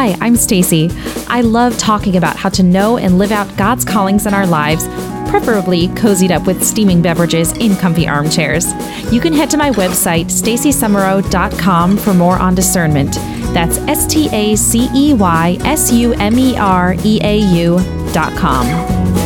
[0.00, 0.88] Hi, I'm Stacey.
[1.28, 4.88] I love talking about how to know and live out God's callings in our lives,
[5.28, 8.64] preferably cozied up with steaming beverages in comfy armchairs.
[9.12, 13.16] You can head to my website, staceysumereau.com, for more on discernment.
[13.52, 19.19] That's S T A C E Y S U M E R E A U.com.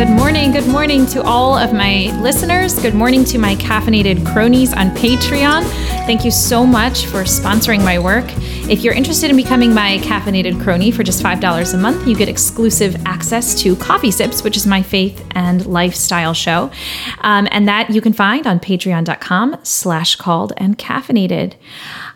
[0.00, 0.50] Good morning.
[0.52, 2.72] Good morning to all of my listeners.
[2.80, 5.62] Good morning to my caffeinated cronies on Patreon.
[6.06, 8.24] Thank you so much for sponsoring my work.
[8.66, 12.30] If you're interested in becoming my caffeinated crony for just $5 a month, you get
[12.30, 16.70] exclusive access to Coffee Sips, which is my faith and lifestyle show.
[17.18, 21.56] Um, and that you can find on patreon.com slash called and caffeinated.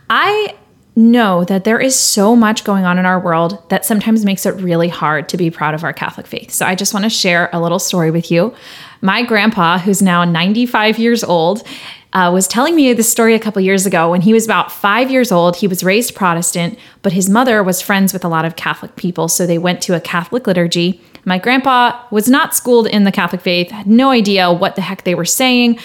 [0.08, 0.56] I
[0.96, 4.52] know that there is so much going on in our world that sometimes makes it
[4.60, 6.52] really hard to be proud of our Catholic faith.
[6.52, 8.54] So I just want to share a little story with you.
[9.00, 11.66] My grandpa, who's now 95 years old,
[12.12, 14.12] uh, was telling me this story a couple years ago.
[14.12, 17.82] When he was about five years old, he was raised Protestant, but his mother was
[17.82, 21.00] friends with a lot of Catholic people, so they went to a Catholic liturgy.
[21.24, 25.02] My grandpa was not schooled in the Catholic faith, had no idea what the heck
[25.02, 25.80] they were saying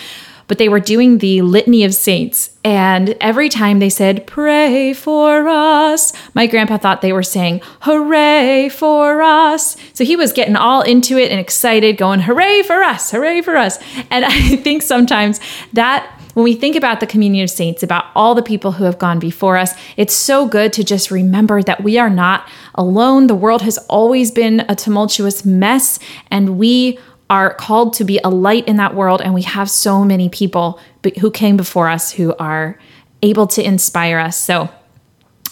[0.49, 2.49] but they were doing the Litany of Saints.
[2.65, 8.67] And every time they said, Pray for us, my grandpa thought they were saying, Hooray
[8.69, 9.77] for us.
[9.93, 13.55] So he was getting all into it and excited, going, Hooray for us, hooray for
[13.55, 13.77] us.
[14.09, 15.39] And I think sometimes
[15.73, 18.97] that when we think about the communion of saints, about all the people who have
[18.97, 23.27] gone before us, it's so good to just remember that we are not alone.
[23.27, 25.99] The world has always been a tumultuous mess,
[26.31, 26.97] and we
[27.29, 29.21] are called to be a light in that world.
[29.21, 30.79] And we have so many people
[31.19, 32.77] who came before us who are
[33.21, 34.37] able to inspire us.
[34.37, 34.69] So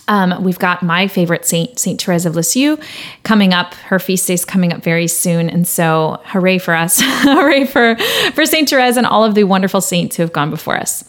[0.08, 2.78] um, we've got my favorite saint, Saint Therese of Lisieux,
[3.24, 3.74] coming up.
[3.74, 7.00] Her feast day is coming up very soon, and so hooray for us!
[7.04, 7.98] hooray for
[8.34, 11.04] for Saint Therese and all of the wonderful saints who have gone before us.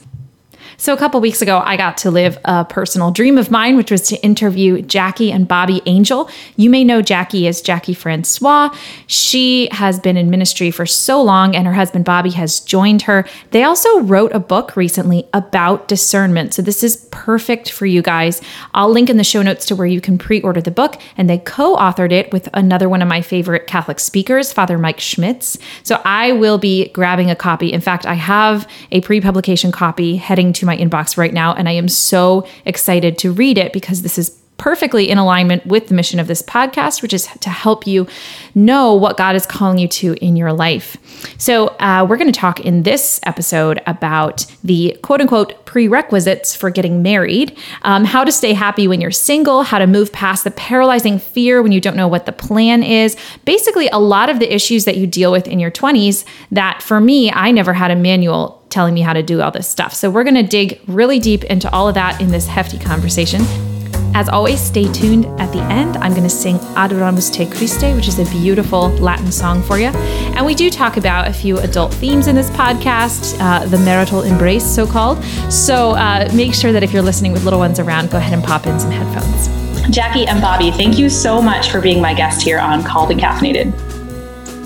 [0.80, 3.90] So, a couple weeks ago, I got to live a personal dream of mine, which
[3.90, 6.30] was to interview Jackie and Bobby Angel.
[6.54, 8.72] You may know Jackie as Jackie Francois.
[9.08, 13.26] She has been in ministry for so long, and her husband Bobby has joined her.
[13.50, 16.54] They also wrote a book recently about discernment.
[16.54, 18.40] So, this is perfect for you guys.
[18.72, 21.28] I'll link in the show notes to where you can pre order the book, and
[21.28, 25.58] they co authored it with another one of my favorite Catholic speakers, Father Mike Schmitz.
[25.82, 27.72] So, I will be grabbing a copy.
[27.72, 31.54] In fact, I have a pre publication copy heading to my inbox right now.
[31.54, 35.86] And I am so excited to read it because this is perfectly in alignment with
[35.86, 38.06] the mission of this podcast, which is to help you
[38.54, 40.96] know what God is calling you to in your life.
[41.38, 46.70] So, uh, we're going to talk in this episode about the quote unquote prerequisites for
[46.70, 50.50] getting married, um, how to stay happy when you're single, how to move past the
[50.50, 53.16] paralyzing fear when you don't know what the plan is.
[53.44, 57.00] Basically, a lot of the issues that you deal with in your 20s that for
[57.00, 59.94] me, I never had a manual telling me how to do all this stuff.
[59.94, 63.77] So, we're going to dig really deep into all of that in this hefty conversation.
[64.14, 65.96] As always, stay tuned at the end.
[65.98, 69.88] I'm going to sing Adoramus Te Christe, which is a beautiful Latin song for you.
[70.34, 74.22] And we do talk about a few adult themes in this podcast, uh, the marital
[74.22, 75.22] embrace, so called.
[75.52, 78.42] So uh, make sure that if you're listening with little ones around, go ahead and
[78.42, 79.48] pop in some headphones.
[79.94, 83.20] Jackie and Bobby, thank you so much for being my guest here on Called and
[83.20, 83.87] Caffeinated.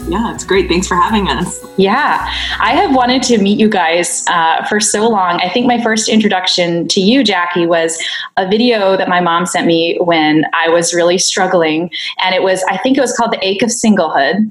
[0.09, 0.69] Yeah, it's great.
[0.69, 1.65] Thanks for having us.
[1.77, 2.29] Yeah,
[2.61, 5.41] I have wanted to meet you guys uh, for so long.
[5.41, 8.03] I think my first introduction to you, Jackie, was
[8.37, 11.91] a video that my mom sent me when I was really struggling.
[12.19, 14.51] And it was, I think it was called The Ache of Singlehood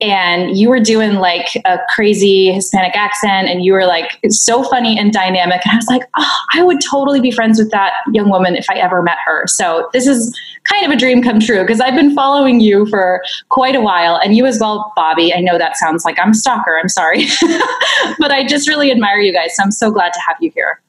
[0.00, 4.98] and you were doing like a crazy Hispanic accent and you were like so funny
[4.98, 5.60] and dynamic.
[5.64, 8.66] And I was like, oh, I would totally be friends with that young woman if
[8.70, 9.46] I ever met her.
[9.46, 10.36] So this is
[10.70, 14.16] kind of a dream come true because I've been following you for quite a while
[14.16, 15.34] and you as well, Bobby.
[15.34, 16.78] I know that sounds like I'm a stalker.
[16.78, 17.26] I'm sorry.
[18.18, 19.56] but I just really admire you guys.
[19.56, 20.80] So I'm so glad to have you here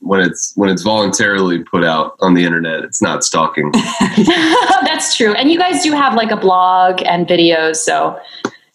[0.00, 3.70] when it's when it's voluntarily put out on the internet it's not stalking
[4.82, 8.18] that's true and you guys do have like a blog and videos so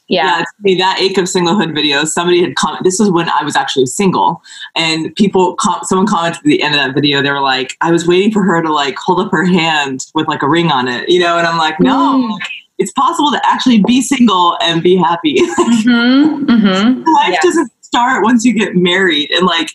[0.08, 3.56] yeah, yeah that ache of singlehood video somebody had commented this was when i was
[3.56, 4.42] actually single
[4.76, 7.92] and people com- someone commented at the end of that video they were like i
[7.92, 10.88] was waiting for her to like hold up her hand with like a ring on
[10.88, 12.38] it you know and i'm like no mm.
[12.78, 16.46] it's possible to actually be single and be happy mm-hmm.
[16.46, 17.00] Mm-hmm.
[17.14, 17.40] life yeah.
[17.42, 19.70] doesn't start once you get married and like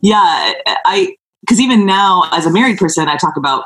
[0.00, 0.52] yeah,
[0.86, 3.64] I because even now as a married person, I talk about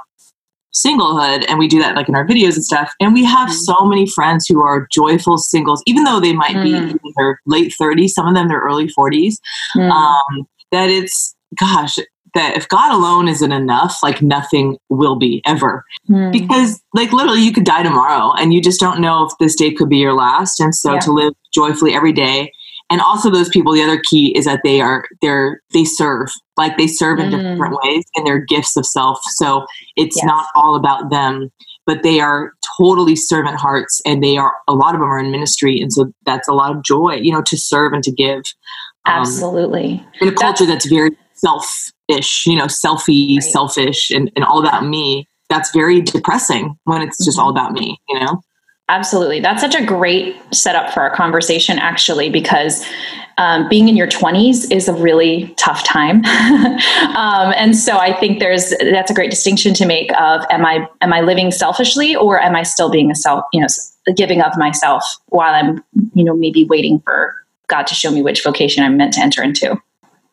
[0.74, 3.52] singlehood and we do that like in our videos and stuff and we have mm.
[3.52, 6.62] so many friends who are joyful singles even though they might mm.
[6.62, 9.36] be in their late 30s some of them their early 40s
[9.76, 9.90] mm.
[9.90, 11.96] um, that it's gosh
[12.34, 16.32] that if god alone isn't enough like nothing will be ever mm.
[16.32, 19.72] because like literally you could die tomorrow and you just don't know if this day
[19.72, 20.98] could be your last and so yeah.
[20.98, 22.50] to live joyfully every day
[22.90, 26.76] and also those people the other key is that they are they're they serve like
[26.76, 27.52] they serve in Mm.
[27.52, 29.66] different ways and they're gifts of self so
[29.96, 30.24] it's Yes.
[30.26, 31.50] not all about them
[31.86, 35.30] but they are totally servant hearts and they are a lot of them are in
[35.30, 38.42] ministry and so that's a lot of joy you know to serve and to give
[39.06, 40.04] um, Absolutely.
[40.20, 43.42] in a culture that's very selfish you know selfie Right.
[43.42, 47.98] selfish and, and all about me that's very depressing when it's just all about me
[48.08, 48.40] you know
[48.88, 49.40] Absolutely.
[49.40, 52.84] That's such a great setup for our conversation, actually, because
[53.38, 56.24] um, being in your 20s is a really tough time.
[57.16, 60.86] um, and so I think there's that's a great distinction to make of am I
[61.00, 63.66] am I living selfishly or am I still being a self, you know,
[64.14, 65.82] giving of myself while I'm,
[66.14, 67.34] you know, maybe waiting for
[67.68, 69.80] God to show me which vocation I'm meant to enter into.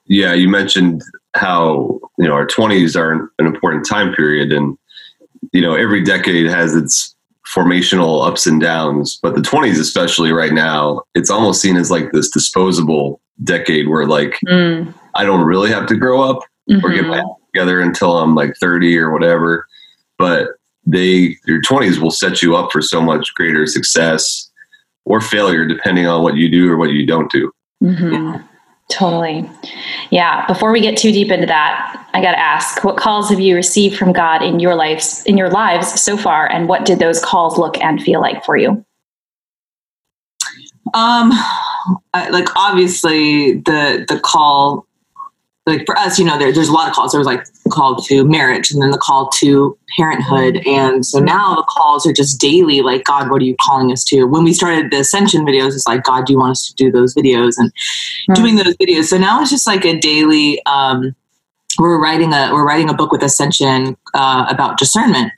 [0.06, 1.04] Yeah, you mentioned
[1.36, 4.78] how you know our twenties are an an important time period, and
[5.54, 7.16] you know every decade has its
[7.56, 12.12] formational ups and downs, but the twenties, especially right now, it's almost seen as like
[12.12, 14.94] this disposable decade where like Mm.
[15.16, 16.40] I don't really have to grow up
[16.84, 17.20] or get my Mhm.
[17.20, 19.66] act together until I'm like thirty or whatever,
[20.18, 20.50] but
[20.86, 24.50] they your twenties will set you up for so much greater success
[25.06, 27.52] or failure depending on what you do or what you don't do.
[27.84, 28.44] Mhm.
[28.92, 29.50] Totally.
[30.10, 30.46] Yeah.
[30.48, 33.56] Before we get too deep into that, I got to ask, what calls have you
[33.56, 37.24] received from God in your lives, in your lives so far, and what did those
[37.24, 38.86] calls look and feel like for you?
[40.94, 41.32] Um,
[42.14, 44.86] like obviously the the call,
[45.72, 47.12] like for us, you know, there, there's a lot of calls.
[47.12, 51.56] There was like call to marriage, and then the call to parenthood, and so now
[51.56, 52.82] the calls are just daily.
[52.82, 54.26] Like God, what are you calling us to?
[54.26, 56.92] When we started the Ascension videos, it's like God, do you want us to do
[56.92, 57.72] those videos and
[58.36, 59.06] doing those videos?
[59.06, 60.64] So now it's just like a daily.
[60.66, 61.16] Um,
[61.80, 65.32] we're writing a we're writing a book with Ascension uh, about discernment,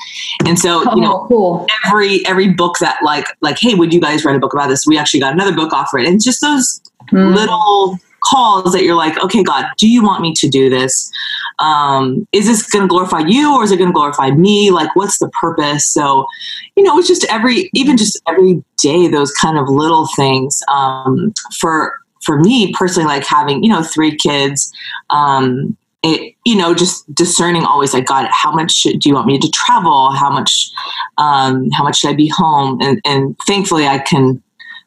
[0.47, 1.67] and so you know Oh, cool.
[1.85, 4.83] every every book that like like hey would you guys write a book about this
[4.87, 6.81] we actually got another book off it and it's just those
[7.11, 7.35] Mm.
[7.35, 11.11] little calls that you're like okay god do you want me to do this
[11.59, 14.93] um is this going to glorify you or is it going to glorify me like
[14.95, 16.25] what's the purpose so
[16.75, 21.33] you know it's just every even just every day those kind of little things um
[21.59, 21.93] for
[22.23, 24.71] for me personally like having you know three kids
[25.09, 29.25] um it, you know, just discerning always like God, how much should, do you want
[29.25, 30.11] me to travel?
[30.11, 30.69] How much,
[31.17, 32.79] um, how much should I be home?
[32.81, 34.43] And, and thankfully I can,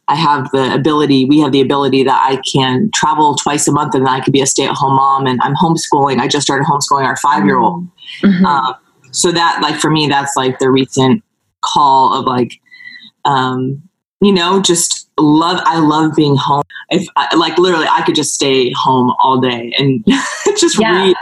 [0.08, 3.94] I have the ability, we have the ability that I can travel twice a month
[3.94, 6.20] and then I could be a stay at home mom and I'm homeschooling.
[6.20, 7.88] I just started homeschooling our five year old.
[8.22, 8.44] Mhm.
[8.44, 8.74] Um,
[9.10, 11.24] so that like for me, that's like the recent
[11.62, 12.52] call of like,
[13.24, 13.82] um,
[14.20, 15.60] you know, just love.
[15.64, 16.62] I love being home.
[16.90, 20.04] If I, like literally, I could just stay home all day and
[20.56, 21.02] just Yeah.
[21.02, 21.16] read.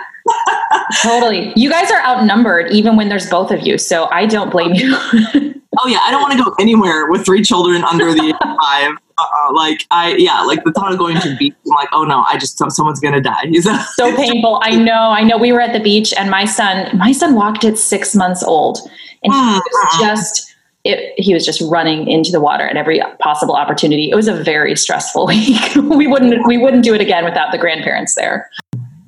[1.02, 1.52] Totally.
[1.56, 3.78] You guys are outnumbered even when there's both of you.
[3.78, 5.54] So I don't blame you.
[5.78, 8.56] Oh yeah, I don't want to go anywhere with three children under the age of
[8.62, 8.92] five.
[9.16, 11.54] Uh, like I, yeah, like the thought of going to the beach.
[11.66, 13.50] I'm like, oh no, I just someone's gonna die.
[13.94, 14.60] so painful.
[14.62, 14.92] I know.
[15.10, 15.38] I know.
[15.38, 18.78] We were at the beach, and my son, my son walked at six months old,
[19.22, 19.60] and he Mm.
[19.60, 20.54] was just,
[20.84, 24.10] it, he was just running into the water at every possible opportunity.
[24.10, 25.74] It was a very stressful week.
[25.76, 28.50] we wouldn't, we wouldn't do it again without the grandparents there.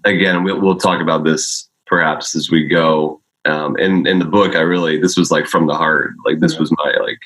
[0.04, 3.20] again, we'll, we'll talk about this perhaps as we go.
[3.46, 6.10] Um, in in the book, I really this was like from the heart.
[6.24, 7.18] Like this was my like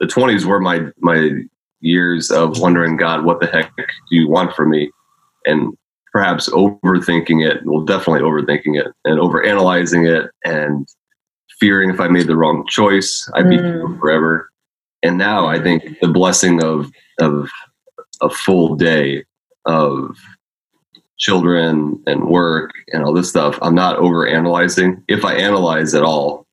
[0.00, 1.30] the twenties were my my
[1.80, 3.84] years of wondering, God, what the heck do
[4.16, 4.90] you want from me?
[5.44, 5.76] And
[6.12, 7.60] perhaps overthinking it.
[7.64, 10.86] Well, definitely overthinking it and overanalyzing it and
[11.60, 13.98] fearing if I made the wrong choice, I'd be Mm.
[14.00, 14.50] forever.
[15.02, 17.48] And now I think the blessing of of
[18.20, 19.24] a full day
[19.66, 20.16] of
[21.18, 25.02] children and work and all this stuff, I'm not over analyzing.
[25.08, 26.46] If I analyze at all,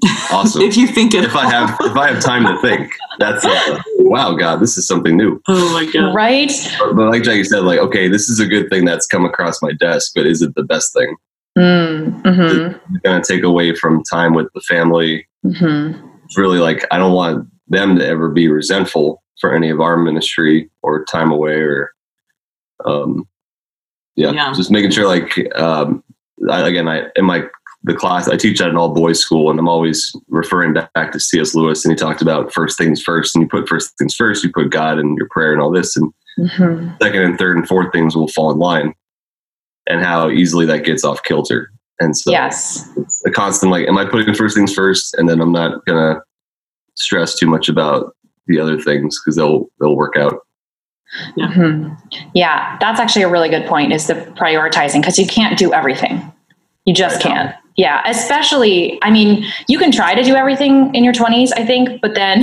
[0.30, 0.62] awesome.
[0.62, 3.82] if you think it, if I have if I have time to think, that's uh,
[3.98, 5.40] wow, God, this is something new.
[5.48, 6.52] oh my god, Right?
[6.78, 9.60] But, but like Jackie said, like okay, this is a good thing that's come across
[9.62, 11.16] my desk, but is it the best thing?
[11.56, 15.26] Mm, hmm It's going to take away from time with the family.
[15.42, 15.92] hmm
[16.24, 19.96] It's really like I don't want them to ever be resentful for any of our
[19.96, 21.92] ministry or time away or
[22.84, 23.26] um
[24.18, 24.52] yeah, Yeah.
[24.52, 26.02] just making sure like um
[26.50, 27.44] I, again I in my
[27.84, 31.20] the class I teach at an all boys school and I'm always referring back to
[31.20, 31.54] C.S.
[31.54, 34.50] Lewis and he talked about first things first and you put first things first you
[34.52, 36.12] put God and your prayer and all this and
[36.52, 38.92] hmm second and third and fourth things will fall in line
[39.88, 41.70] and how easily that gets off kilter
[42.00, 42.88] and so Yes.
[42.96, 46.20] it's a constant like am i putting first things first and then i'm not gonna
[46.94, 48.14] stress too much about
[48.48, 50.40] the other things because they'll they'll work out
[51.36, 51.88] hmm
[52.34, 53.92] Yeah, that's actually a really good point.
[53.92, 56.32] Is the prioritizing because you can't do everything.
[56.84, 57.54] You just can't.
[57.78, 62.00] Yeah, especially, I mean, you can try to do everything in your 20s, I think,
[62.00, 62.42] but then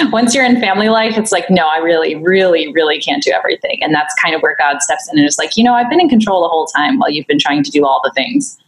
[0.12, 3.82] once you're in family life, it's like, no, I really, really, really can't do everything.
[3.82, 6.00] And that's kind of where God steps in and is like, you know, I've been
[6.00, 8.58] in control the whole time while you've been trying to do all the things.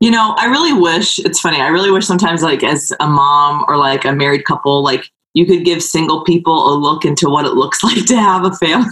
[0.00, 3.66] You know, I really wish, it's funny, I really wish sometimes, like, as a mom
[3.68, 7.44] or like a married couple, like, you could give single people a look into what
[7.46, 8.88] it looks like to have a family.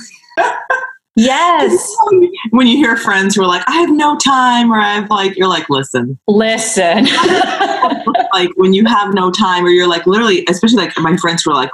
[1.17, 1.95] Yes.
[2.51, 5.49] when you hear friends who are like, I have no time, or I've like, you're
[5.49, 6.19] like, listen.
[6.27, 7.05] Listen.
[8.33, 11.51] like when you have no time, or you're like, literally, especially like my friends who
[11.51, 11.71] are like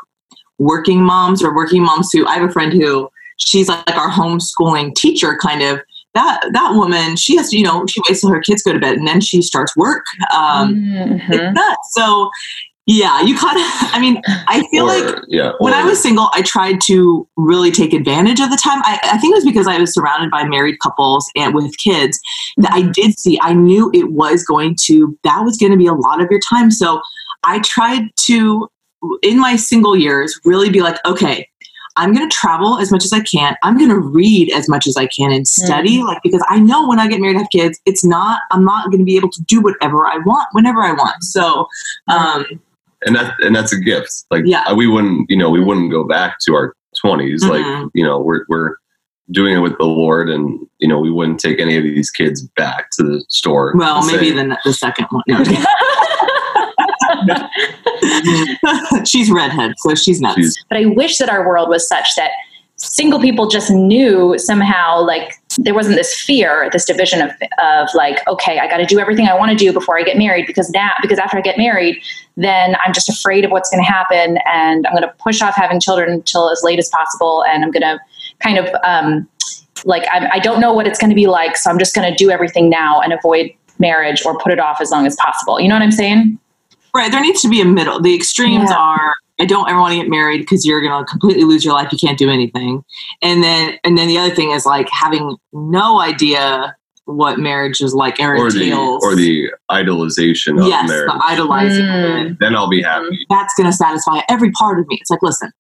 [0.58, 4.94] working moms or working moms who, I have a friend who, she's like, our homeschooling
[4.94, 5.80] teacher kind of.
[6.14, 8.78] That, that woman, she has to, you know, she waits till her kids go to
[8.78, 10.06] bed and then she starts work.
[10.34, 11.20] Um, Mhm.
[11.28, 11.88] It's nuts.
[11.92, 12.30] So,
[12.86, 15.52] yeah, you kind of, I mean, I feel Or- like yeah.
[15.58, 18.80] when I was single, I tried to really take advantage of the time.
[18.84, 22.18] I, I think it was because I was surrounded by married couples and with kids
[22.58, 23.38] that I did see.
[23.42, 26.40] I knew it was going to that was going to be a lot of your
[26.40, 26.70] time.
[26.70, 27.00] So
[27.44, 28.68] I tried to,
[29.22, 31.48] in my single years, really be like, okay.
[31.98, 33.56] I'm going to travel as much as I can.
[33.62, 36.86] I'm going to read as much as I can and study, like because I know
[36.86, 38.42] when I get married, and have kids, it's not.
[38.50, 41.24] I'm not going to be able to do whatever I want whenever I want.
[41.24, 41.66] So,
[42.08, 42.44] um,
[43.06, 44.10] and that and that's a gift.
[44.30, 44.70] Like Yeah.
[44.74, 47.48] we wouldn't, you know, we wouldn't go back to our 20s Mhm.
[47.50, 48.76] Like you know, we're we're
[49.32, 52.42] doing it with the Lord, and you know, we wouldn't take any of these kids
[52.56, 53.72] back to the store.
[53.76, 55.22] well, maybe say, the the second one.
[55.26, 55.42] No,
[59.04, 60.36] she's redhead, so she's nuts.
[60.36, 62.30] She's- but I wish that our world was such that
[62.78, 67.30] single people just knew somehow like there wasn't this fear, this division of,
[67.62, 70.18] of like, okay, I got to do everything I want to do before I get
[70.18, 71.96] married because now, because after I get married,
[72.36, 75.54] then I'm just afraid of what's going to happen and I'm going to push off
[75.56, 77.44] having children until as late as possible.
[77.44, 77.98] And I'm going to
[78.40, 79.28] kind of, um,
[79.84, 81.56] like, I, I don't know what it's going to be like.
[81.56, 84.80] So I'm just going to do everything now and avoid marriage or put it off
[84.80, 85.60] as long as possible.
[85.60, 86.38] You know what I'm saying?
[86.94, 87.10] Right.
[87.10, 88.00] There needs to be a middle.
[88.00, 88.76] The extremes Yeah.
[88.76, 91.74] are I don't ever want to get married because you're going to completely lose your
[91.74, 91.92] life.
[91.92, 92.82] You can't do anything.
[93.20, 96.74] And then and then the other thing is like having no idea
[97.06, 98.72] what marriage is like or, or the
[99.02, 101.06] or the idolization of yes, marriage.
[101.08, 102.38] the idolizing Mm.
[102.40, 103.24] then I'll be happy.
[103.30, 104.98] That's going to satisfy every part of me.
[105.00, 105.50] It's like, listen,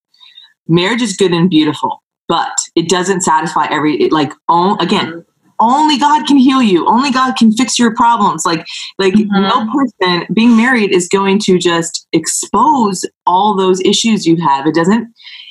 [0.68, 4.32] marriage is good and beautiful, but it doesn't satisfy every it, like.
[4.48, 5.24] Oh, again,
[5.60, 6.86] only God can heal you.
[6.86, 8.44] Only God can fix your problems.
[8.44, 8.66] Like,
[8.98, 9.28] like Mhm.
[9.30, 14.66] no person being married is going to just expose all those issues you have.
[14.66, 15.08] It doesn't,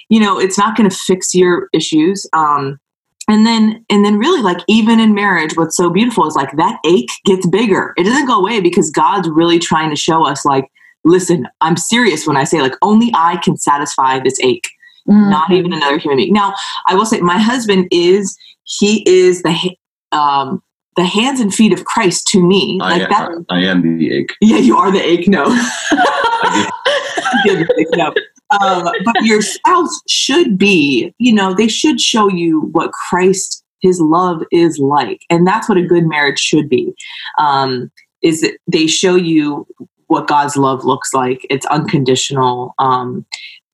[0.09, 2.27] you know, it's not going to fix your issues.
[2.33, 2.77] Um,
[3.27, 6.79] and then, and then, really, like even in marriage, what's so beautiful is like that
[6.85, 7.93] ache gets bigger.
[7.97, 10.65] It doesn't go away because God's really trying to show us, like,
[11.03, 14.69] listen, I'm serious when I say, like, only I can satisfy this ache
[15.07, 15.57] not Mhm.
[15.57, 16.33] even another human being.
[16.33, 16.55] Now,
[16.87, 19.75] I will say, my husband is he is the
[20.11, 20.61] um,
[20.95, 22.79] the hands and feet of Christ to me.
[22.81, 23.45] I, Like that.
[23.49, 24.33] I, I am the ache.
[24.41, 25.27] Yeah, you are the ache.
[25.27, 26.71] No, I
[27.45, 28.13] You're the ache, no.
[28.61, 31.13] Um, but your spouse should be.
[31.17, 35.77] You know, they should show you what Christ, His love, is like, and that's what
[35.77, 36.93] a good marriage should be.
[37.39, 39.67] Um, is that they show you
[40.07, 41.45] what God's love looks like.
[41.49, 42.73] It's unconditional.
[42.79, 43.25] Um,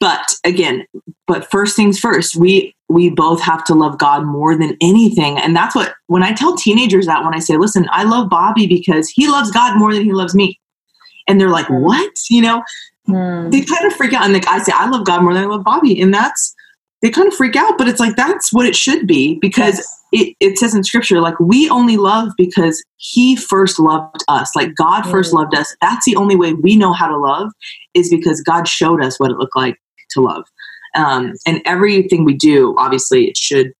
[0.01, 0.85] but again,
[1.27, 5.37] but first things first, we we both have to love God more than anything.
[5.37, 8.67] And that's what when I tell teenagers that when I say, listen, I love Bobby
[8.67, 10.59] because he loves God more than he loves me.
[11.27, 12.11] And they're like, what?
[12.29, 12.63] You know,
[13.09, 13.51] Mm.
[13.51, 14.25] they kind of freak out.
[14.25, 15.99] And like I say, I love God more than I love Bobby.
[15.99, 16.53] And that's
[17.01, 19.79] they kind of freak out, but it's like that's what it should be because
[20.11, 24.51] it, it says in scripture, like we only love because he first loved us.
[24.55, 25.37] Like God first Mm.
[25.37, 25.75] loved us.
[25.81, 27.51] That's the only way we know how to love
[27.95, 29.77] is because God showed us what it looked like
[30.11, 30.45] to love.
[30.95, 33.71] Um, and everything we do, obviously, it should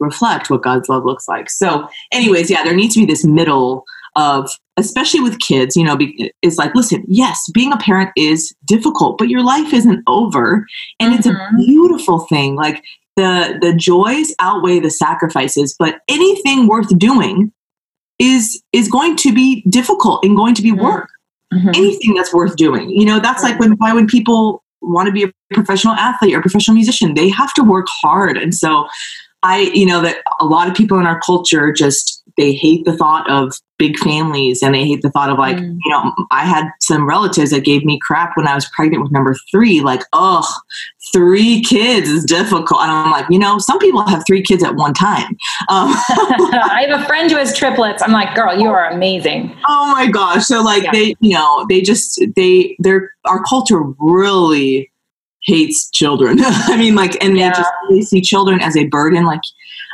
[0.00, 1.50] reflect what God's love looks like.
[1.50, 3.84] So, anyways, yeah, there needs to be this middle
[4.16, 8.54] of, especially with kids, you know, be, it's like, listen, yes, being a parent is
[8.66, 10.66] difficult, but your life isn't over,
[11.00, 11.56] and it's a Mhm.
[11.56, 12.56] beautiful thing.
[12.56, 12.82] Like
[13.16, 17.52] the the joys outweigh the sacrifices, but anything worth doing
[18.18, 20.82] is is going to be difficult and going to be Mhm.
[20.82, 21.10] work
[21.52, 21.76] Mhm.
[21.76, 22.90] anything that's worth doing.
[22.90, 26.38] You know, that's like when why when people want to be a professional athlete or
[26.38, 28.36] a professional musician, they have to work hard.
[28.36, 28.86] And so
[29.42, 32.96] I, you know, that a lot of people in our culture just they hate the
[32.96, 35.76] thought of big families and they hate the thought of like, Mm.
[35.84, 39.12] you know, I had some relatives that gave me crap when I was pregnant with
[39.12, 40.48] number three, like, oh,
[41.12, 42.80] three kids is difficult.
[42.82, 45.36] And I'm like, you know, some people have three kids at one time.
[45.68, 48.02] Um, I have a friend who has triplets.
[48.02, 49.54] I'm like, girl, you are amazing.
[49.68, 50.90] oh my gosh so like Yeah.
[50.92, 54.90] they you know they just they they're our culture really
[55.44, 57.50] hates children i mean like and Yeah.
[57.50, 59.40] they just they see children as a burden like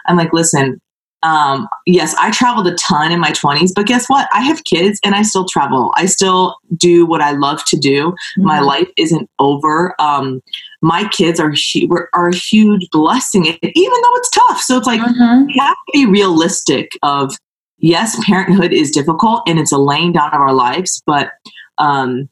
[0.06, 0.80] i'm like listen
[1.22, 4.28] um, yes, I traveled a ton in my 20s, but guess what?
[4.32, 5.92] I have kids and I still travel.
[5.96, 8.10] I still do what I love to do.
[8.10, 8.44] Mm-hmm.
[8.44, 10.00] My life isn't over.
[10.00, 10.40] Um,
[10.80, 11.52] my kids are,
[12.14, 14.60] are a huge blessing, even though it's tough.
[14.60, 15.48] So it's like, mm-hmm.
[15.48, 17.34] you have to be realistic of,
[17.78, 21.30] yes, parenthood is difficult and it's a laying down of our lives, but
[21.78, 22.28] um,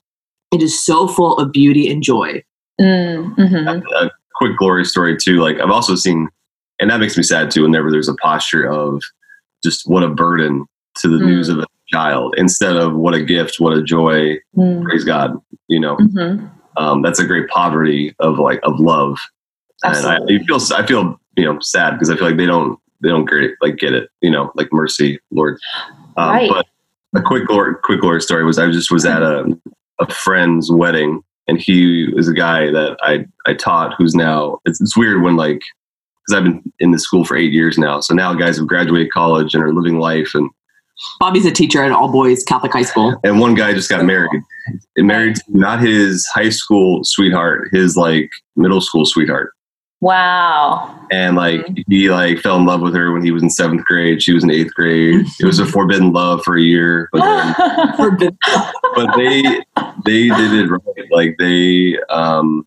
[0.52, 2.43] it is so full of beauty and joy.
[2.81, 3.69] Mm-hmm.
[3.69, 5.40] A, a quick glory story too.
[5.40, 6.28] Like I've also seen
[6.78, 9.02] and that makes me sad too whenever there's a posture of
[9.62, 10.64] just what a burden
[10.99, 11.26] to the mm.
[11.26, 14.85] news of a child instead of what a gift what a joy mm.
[14.85, 15.37] praise god
[15.68, 16.47] you know mm-hmm.
[16.76, 19.18] um, that's a great poverty of like of love
[19.85, 20.37] Absolutely.
[20.37, 23.09] and I, feel i feel you know sad because i feel like they don't they
[23.09, 25.59] don't get like get it you know like mercy lord
[26.16, 26.50] um, right.
[26.50, 26.66] but
[27.14, 27.47] a quick
[27.83, 29.56] quick glory story was i just was at a,
[30.00, 34.80] a friend's wedding and he is a guy that i i taught who's now it's,
[34.80, 35.62] it's weird when like
[36.26, 38.00] because I've been in the school for eight years now.
[38.00, 40.35] So now guys have graduated college and are living life.
[40.35, 40.50] And
[41.21, 43.18] Bobby's a teacher at all boys Catholic high school.
[43.23, 44.42] And one guy just got married.
[44.97, 49.52] And married not his high school sweetheart, his like middle school sweetheart.
[50.00, 51.06] Wow.
[51.11, 51.90] And like mm-hmm.
[51.90, 54.23] he like fell in love with her when he was in seventh grade.
[54.23, 55.25] She was in eighth grade.
[55.40, 57.09] It was a forbidden love for a year.
[57.12, 57.23] But,
[58.18, 58.38] then,
[58.95, 59.42] but they
[60.04, 61.11] they did it right.
[61.11, 62.66] Like they um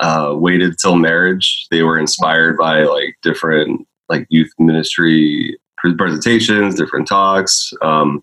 [0.00, 1.66] uh, waited till marriage.
[1.70, 5.56] They were inspired by like different like youth ministry
[5.96, 8.22] presentations, different talks, um,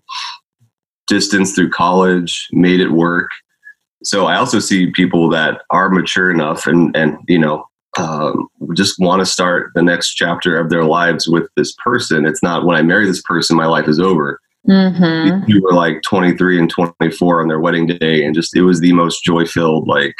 [1.06, 3.30] distance through college, made it work.
[4.04, 7.64] So I also see people that are mature enough and and you know
[7.98, 12.26] um, just want to start the next chapter of their lives with this person.
[12.26, 14.40] It's not when I marry this person, my life is over.
[14.68, 15.50] Mm-hmm.
[15.50, 18.92] You were like 23 and 24 on their wedding day, and just it was the
[18.92, 20.14] most joy filled like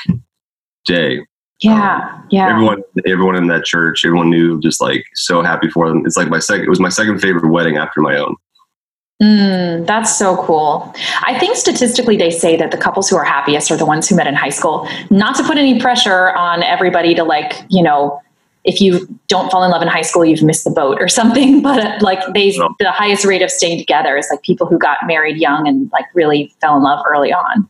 [0.87, 1.21] day.
[1.61, 2.51] Yeah, um, yeah.
[2.51, 6.07] Everyone, everyone in that church, everyone knew, just like so happy for them.
[6.07, 6.65] It's like my second.
[6.65, 8.37] It was my second favorite wedding after my own.
[9.21, 10.95] Mm, that's so cool.
[11.23, 14.15] I think statistically, they say that the couples who are happiest are the ones who
[14.15, 14.89] met in high school.
[15.11, 18.23] Not to put any pressure on everybody to like, you know,
[18.63, 21.61] if you don't fall in love in high school, you've missed the boat or something.
[21.63, 22.73] But like they, no.
[22.79, 26.05] the highest rate of staying together is like people who got married young and like
[26.15, 27.69] really fell in love early on.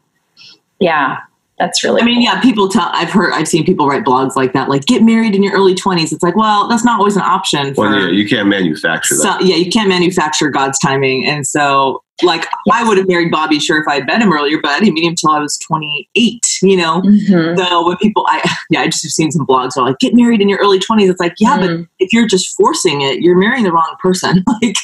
[0.81, 1.18] Yeah,
[1.59, 2.25] that's really i mean cool.
[2.25, 5.35] yeah people tell i've heard i've seen people write blogs like that like get married
[5.35, 8.09] in your early 20s it's like well that's not always an option for, well yeah
[8.09, 12.51] you can't manufacture that so, yeah you can't manufacture god's timing and so like yes.
[12.73, 14.94] i would have married bobby sure if i had met him earlier but i didn't
[14.94, 17.57] meet him until i was 28 you know mm-hmm.
[17.57, 20.14] so when people i yeah i just have seen some blogs that are like get
[20.14, 21.79] married in your early 20s it's like yeah mm.
[21.79, 24.77] but if you're just forcing it you're marrying the wrong person like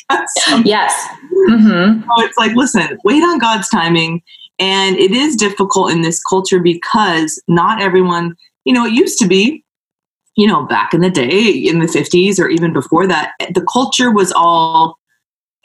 [0.64, 0.94] yes
[1.48, 2.02] mm-hmm.
[2.02, 4.22] so it's like listen wait on god's timing
[4.58, 9.26] and it is difficult in this culture because not everyone, you know, it used to
[9.26, 9.64] be,
[10.36, 14.12] you know, back in the day in the 50s or even before that, the culture
[14.12, 14.98] was all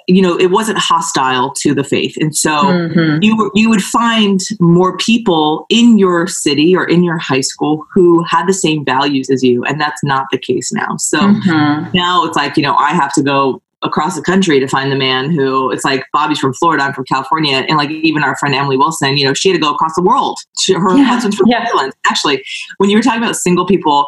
[0.08, 3.22] you know it wasn't hostile to the faith and so mm-hmm.
[3.22, 8.24] you you would find more people in your city or in your high school who
[8.24, 11.96] had the same values as you and that's not the case now so mm-hmm.
[11.96, 14.96] now it's like you know i have to go across the country to find the
[14.96, 18.54] man who it's like Bobby's from Florida, I'm from California, and like even our friend
[18.54, 20.38] Emily Wilson, you know, she had to go across the world.
[20.60, 21.04] She, her yeah.
[21.04, 21.66] husband's from yeah.
[21.68, 21.94] Ireland.
[22.06, 22.44] Actually,
[22.78, 24.08] when you were talking about single people,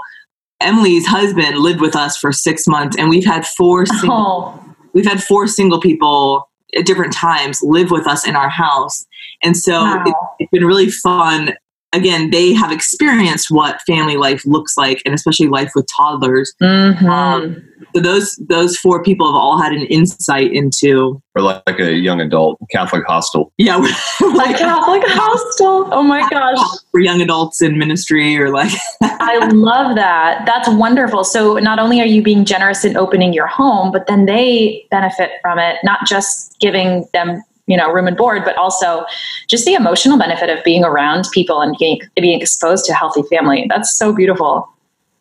[0.60, 4.76] Emily's husband lived with us for six months, and we've had four single, oh.
[4.94, 9.06] we've had four single people at different times live with us in our house,
[9.42, 10.04] and so wow.
[10.06, 11.54] it, it's been really fun
[11.94, 16.54] again, they have experienced what family life looks like, and especially life with toddlers.
[16.62, 17.06] Mm-hmm.
[17.06, 21.80] Um, so those those four people have all had an insight into, or like, like
[21.80, 23.52] a young adult Catholic hostel.
[23.58, 23.76] Yeah,
[24.22, 25.90] like Catholic hostel.
[25.92, 26.60] Oh my gosh,
[26.92, 28.72] for young adults in ministry, or like.
[29.24, 30.46] I love that.
[30.46, 31.24] That's wonderful.
[31.24, 35.32] So not only are you being generous in opening your home, but then they benefit
[35.42, 35.78] from it.
[35.84, 39.06] Not just giving them you know room and board but also
[39.48, 43.24] just the emotional benefit of being around people and being, being exposed to a healthy
[43.24, 43.66] family.
[43.70, 44.68] That's so beautiful.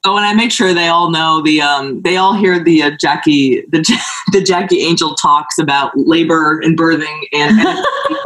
[0.03, 2.91] Oh, and I make sure they all know the um, they all hear the uh,
[2.99, 3.85] Jackie the
[4.33, 7.87] the Jackie Angel talks about labor and birthing, and, and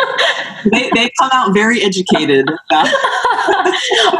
[0.70, 2.48] they they come out very educated.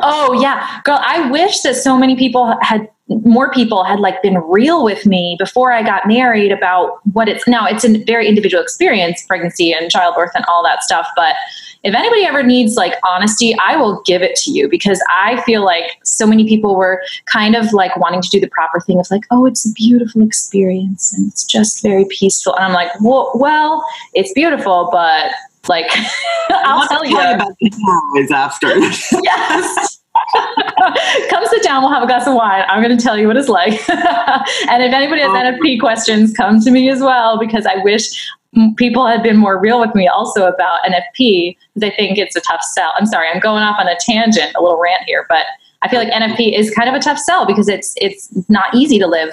[0.02, 4.38] oh yeah, girl, I wish that so many people had more people had like been
[4.38, 7.66] real with me before I got married about what it's now.
[7.66, 11.36] It's a very individual experience, pregnancy and childbirth and all that stuff, but
[11.84, 15.62] if anybody ever needs like honesty, I will give it to you because I feel
[15.62, 19.06] like so many people were kind of like wanting to do the proper thing of
[19.10, 22.56] like, oh, it's a beautiful experience and it's just very peaceful.
[22.56, 25.30] And I'm like, well, well it's beautiful, but
[25.68, 25.86] like,
[26.50, 27.18] I'll tell you.
[27.18, 28.68] about the after.
[29.22, 30.00] yes.
[31.30, 31.82] Come sit down.
[31.82, 32.64] We'll have a glass of wine.
[32.68, 33.72] I'm going to tell you what it's like.
[33.88, 38.30] and if anybody has NFP questions, come to me as well because I wish
[38.76, 42.40] people had been more real with me also about NFP because I think it's a
[42.40, 42.92] tough sell.
[42.96, 45.46] I'm sorry, I'm going off on a tangent, a little rant here, but
[45.82, 48.98] I feel like NFP is kind of a tough sell because it's it's not easy
[48.98, 49.30] to live,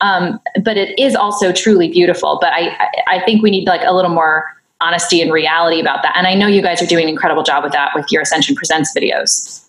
[0.00, 2.38] um, but it is also truly beautiful.
[2.40, 4.46] But I, I I think we need like a little more
[4.80, 6.14] honesty and reality about that.
[6.16, 8.56] And I know you guys are doing an incredible job with that with your Ascension
[8.56, 9.66] Presents videos.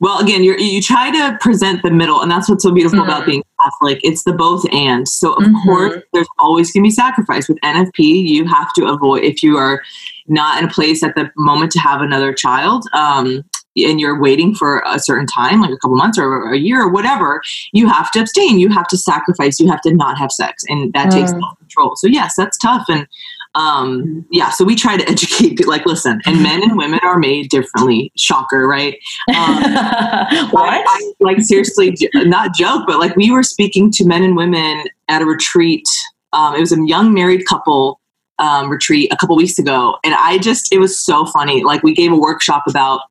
[0.00, 3.10] Well, again, you you try to present the middle, and that's what's so beautiful mm-hmm.
[3.10, 4.00] about being Catholic.
[4.02, 5.06] It's the both and.
[5.06, 5.68] So, of mm-hmm.
[5.68, 7.98] course, there's always going to be sacrifice with NFP.
[7.98, 9.82] You have to avoid if you are
[10.26, 12.86] not in a place at the moment to have another child.
[12.94, 13.44] Um,
[13.76, 16.88] and you're waiting for a certain time, like a couple months or a year or
[16.88, 17.40] whatever,
[17.72, 18.58] you have to abstain.
[18.58, 19.60] You have to sacrifice.
[19.60, 21.12] You have to not have sex, and that mm.
[21.12, 21.94] takes control.
[21.96, 22.86] So yes, that's tough.
[22.88, 23.06] And
[23.54, 25.66] um, yeah, so we try to educate.
[25.66, 28.12] Like, listen, and men and women are made differently.
[28.16, 28.98] Shocker, right?
[29.28, 29.34] Um,
[30.50, 30.68] what?
[30.68, 34.84] I, I, like seriously, not joke, but like we were speaking to men and women
[35.08, 35.86] at a retreat.
[36.32, 38.00] Um, it was a young married couple
[38.38, 41.64] um, retreat a couple weeks ago, and I just it was so funny.
[41.64, 43.02] Like we gave a workshop about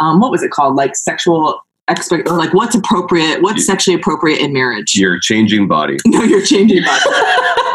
[0.00, 0.76] um, what was it called?
[0.76, 4.96] Like sexual expect like what's appropriate, what's sexually appropriate in marriage.
[4.96, 5.98] You're changing body.
[6.06, 7.02] No, you're changing body.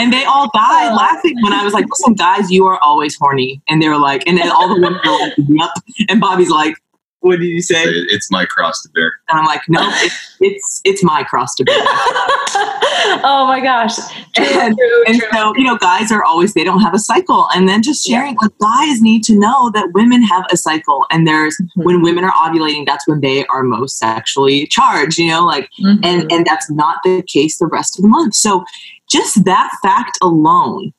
[0.00, 0.96] and they all died oh.
[0.96, 4.26] laughing when I was like, "Listen, guys, you are always horny." And they were like,
[4.26, 5.70] and then all the women were like, "Yep."
[6.08, 6.74] And Bobby's like,
[7.20, 9.12] "What did you say?" It's my cross to bear.
[9.28, 11.76] And I'm like, "No, it's it's, it's my cross to bear."
[13.24, 13.96] oh my gosh.
[14.34, 15.28] True, and, true, and true.
[15.32, 17.48] so, you know, guys are always, they don't have a cycle.
[17.54, 18.38] And then just sharing, yeah.
[18.42, 21.06] like, guys need to know that women have a cycle.
[21.10, 21.82] And there's, mm-hmm.
[21.82, 26.04] when women are ovulating, that's when they are most sexually charged, you know, like, mm-hmm.
[26.04, 28.34] and, and that's not the case the rest of the month.
[28.34, 28.64] So
[29.10, 30.92] just that fact alone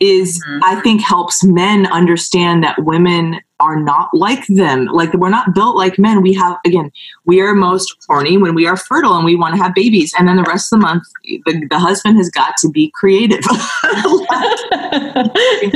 [0.00, 0.64] is mm-hmm.
[0.64, 4.86] I think helps men understand that women are not like them.
[4.86, 6.20] Like we're not built like men.
[6.20, 6.90] We have again,
[7.24, 10.12] we are most horny when we are fertile and we want to have babies.
[10.18, 13.40] And then the rest of the month, the, the husband has got to be creative.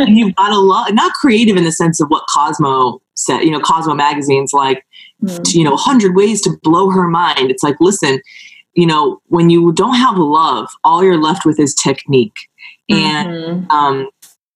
[0.08, 3.40] you've got a lot, not creative in the sense of what Cosmo said.
[3.40, 4.84] You know, Cosmo magazine's like,
[5.22, 5.58] mm-hmm.
[5.58, 7.50] you know, hundred ways to blow her mind.
[7.50, 8.20] It's like, listen,
[8.78, 12.38] you know, when you don't have love, all you're left with is technique.
[12.88, 13.70] And mm-hmm.
[13.72, 14.08] um,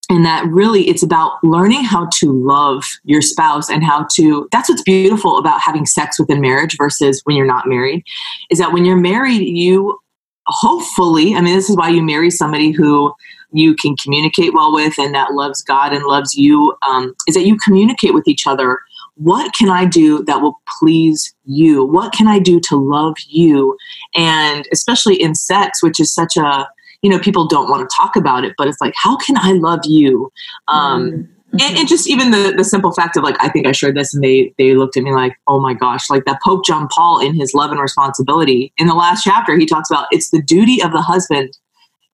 [0.09, 4.69] and that really it's about learning how to love your spouse and how to that's
[4.69, 8.05] what's beautiful about having sex within marriage versus when you're not married
[8.51, 9.99] is that when you're married you
[10.47, 13.13] hopefully i mean this is why you marry somebody who
[13.53, 17.47] you can communicate well with and that loves god and loves you um, is that
[17.47, 18.81] you communicate with each other
[19.17, 21.85] what can i do that will please you?
[21.85, 23.77] What can i do to love you?
[24.15, 26.69] And especially in sex which is such a
[27.03, 29.53] you know people don't want to talk about it but it's like how can i
[29.53, 30.33] love you?
[30.69, 31.59] Um mm-hmm.
[31.61, 34.15] and, and, just even the the simple fact of like i think i shared this
[34.15, 37.21] and they they looked at me like oh my gosh like that pope john paul
[37.21, 40.83] in his love and responsibility in the last chapter he talks about it's the duty
[40.83, 41.59] of the husband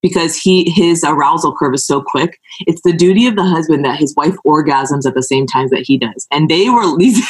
[0.01, 3.99] because he his arousal curve is so quick it's the duty of the husband that
[3.99, 7.21] his wife orgasms at the same time that he does and they were these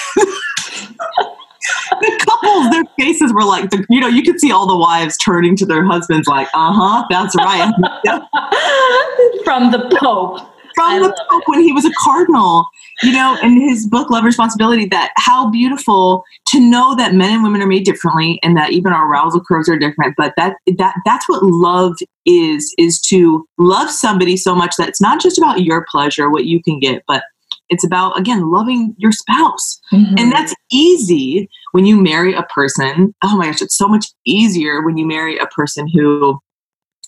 [2.02, 5.18] the couples, their faces were like, the, you know, you could see all the wives
[5.18, 7.72] turning to their husbands, like, uh huh, that's right.
[9.44, 10.40] From the Pope.
[10.76, 11.48] From I the Pope it.
[11.48, 12.66] when he was a cardinal,
[13.04, 17.44] you know, in his book, Love Responsibility, that how beautiful to know that men and
[17.44, 20.16] women are made differently and that even our arousal curves are different.
[20.18, 25.02] But that that that's what love is, is to love somebody so much that it's
[25.02, 27.24] not just about your pleasure, what you can get, but
[27.70, 29.80] it's about, again, loving your spouse.
[29.94, 30.16] Mm-hmm.
[30.18, 33.14] And that's easy when you marry a person.
[33.24, 36.40] Oh my gosh, it's so much easier when you marry a person who,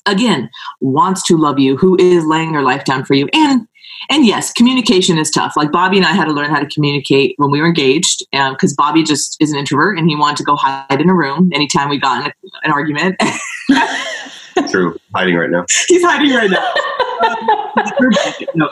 [0.06, 0.50] again,
[0.80, 3.28] wants to love you, who is laying their life down for you.
[3.34, 3.68] And
[4.10, 5.54] and yes, communication is tough.
[5.56, 8.72] Like Bobby and I had to learn how to communicate when we were engaged because
[8.72, 11.50] um, Bobby just is an introvert and he wanted to go hide in a room
[11.54, 12.34] anytime we got in a,
[12.64, 13.22] an argument.
[14.70, 15.66] True, hiding right now.
[15.88, 16.74] He's hiding right now.
[18.56, 18.70] no.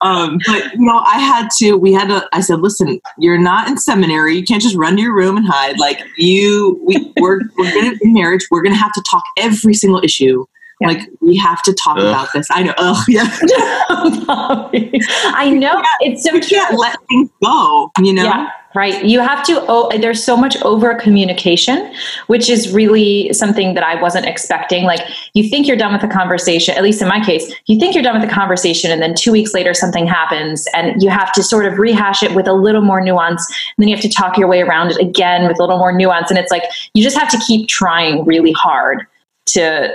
[0.00, 1.76] Um, but you know, I had to.
[1.76, 2.28] We had to.
[2.32, 4.34] I said, "Listen, you're not in seminary.
[4.34, 5.78] You can't just run to your room and hide.
[5.78, 8.44] Like you, we, we're we're gonna be marriage.
[8.50, 10.44] We're gonna have to talk every single issue.
[10.82, 10.88] Yeah.
[10.88, 12.04] Like we have to talk Ugh.
[12.04, 12.46] about this.
[12.50, 12.74] I know.
[12.76, 13.24] Oh yeah.
[15.34, 15.82] I know.
[16.00, 17.90] It's so you can't let things go.
[17.98, 18.24] You know.
[18.24, 21.92] Yeah right you have to oh there's so much over communication
[22.26, 25.00] which is really something that i wasn't expecting like
[25.34, 28.02] you think you're done with the conversation at least in my case you think you're
[28.02, 31.42] done with the conversation and then two weeks later something happens and you have to
[31.42, 34.36] sort of rehash it with a little more nuance and then you have to talk
[34.36, 36.64] your way around it again with a little more nuance and it's like
[36.94, 39.06] you just have to keep trying really hard
[39.44, 39.92] to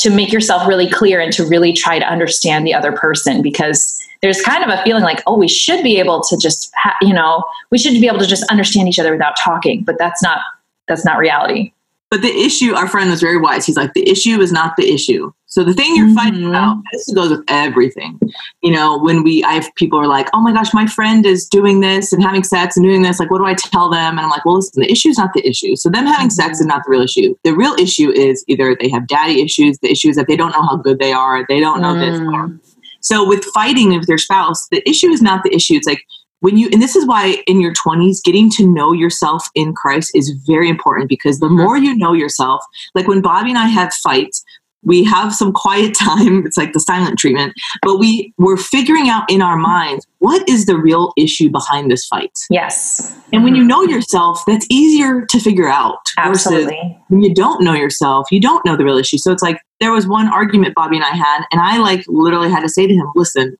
[0.00, 3.98] to make yourself really clear and to really try to understand the other person because
[4.22, 7.12] there's kind of a feeling like, oh, we should be able to just, ha- you
[7.12, 10.40] know, we should be able to just understand each other without talking, but that's not
[10.88, 11.72] that's not reality.
[12.10, 13.64] But the issue, our friend was very wise.
[13.64, 15.32] He's like, the issue is not the issue.
[15.50, 16.14] So the thing you're mm-hmm.
[16.14, 18.20] fighting about, this goes with everything.
[18.62, 21.48] You know, when we, I have people are like, oh my gosh, my friend is
[21.48, 23.18] doing this and having sex and doing this.
[23.18, 24.10] Like, what do I tell them?
[24.16, 25.74] And I'm like, well, listen, the issue is not the issue.
[25.74, 26.34] So them having mm-hmm.
[26.34, 27.34] sex is not the real issue.
[27.42, 29.76] The real issue is either they have daddy issues.
[29.80, 31.44] The issue is that they don't know how good they are.
[31.48, 32.60] They don't know mm.
[32.60, 32.70] this.
[33.00, 35.74] So with fighting with their spouse, the issue is not the issue.
[35.74, 36.04] It's like
[36.40, 40.10] when you and this is why in your 20s getting to know yourself in christ
[40.14, 43.92] is very important because the more you know yourself like when bobby and i have
[43.92, 44.44] fights
[44.82, 49.30] we have some quiet time it's like the silent treatment but we we're figuring out
[49.30, 53.64] in our minds what is the real issue behind this fight yes and when you
[53.64, 58.64] know yourself that's easier to figure out absolutely when you don't know yourself you don't
[58.64, 61.44] know the real issue so it's like there was one argument bobby and i had
[61.50, 63.56] and i like literally had to say to him listen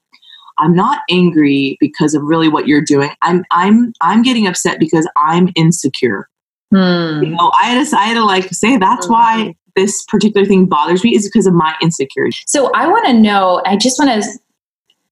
[0.61, 3.11] I'm not angry because of really what you're doing.
[3.22, 6.28] I'm I'm I'm getting upset because I'm insecure.
[6.70, 7.22] Hmm.
[7.22, 10.66] You know, I had to I had to like say that's why this particular thing
[10.66, 12.37] bothers me is because of my insecurity.
[12.46, 13.62] So I want to know.
[13.66, 14.28] I just want to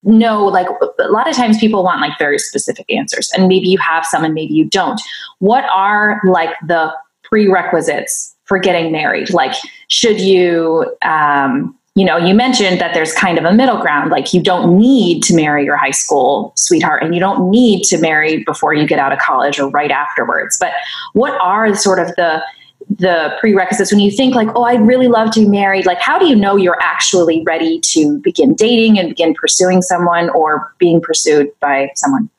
[0.05, 0.69] know like
[1.01, 4.25] a lot of times people want like very specific answers and maybe you have some
[4.25, 5.01] and maybe you don't
[5.41, 6.95] what are like the
[7.25, 9.53] prerequisites for getting married like
[9.89, 14.13] should you um you know, you mentioned that there's kind of a middle ground.
[14.13, 17.99] Like you don't need to marry your high school sweetheart and you don't need to
[17.99, 20.57] marry before you get out of college or right afterwards.
[20.61, 20.75] But
[21.15, 22.41] what are sort of the
[22.89, 25.87] the prerequisites when you think like, oh, I'd really love to be married?
[25.87, 30.31] Like, how do you know you're actually ready to begin dating and begin pursuing someone
[30.31, 32.31] or being pursued by someone?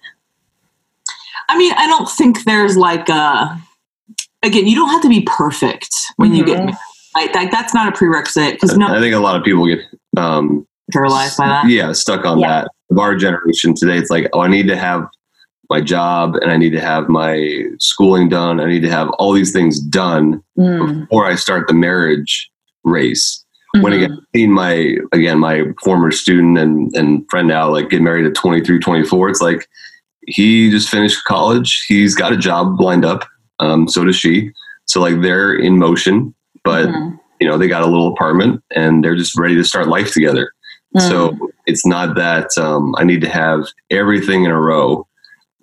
[1.50, 3.60] I mean, I don't think there's like a
[4.44, 6.38] again, you don't have to be perfect when mm-hmm.
[6.38, 6.66] you get mm-hmm.
[6.66, 6.78] married
[7.16, 9.80] like, like that's not a prerequisite because no, I think a lot of people get
[10.18, 11.68] um, paralyzed by that.
[11.68, 12.48] Yeah, stuck on yeah.
[12.62, 12.72] that.
[12.92, 15.08] Of our generation today, it's like, oh, I need to have
[15.70, 18.60] my job and I need to have my schooling done.
[18.60, 21.02] I need to have all these things done mm.
[21.02, 22.50] before I start the marriage
[22.84, 23.44] race.
[23.76, 23.84] Mm-hmm.
[23.84, 28.26] When again, seen my again my former student and and friend now like get married
[28.26, 29.68] at 23, 24, it's like
[30.26, 31.86] he just finished college.
[31.88, 33.28] He's got a job lined up.
[33.60, 34.52] Um, so does she.
[34.86, 37.16] So like they're in motion but mm-hmm.
[37.40, 40.54] you know they got a little apartment and they're just ready to start life together
[40.96, 41.08] mm-hmm.
[41.08, 45.08] so it's not that um, i need to have everything in a row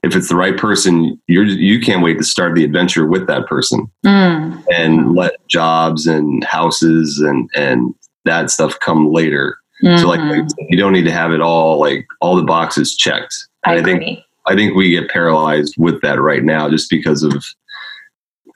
[0.07, 3.47] if it's the right person you're you can't wait to start the adventure with that
[3.47, 4.65] person mm.
[4.73, 10.01] and let jobs and houses and and that stuff come later mm-hmm.
[10.01, 10.47] so like mm-hmm.
[10.69, 14.21] you don't need to have it all like all the boxes checked I, I think
[14.47, 17.45] i think we get paralyzed with that right now just because of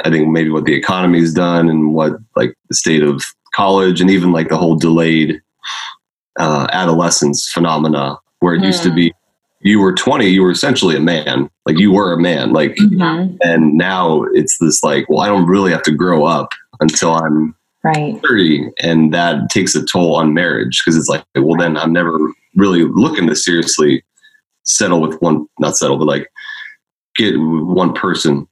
[0.05, 3.23] I think maybe what the economy's done and what like the state of
[3.55, 5.41] college and even like the whole delayed
[6.39, 8.67] uh, adolescence phenomena where it mm.
[8.67, 9.13] used to be
[9.61, 13.37] you were 20 you were essentially a man like you were a man like mm-hmm.
[13.43, 17.55] and now it's this like well i don't really have to grow up until i'm
[17.85, 21.93] right 30 and that takes a toll on marriage because it's like well then i'm
[21.93, 22.19] never
[22.57, 24.03] really looking to seriously
[24.65, 26.31] settle with one not settle but like
[27.17, 28.47] get one person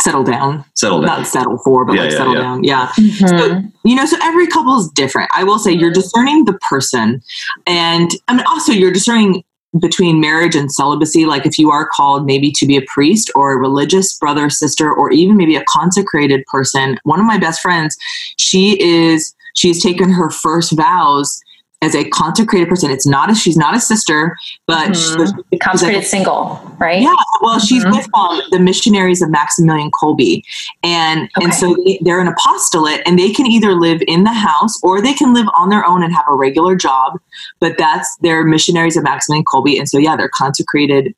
[0.00, 0.62] settle down.
[0.74, 1.20] Settle down.
[1.20, 2.40] Not settle for, but yeah, like yeah, settle yeah.
[2.42, 2.64] down.
[2.64, 2.86] Yeah.
[2.98, 3.26] Mm-hmm.
[3.26, 5.30] So, you know, so every couple is different.
[5.34, 7.22] I will say you're discerning the person.
[7.66, 9.42] And I mean, also you're discerning
[9.78, 11.26] between marriage and celibacy.
[11.26, 14.92] Like if you are called maybe to be a priest or a religious brother, sister,
[14.92, 16.98] or even maybe a consecrated person.
[17.04, 17.96] One of my best friends,
[18.36, 21.40] she is, she's taken her first vows
[21.82, 22.90] as a consecrated person.
[22.90, 24.36] It's not a she's not a sister,
[24.66, 25.24] but mm-hmm.
[25.50, 27.02] she's consecrated like, single, right?
[27.02, 27.14] Yeah.
[27.42, 27.96] Well, she's mm-hmm.
[27.96, 30.42] with um, the missionaries of Maximilian Kolbe,
[30.82, 31.44] and okay.
[31.44, 35.02] and so they, are an apostolate, and they can either live in the house or
[35.02, 37.18] they can live on their own and have a regular job.
[37.60, 41.14] But that's they're missionaries of Maximilian Kolbe, and so yeah, they're consecrated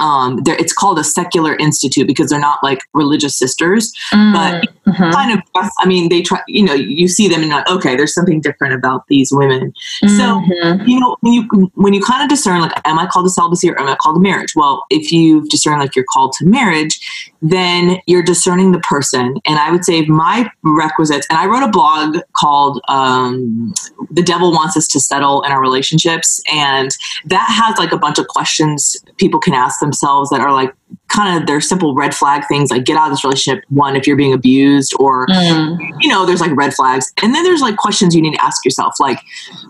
[0.00, 5.10] um, it's called a secular institute because they're not like religious sisters, mm, but mm-hmm.
[5.12, 5.40] kind of.
[5.78, 6.40] I mean, they try.
[6.48, 9.72] You know, you see them and like, okay, there's something different about these women.
[10.02, 10.16] Mm-hmm.
[10.16, 13.30] So you know, when you when you kind of discern like, am I called to
[13.30, 14.54] celibacy or am I called to marriage?
[14.54, 19.34] Well, if you discern like you're called to marriage, then you're discerning the person.
[19.44, 21.26] And I would say my requisites.
[21.28, 23.74] And I wrote a blog called um,
[24.10, 26.90] "The Devil Wants Us to Settle in Our Relationships," and
[27.26, 30.74] that has like a bunch of questions people can ask themselves that are like
[31.08, 34.06] kind of their simple red flag things like get out of this relationship one if
[34.06, 35.76] you're being abused or mm.
[36.00, 38.64] you know there's like red flags and then there's like questions you need to ask
[38.64, 39.18] yourself like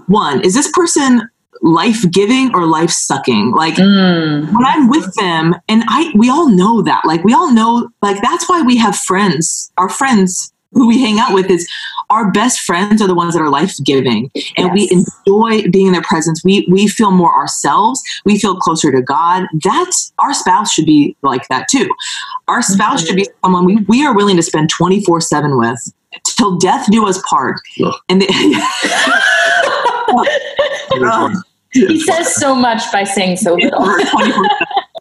[0.06, 1.28] one is this person
[1.62, 4.52] life giving or life sucking like mm.
[4.52, 8.20] when i'm with them and i we all know that like we all know like
[8.22, 11.68] that's why we have friends our friends who we hang out with is
[12.10, 15.92] our best friends are the ones that are life giving and we enjoy being in
[15.92, 16.42] their presence.
[16.44, 18.02] We we feel more ourselves.
[18.24, 19.46] We feel closer to God.
[19.62, 21.88] That's our spouse should be like that too.
[22.48, 23.06] Our spouse Mhm.
[23.06, 25.92] should be someone we, we are willing to spend 24 7 with
[26.24, 27.60] till death do us part.
[27.82, 27.94] Ugh.
[28.08, 28.28] And they,
[30.96, 31.42] Oh.
[31.72, 33.84] He says so much by saying so little.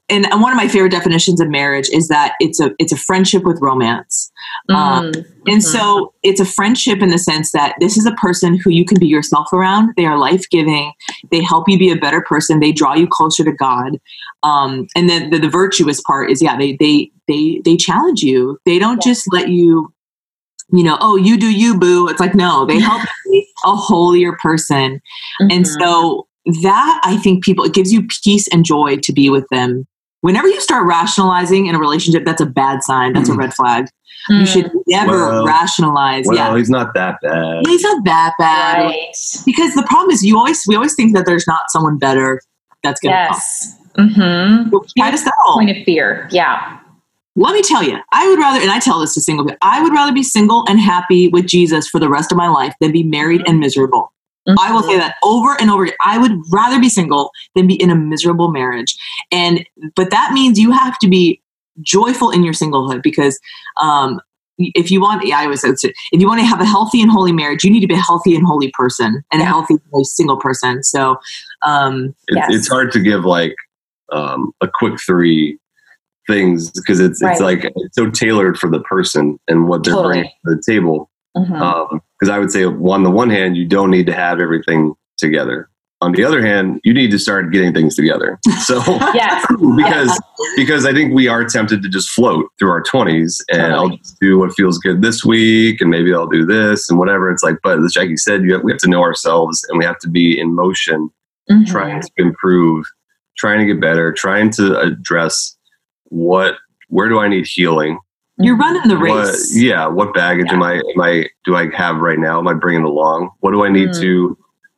[0.09, 3.43] and one of my favorite definitions of marriage is that it's a it's a friendship
[3.43, 4.31] with romance.
[4.69, 5.61] Um, Mm, And mhm.
[5.61, 8.97] so it's a friendship in the sense that this is a person who you can
[8.99, 9.93] be yourself around.
[9.97, 10.91] They are life giving.
[11.29, 12.59] They help you be a better person.
[12.59, 13.99] They draw you closer to God.
[14.41, 18.57] Um, and then the, the virtuous part is, yeah, they they they they challenge you.
[18.65, 19.11] They don't Yeah.
[19.13, 19.92] just let you,
[20.73, 22.07] you know, oh, you do you, boo.
[22.09, 24.99] It's like no, they help you be a holier person.
[25.39, 25.79] And Mhm.
[25.79, 26.27] so
[26.63, 29.87] that I think people it gives you peace and joy to be with them.
[30.21, 33.13] Whenever you start rationalizing in a relationship, that's a bad sign.
[33.13, 33.37] That's a Mhm.
[33.37, 33.85] red flag.
[34.29, 36.23] You should never Well- rationalize.
[36.25, 36.55] Well, yeah.
[36.55, 37.67] he's not that bad.
[37.67, 38.83] He's not that bad.
[38.85, 39.15] right.
[39.45, 42.41] Because the problem is you always we always think that there's not someone better
[42.83, 43.75] that's gonna Yes.
[43.97, 44.69] Mm-hmm.
[44.69, 44.81] come.
[44.97, 45.53] Try to settle.
[45.55, 46.27] Point of fear.
[46.31, 46.77] Yeah.
[47.35, 49.81] Let me tell you, I would rather, and I tell this to single people, I
[49.81, 52.91] would rather be single and happy with Jesus for the rest of my life than
[52.91, 54.13] be married and miserable.
[54.59, 55.95] I will say that over and over again.
[56.05, 58.95] I would rather be single than be in a miserable marriage.
[59.31, 59.65] And
[59.95, 61.41] but that means you have to be
[61.81, 63.39] joyful in your singlehood because
[63.81, 64.19] um
[64.57, 67.09] if you want yeah, I always say, if you want to have a healthy and
[67.09, 69.81] holy marriage, you need to be a healthy and holy person and a healthy and
[69.91, 70.83] holy single person.
[70.83, 71.15] So
[71.65, 72.47] um It's, Yes.
[72.49, 73.55] it's hard to give like
[74.11, 75.57] um, a quick three
[76.27, 80.13] things because it's it's like it's so tailored for the person and what they're Totally.
[80.13, 81.09] bringing to the table.
[81.35, 85.69] Because I would say, on the one hand, you don't need to have everything together.
[86.01, 88.37] On the other hand, you need to start getting things together.
[88.63, 88.77] So
[89.13, 89.45] yes.
[89.75, 90.21] because
[90.55, 94.17] because I think we are tempted to just float through our twenties and I'll just
[94.21, 97.29] do what feels good this week and maybe I'll do this and whatever.
[97.31, 99.83] It's like, but as Jackie said, you have, we have to know ourselves and we
[99.85, 101.09] have to be in motion,
[101.51, 101.65] Mhm.
[101.67, 102.85] trying to improve,
[103.37, 105.52] trying to get better, trying to address
[106.13, 106.55] what
[106.89, 107.97] where do I need healing?
[108.39, 109.55] you're running the What, race.
[109.55, 112.39] yeah, what baggage am I am I do I have right now?
[112.39, 113.29] Am I bringing along?
[113.41, 114.01] What do I need Mm.
[114.01, 114.37] to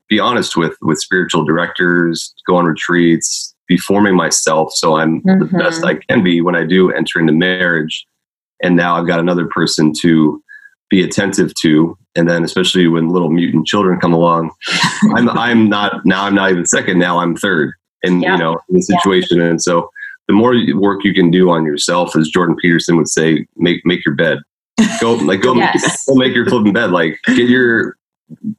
[0.10, 2.34] be honest with with spiritual directors?
[2.48, 5.60] Go on retreats, be forming myself so I'm the Mhm.
[5.60, 8.06] best I can be when I do enter into marriage.
[8.63, 10.41] And now I've got another person to
[10.89, 14.52] be attentive to, and then especially when little mutant children come along,
[15.15, 17.00] I'm I'm not now I'm not even second.
[17.00, 18.34] Now I'm third, in Yeah.
[18.34, 19.89] you know in the situation, and so
[20.27, 24.03] the more work you can do on yourself, as Jordan Peterson would say, make make
[24.05, 24.39] your bed.
[24.99, 26.05] Go like go make Yes.
[26.05, 26.91] go make your flipping bed.
[26.91, 27.95] Like get your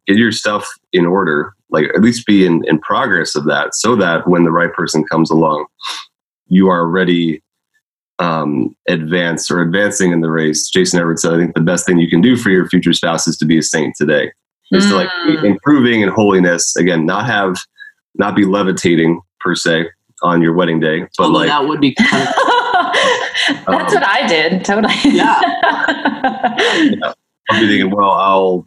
[0.07, 1.53] get your stuff in order.
[1.71, 5.05] Like at least be in in progress of that, so that when the right person
[5.05, 5.67] comes along,
[6.49, 7.43] you are ready
[8.19, 10.71] um, advance or advancing in the race.
[10.71, 13.27] Jason Evert said, I think the best thing you can do for your future spouse
[13.29, 14.33] is to be a saint today.
[14.73, 15.45] Is to like Mm.
[15.45, 16.75] improving in holiness.
[16.77, 17.57] Again, not have
[18.15, 19.89] not be levitating per se
[20.23, 22.29] on your wedding day, but Although like that would be kind of
[23.69, 24.65] um, That's what I did.
[24.65, 24.95] Totally.
[25.05, 25.41] Yeah.
[27.49, 28.67] I'll be thinking, well, I'll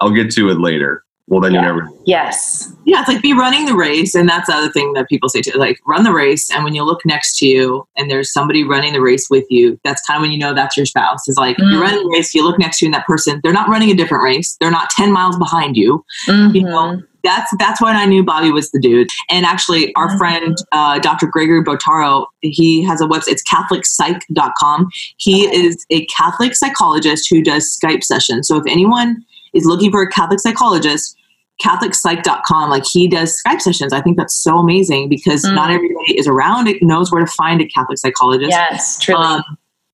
[0.00, 1.04] I'll get to it later.
[1.30, 1.60] Well, then Yeah.
[1.60, 1.88] you never.
[2.04, 2.70] yes.
[2.84, 5.40] Yeah, it's like be running the race, and that's the other thing that people say
[5.40, 5.56] too.
[5.56, 8.92] Like run the race, and when you look next to you, and there's somebody running
[8.92, 11.28] the race with you, that's kind of when you know that's your spouse.
[11.28, 11.70] Is like Mm.
[11.70, 13.90] you're running the race, you look next to you, and that person, they're not running
[13.90, 14.56] a different race.
[14.60, 16.04] They're not ten miles behind you.
[16.26, 19.08] You know, that's that's when I knew Bobby was the dude.
[19.28, 20.18] And actually, our Mhm.
[20.18, 21.26] friend uh, Dr.
[21.28, 23.28] Gregory Bottaro, he has a website.
[23.28, 24.88] It's CatholicPsych.com.
[25.18, 25.56] He Okay.
[25.56, 28.48] is a Catholic psychologist who does Skype sessions.
[28.48, 31.16] So if anyone is looking for a Catholic psychologist,
[31.60, 33.92] CatholicPsych.com, like he does Skype sessions.
[33.92, 35.54] I think that's so amazing because Mm.
[35.54, 36.68] not everybody is around.
[36.68, 38.50] It knows where to find a Catholic psychologist.
[38.50, 39.22] Yes, truly.
[39.24, 39.42] Um,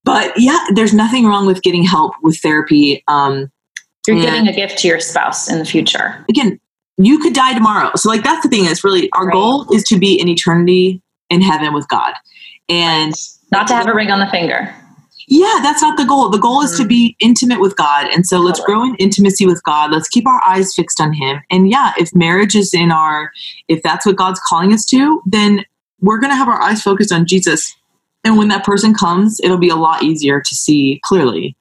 [0.03, 3.03] but yeah, there's nothing wrong with getting help with therapy.
[3.07, 3.51] Um,
[4.07, 6.23] You're giving a gift to your spouse in the future.
[6.29, 6.59] again,
[6.97, 7.91] you could die tomorrow.
[7.95, 9.33] So like that's the thing is really our Right.
[9.33, 12.13] goal is to be in eternity in heaven with God.
[12.69, 13.13] And
[13.51, 14.73] Not to have a ring on the finger.
[15.27, 16.29] Yeah, that's not the goal.
[16.29, 16.87] The goal is to Mhm.
[16.87, 18.07] be intimate with God.
[18.13, 19.91] And so let's grow in intimacy with God.
[19.91, 21.41] Let's keep our eyes fixed on him.
[21.51, 23.31] And yeah, if marriage is in our
[23.67, 25.65] if that's what God's calling us to, then
[25.99, 27.75] we're going to have our eyes focused on Jesus.
[28.23, 31.55] And when that person comes, it'll be a lot easier to see clearly.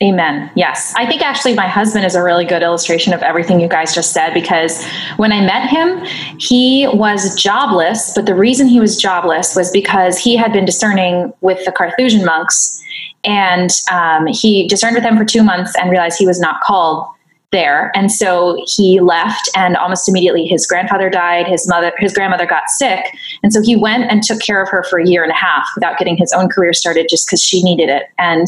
[0.00, 0.48] Amen.
[0.54, 0.94] Yes.
[0.96, 4.12] I think actually my husband is a really good illustration of everything you guys just
[4.12, 6.04] said because when I met him,
[6.38, 8.12] he was jobless.
[8.14, 12.24] But the reason he was jobless was because he had been discerning with the Carthusian
[12.24, 12.80] monks
[13.24, 17.04] and um, he discerned with them for two months and realized he was not called
[17.50, 17.90] there.
[17.96, 22.68] And so he left and almost immediately his grandfather died, his mother, his grandmother got
[22.68, 23.06] sick.
[23.42, 25.66] And so he went and took care of her for a year and a half
[25.74, 28.04] without getting his own career started just because she needed it.
[28.18, 28.46] And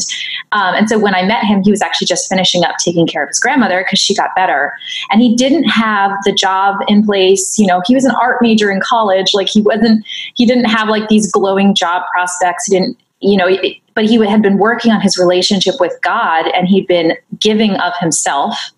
[0.51, 3.23] um, and so when I met him, he was actually just finishing up taking care
[3.23, 4.73] of his grandmother because she got better.
[5.11, 7.57] And he didn't have the job in place.
[7.57, 9.33] You know, he was an art major in college.
[9.33, 12.65] Like he wasn't, he didn't have like these glowing job prospects.
[12.65, 13.49] He didn't, you know,
[13.93, 17.93] but he had been working on his relationship with God and he'd been giving of
[17.99, 18.71] himself.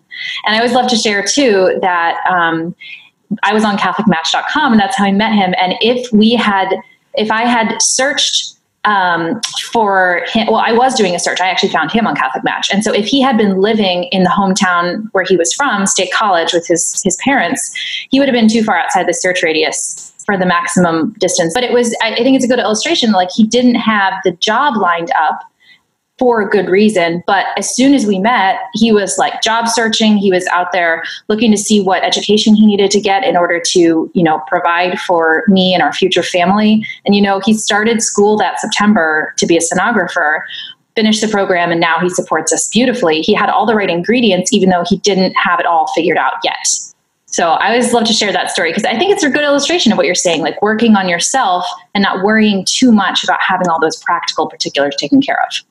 [0.46, 2.74] And I always love to share too that um,
[3.42, 5.54] I was on CatholicMatch.com and that's how I met him.
[5.60, 6.74] And if we had,
[7.14, 8.54] if I had searched
[8.84, 9.40] um,
[9.72, 11.40] for him, well, I was doing a search.
[11.40, 12.68] I actually found him on Catholic Match.
[12.72, 16.12] And so if he had been living in the hometown where he was from, State
[16.12, 17.74] College, with his, his parents,
[18.10, 21.52] he would have been too far outside the search radius for the maximum distance.
[21.54, 23.12] But it was, I think it's a good illustration.
[23.12, 25.40] Like he didn't have the job lined up
[26.18, 27.22] for a good reason.
[27.26, 30.16] But as soon as we met, he was like job searching.
[30.16, 33.60] He was out there looking to see what education he needed to get in order
[33.72, 36.86] to, you know, provide for me and our future family.
[37.04, 40.40] And, you know, he started school that September to be a sonographer,
[40.94, 43.20] finished the program, and now he supports us beautifully.
[43.20, 46.34] He had all the right ingredients, even though he didn't have it all figured out
[46.44, 46.68] yet.
[47.26, 49.90] So I always love to share that story because I think it's a good illustration
[49.90, 53.68] of what you're saying, like working on yourself and not worrying too much about having
[53.68, 55.64] all those practical particulars taken care of.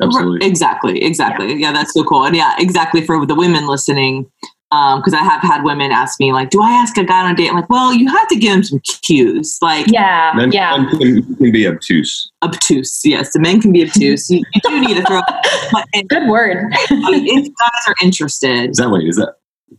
[0.00, 0.46] Absolutely.
[0.46, 1.02] Exactly.
[1.04, 1.48] Exactly.
[1.50, 1.56] Yeah.
[1.56, 2.24] yeah, that's so cool.
[2.24, 4.30] And yeah, exactly for the women listening,
[4.70, 7.32] because um, I have had women ask me like, "Do I ask a guy on
[7.32, 10.50] a date?" I'm like, "Well, you have to give him some cues." Like, yeah, Men,
[10.50, 12.30] yeah, men can, can be obtuse.
[12.42, 13.02] obtuse.
[13.04, 14.30] Yes, the men can be obtuse.
[14.30, 15.20] You, you do need to throw.
[15.72, 16.68] But and good word.
[16.72, 19.06] if guys are interested, Is that wait?
[19.08, 19.34] Is that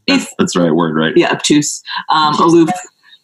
[0.08, 1.14] that's, If- that's the right word, right?
[1.18, 2.70] yeah, obtuse, um, aloof.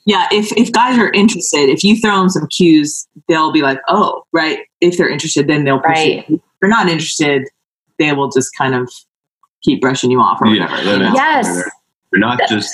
[0.09, 3.79] Yeah, if if guys are interested, if you throw them some cues, they'll be like,
[3.87, 5.91] "Oh, right." If they're interested, then they'll pursue.
[6.17, 6.25] Right.
[6.29, 7.43] If they're not interested,
[7.99, 8.91] they will just kind of
[9.61, 10.91] keep brushing you off or Yeah, whatever.
[10.93, 11.11] you know?
[11.13, 11.45] Yes.
[11.45, 11.71] They're,
[12.11, 12.73] they're not just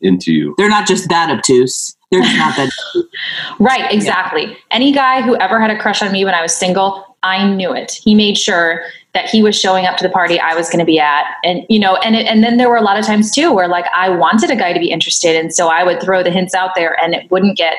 [0.00, 0.54] into you.
[0.56, 1.94] They're not just that obtuse.
[2.12, 2.70] They're just not that.
[3.58, 4.56] Right, exactly.
[4.70, 7.72] Any guy who ever had a crush on me when I was single, I knew
[7.72, 7.92] it.
[7.92, 8.82] He made sure
[9.14, 11.64] that he was showing up to the party I was going to be at, and
[11.68, 13.84] you know, and it, and then there were a lot of times too where like
[13.94, 16.74] I wanted a guy to be interested, and so I would throw the hints out
[16.74, 17.74] there, and it wouldn't get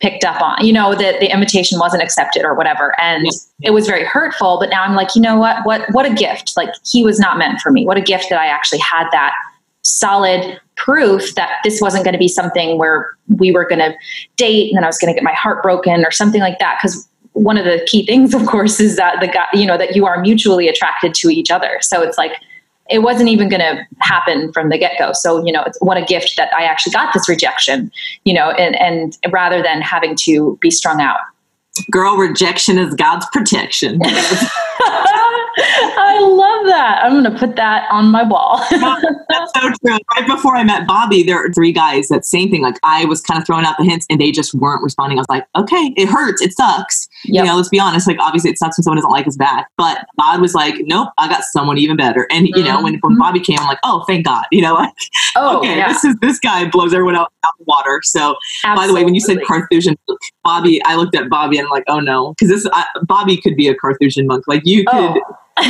[0.00, 0.64] picked up on.
[0.64, 3.68] You know, that the invitation wasn't accepted or whatever, and Yeah.
[3.68, 4.58] it was very hurtful.
[4.60, 5.64] But now I'm like, you know what?
[5.64, 6.52] What what a gift!
[6.56, 7.86] Like he was not meant for me.
[7.86, 9.32] What a gift that I actually had that
[9.82, 13.94] solid proof that this wasn't going to be something where we were going to
[14.36, 16.78] date and then I was going to get my heart broken or something like that.
[16.80, 19.94] Because one of the key things, of course, is that the guy, you know, that
[19.94, 21.78] you are mutually attracted to each other.
[21.80, 22.32] So it's like,
[22.88, 25.12] it wasn't even going to happen from the get go.
[25.12, 27.92] So, you know, it's what a gift that I actually got this rejection,
[28.24, 31.20] you know, and, and rather than having to be strung out.
[31.88, 34.00] Girl, rejection is God's protection.
[36.20, 37.00] I love that.
[37.02, 38.58] I'm going to put that on my wall.
[38.70, 39.98] That's so true.
[40.16, 42.62] Right before I met Bobby, there were three guys that same thing.
[42.62, 45.18] Like I was kind of throwing out the hints and they just weren't responding.
[45.18, 46.42] I was like, okay, it hurts.
[46.42, 47.08] It sucks.
[47.24, 47.44] Yep.
[47.44, 48.06] You know, let's be honest.
[48.06, 49.68] Like obviously it sucks when someone doesn't like us back.
[49.76, 52.26] But God was like, nope, I got someone even better.
[52.30, 53.18] And you know, when, when Mhm.
[53.18, 54.44] Bobby came, I'm like, oh, thank God.
[54.52, 54.92] You know, like,
[55.36, 55.88] oh, okay, yeah.
[55.88, 58.00] this is this guy blows everyone out, out the water.
[58.04, 59.96] So by the way, when you said Carthusian,
[60.44, 63.56] Bobby, I looked at Bobby and I'm like, oh no, because this I, Bobby could
[63.56, 64.44] be a Carthusian monk.
[64.46, 65.36] Like you could, Oh.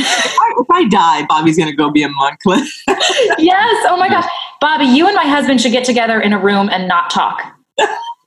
[0.49, 2.39] if, I, if I die, Bobby's gonna go be a monk.
[2.45, 3.85] yes.
[3.89, 4.25] Oh my gosh.
[4.59, 7.41] Bobby, you and my husband should get together in a room and not talk.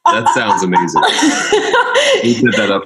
[0.06, 1.02] That sounds amazing.
[2.22, 2.84] You set that up.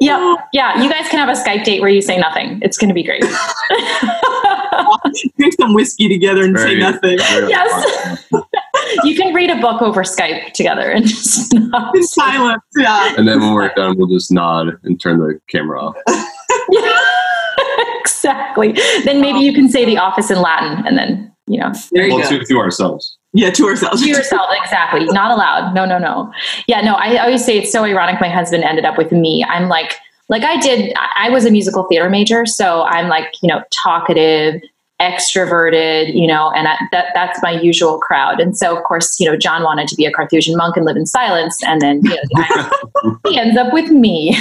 [0.00, 0.34] yeah.
[0.52, 0.82] Yeah.
[0.82, 2.58] You guys can have a Skype date where you say nothing.
[2.62, 3.22] It's going to be great.
[5.38, 7.18] Drink some whiskey together and say nothing.
[7.18, 8.24] Yes.
[9.04, 11.94] you can read a book over Skype together and just not.
[11.96, 12.62] In silence.
[12.76, 13.14] Yeah.
[13.16, 15.96] And then when we're done, we'll just nod and turn the camera off.
[18.24, 18.72] Exactly.
[19.04, 22.14] Then maybe you can say the office in Latin and then, you know, There you
[22.14, 22.38] Well, go.
[22.38, 23.16] to, to ourselves.
[23.34, 24.02] Yeah, to ourselves.
[24.02, 26.30] to yourself exactly not allowed no no no
[26.66, 29.70] yeah no i always say it's so ironic my husband ended up with me i'm
[29.70, 29.94] like
[30.28, 34.60] like i did i was a musical theater major so i'm like you know talkative
[35.02, 39.28] extroverted you know and I, that that's my usual crowd and so of course you
[39.28, 42.16] know john wanted to be a carthusian monk and live in silence and then you
[42.34, 44.36] know, he ends up with me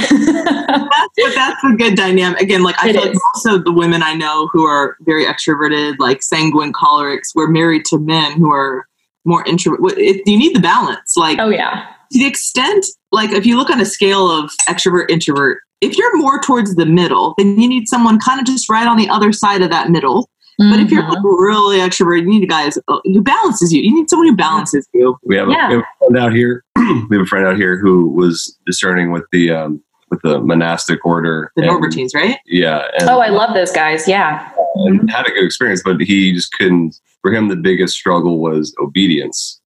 [0.91, 2.41] that's, but that's a good dynamic.
[2.41, 3.22] Again, like I It feel like is.
[3.36, 7.97] also the women I know who are very extroverted, like sanguine cholerics, were married to
[7.99, 8.88] men who are
[9.26, 9.80] more introvert.
[9.97, 11.16] It, you need the balance.
[11.18, 15.09] Like oh yeah to the extent, like if you look on a scale of extrovert
[15.09, 18.88] introvert, if you're more towards the middle, then you need someone kind of just right
[18.88, 20.30] on the other side of that middle.
[20.70, 21.09] But if you're Mhm.
[21.09, 22.70] like really extrovert, you need a guy
[23.05, 23.82] who balances you.
[23.82, 25.18] You need someone who balances you.
[25.24, 25.66] We have, Yeah.
[25.66, 26.64] a, we have a friend out here.
[27.09, 29.82] we have a friend out here who was discerning with the um,
[30.12, 31.51] with the monastic order.
[31.55, 32.38] The and- Norbertines, right?
[32.45, 36.32] Yeah, and, oh i love those guys yeah and had a good experience, but he
[36.34, 36.95] just couldn't.
[37.22, 39.59] For him, the biggest struggle was obedience.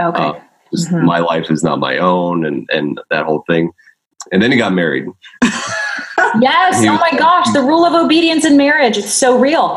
[0.00, 0.32] okay Uh,
[0.72, 1.02] just Mhm.
[1.04, 3.70] my life is not my own, and and that whole thing.
[4.32, 5.06] And then he got married.
[6.40, 6.84] Yes.
[6.86, 7.50] Oh my gosh.
[7.52, 8.98] The rule of obedience in marriage.
[8.98, 9.76] It's so real.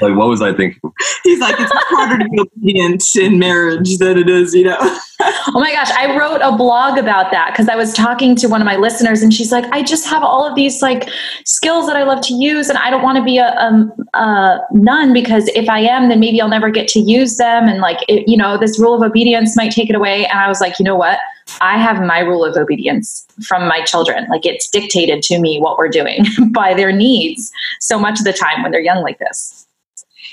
[0.00, 0.80] Like, what was I thinking?
[1.22, 4.78] He's like, it's harder to be obedient in marriage than it is, you know.
[5.20, 8.60] Oh my gosh, I wrote a blog about that because I was talking to one
[8.60, 11.08] of my listeners and she's like, I just have all of these like
[11.44, 14.58] skills that I love to use and I don't want to be a, um, a
[14.72, 17.68] nun because if I am, then maybe I'll never get to use them.
[17.68, 20.26] And like, it, you know, this rule of obedience might take it away.
[20.26, 21.18] And I was like, you know what?
[21.60, 24.26] I have my rule of obedience from my children.
[24.28, 28.32] Like it's dictated to me what we're doing by their needs so much of the
[28.32, 29.63] time when they're young like this.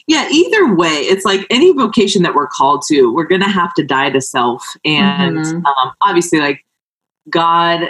[0.08, 3.74] Yeah, either way, it's like any vocation that we're called to, we're going to have
[3.76, 4.66] to die to self.
[4.84, 5.66] And Mhm.
[5.66, 6.66] um, obviously, like
[7.30, 7.90] God,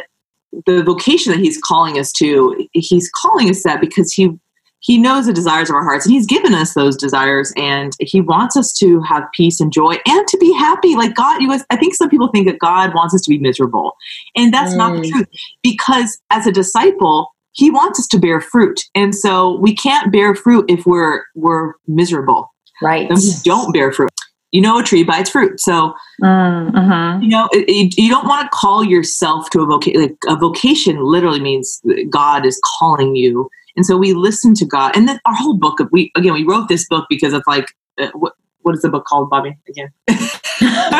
[0.65, 4.37] the vocation that He's calling us to, He's calling us that because He
[4.83, 8.19] He knows the desires of our hearts, and He's given us those desires, and He
[8.19, 10.95] wants us to have peace and joy and to be happy.
[10.95, 13.37] Like God, you guys, I think some people think that God wants us to be
[13.37, 13.95] miserable,
[14.35, 15.11] and that's not the Mm.
[15.11, 15.27] truth.
[15.61, 18.81] Because as a disciple, he wants us to bear fruit.
[18.95, 22.47] And so we can't bear fruit if we're we're miserable.
[22.81, 23.07] Right.
[23.09, 24.09] then we don't bear fruit.
[24.51, 25.59] You know a tree by its fruit.
[25.59, 27.23] So Mm-hmm.
[27.23, 30.35] you know it, it- you don't want to call yourself to a vocation like a
[30.35, 33.49] vocation literally means that god is calling you.
[33.77, 34.95] And so we listen to god.
[34.95, 37.65] And then our whole book of we again we wrote this book because it's like
[37.99, 39.57] uh, what what is the book called bobby?
[39.69, 39.89] Again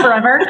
[0.01, 0.41] Forever.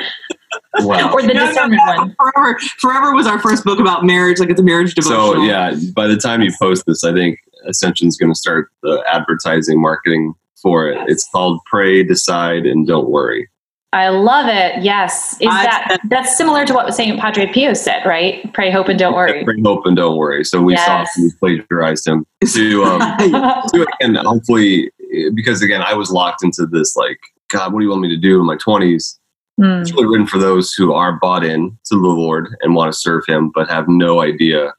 [0.79, 1.13] Wow.
[1.13, 2.15] or the No, no, discernment no, one.
[2.19, 5.73] forever forever was our first book about marriage like it's a marriage devotional So yeah,
[5.95, 10.33] by the time you post this, I think Ascension's going to start the advertising marketing
[10.61, 10.97] for it.
[11.09, 13.49] It's called "Pray, Decide, and Don't Worry."
[13.93, 14.81] I love it.
[14.83, 15.33] Yes.
[15.41, 18.51] Is I- that that's similar to what Saint Padre Pio said, right?
[18.53, 19.43] Pray, hope, and don't worry.
[19.43, 20.43] Pray, hope, and don't worry.
[20.45, 24.89] So we saw we plagiarized him to um, to and hopefully
[25.33, 27.19] because again I was locked into this like
[27.49, 29.17] God, what do you want me to do in my twenties?
[29.61, 29.81] Hmm.
[29.81, 32.97] It's really written for those who are bought in to the Lord and want to
[32.97, 34.73] serve Him, but have no idea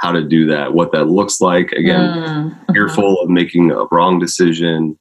[0.00, 1.72] how to do that, what that looks like.
[1.72, 2.00] Again,
[2.68, 2.74] Mm.
[2.74, 4.98] fearful of making a wrong decision.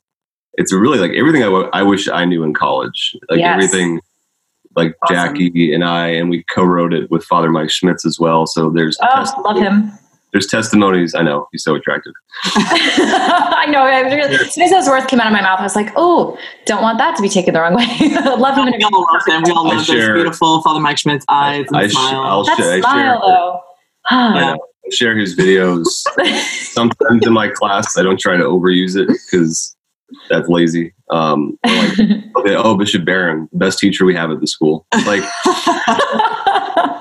[0.54, 3.16] It's really like everything I, w- I wish I knew in college.
[3.30, 3.54] Like Yes.
[3.54, 4.02] everything,
[4.76, 5.16] like Awesome.
[5.16, 8.46] Jackie and I, and we co-wrote it with Father Mike Schmitz as well.
[8.46, 9.92] So there's Oh, love him.
[10.32, 11.16] There's testimonies.
[11.16, 12.14] I know he's so attractive.
[12.46, 13.82] I know.
[13.82, 15.92] I really, as soon as those words came out of my mouth, I was like,
[15.96, 17.86] "Oh, don't want that to be taken the wrong way."
[18.38, 18.68] love him.
[18.68, 21.66] in we all love him we all I love those beautiful father mike schmitz's eyes
[21.68, 23.62] and I sh- smile I'll That sh- I smile, share, though.
[24.10, 24.54] I.
[24.54, 24.58] I
[24.92, 25.86] share his videos.
[26.74, 29.76] Sometimes in my class, I don't try to overuse it because
[30.30, 30.94] that's lazy.
[31.12, 32.00] Um, like,
[32.38, 34.86] okay, oh, Bishop Barron, best teacher we have at the school.
[35.06, 35.24] Like,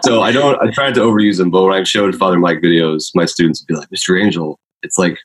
[0.05, 0.61] so I don't.
[0.61, 3.67] I tried to overuse them, but when I showed Father Mike videos, my students would
[3.67, 4.21] be like, "Mr.
[4.23, 5.19] Angel," it's like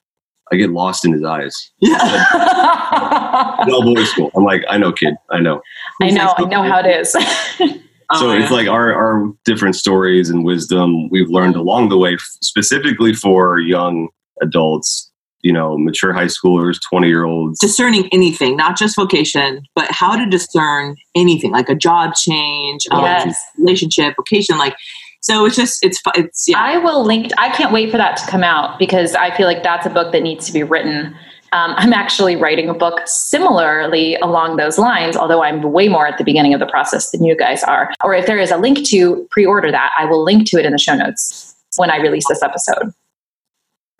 [0.52, 1.72] I get lost in his eyes.
[1.80, 4.32] yeah No boys school.
[4.36, 5.16] I'm like, I know, kid.
[5.32, 5.62] I know.
[6.02, 6.34] I know.
[6.38, 7.16] I know how it is.
[8.10, 8.44] Oh, so yeah.
[8.44, 13.60] it's like our, our different stories and wisdom we've learned along the way, specifically for
[13.60, 14.10] young
[14.42, 15.12] adults,
[15.44, 17.60] you know, mature high schoolers, 20 year olds.
[17.60, 23.04] discerning anything, not just vocation, but how to discern anything, like a job change, um,
[23.04, 23.38] Yes.
[23.58, 24.58] relationship, vocation.
[24.58, 24.76] Like,
[25.20, 26.58] so it's just it's it's yeah.
[26.60, 27.32] i will link.
[27.38, 30.12] I can't wait for that to come out because I feel like that's a book
[30.12, 31.16] that needs to be written.
[31.54, 36.18] Um, I'm actually writing a book similarly along those lines, although I'm way more at
[36.18, 37.94] the beginning of the process than you guys are.
[38.04, 40.66] Or if there is a link to pre order that, I will link to it
[40.66, 42.92] in the show notes when I release this episode.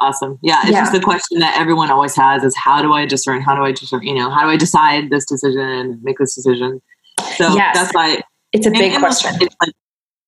[0.04, 0.38] Awesome.
[0.42, 0.62] Yeah.
[0.64, 0.82] It's Yeah.
[0.82, 3.42] just the question that everyone always has is how do I discern?
[3.42, 4.04] How do I discern?
[4.04, 6.82] You know, how do I decide this decision and make this decision?
[7.38, 7.76] So Yes.
[7.78, 9.32] that's why It's a big question.
[9.42, 9.74] it's like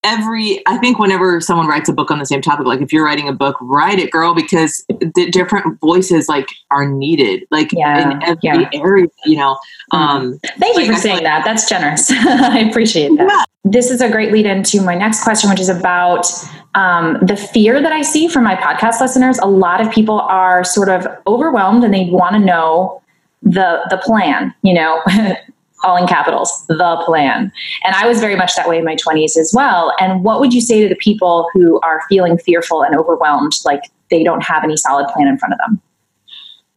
[0.06, 3.03] every i think whenever someone writes a book on the same topic like if you're
[3.03, 8.12] writing a book write it girl because the different voices like are needed like Yeah,
[8.12, 8.70] in every yeah.
[8.74, 9.58] area you know
[9.91, 11.43] um Thank you for I saying feel that.
[11.43, 12.10] That's generous.
[12.12, 13.28] I appreciate that.
[13.28, 13.43] Yeah.
[13.72, 16.28] This is a great lead into my next question, which is about
[16.76, 19.39] um, the fear that I see from my podcast listeners.
[19.39, 23.01] A lot of people are sort of overwhelmed and they want to know
[23.41, 24.53] the the plan.
[24.62, 25.01] You know,
[25.86, 27.51] all in capitals, the plan.
[27.83, 29.93] And I was very much that way in my twenties as well.
[29.99, 33.81] And what would you say to the people who are feeling fearful and overwhelmed, like
[34.09, 35.81] they don't have any solid plan in front of them?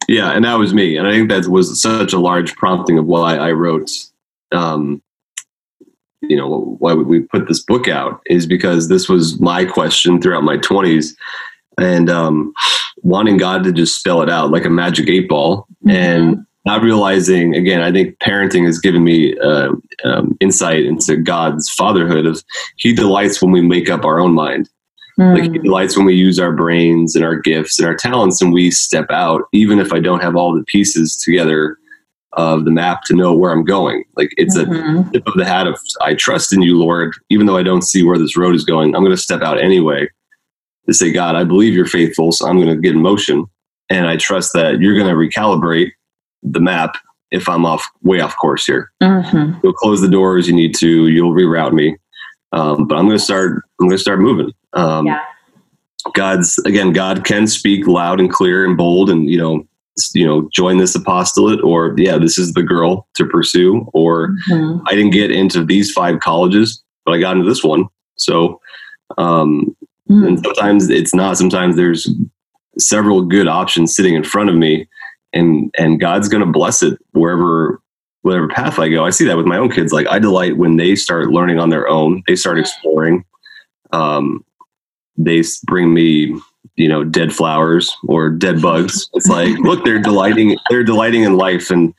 [0.07, 0.97] Yeah, and that was me.
[0.97, 3.91] And I think that was such a large prompting of why I wrote,
[4.51, 5.03] um,
[6.21, 10.43] you know, why we put this book out is because this was my question throughout
[10.43, 11.15] my 20s
[11.79, 12.53] and um,
[13.03, 17.55] wanting God to just spell it out like a magic eight ball and not realizing,
[17.55, 19.71] again, I think parenting has given me uh,
[20.03, 22.43] um, insight into God's fatherhood of
[22.77, 24.69] He delights when we make up our own mind.
[25.17, 25.63] Like he Mm.
[25.65, 29.07] delights when we use our brains and our gifts and our talents and we step
[29.09, 31.77] out, even if I don't have all the pieces together
[32.33, 34.05] of the map to know where I'm going.
[34.15, 35.09] Like it's Mhm.
[35.09, 37.81] a tip of the hat of I trust in you, Lord, even though I don't
[37.83, 38.95] see where this road is going.
[38.95, 40.07] I'm going to step out anyway
[40.87, 43.45] to say, God, I believe you're faithful, so I'm going to get in motion,
[43.89, 45.91] and I trust that you're going to recalibrate
[46.43, 46.95] the map
[47.31, 48.91] if I'm off way off course here.
[49.03, 49.59] Mhm.
[49.63, 51.07] You'll close the doors you need to.
[51.07, 51.95] You'll reroute me,
[52.53, 53.61] um, but I'm going to start.
[53.79, 54.51] I'm going to start moving.
[54.73, 55.19] Um, Yeah.
[56.15, 56.93] God's again.
[56.93, 59.63] God can speak loud and clear and bold, and you know,
[60.15, 64.81] you know, join this apostolate, or yeah, this is the girl to pursue, or Mhm.
[64.87, 67.85] I didn't get into these five colleges, but I got into this one.
[68.15, 68.59] So,
[69.17, 69.75] um,
[70.09, 70.25] Mm.
[70.27, 71.37] and sometimes it's not.
[71.37, 72.09] Sometimes there's
[72.77, 74.87] several good options sitting in front of me,
[75.33, 77.81] and and God's going to bless it wherever
[78.21, 79.05] whatever path I go.
[79.05, 79.93] I see that with my own kids.
[79.93, 82.23] Like I delight when they start learning on their own.
[82.27, 83.23] They start exploring.
[83.91, 84.43] Um,
[85.17, 86.35] they bring me,
[86.75, 89.09] you know, dead flowers or dead bugs.
[89.13, 90.57] It's like, look, they're delighting.
[90.69, 91.93] They're delighting in life, and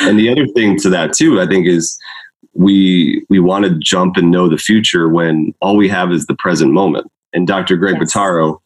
[0.00, 1.98] and the other thing to that too, I think, is
[2.54, 6.36] we we want to jump and know the future when all we have is the
[6.36, 7.10] present moment.
[7.32, 7.76] And Dr.
[7.76, 8.14] Greg Yes.
[8.14, 8.58] Bottaro,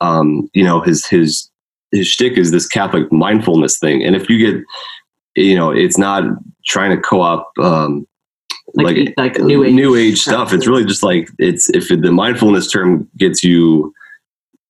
[0.00, 1.48] um, you know, his his
[1.92, 4.02] his shtick is this Catholic mindfulness thing.
[4.04, 4.64] And if you get,
[5.36, 6.24] you know, it's not
[6.66, 8.06] trying to co-op um,
[8.74, 10.52] Like- like like new age new age stuff.
[10.52, 13.92] It's really just like it's if the mindfulness term gets you,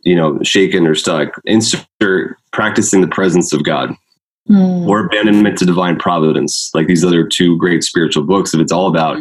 [0.03, 3.95] you know, shaken or stuck, insert practicing the presence of God
[4.49, 4.87] Mm.
[4.89, 8.87] or abandonment to divine providence like these other two great spiritual books if it's all
[8.87, 9.19] about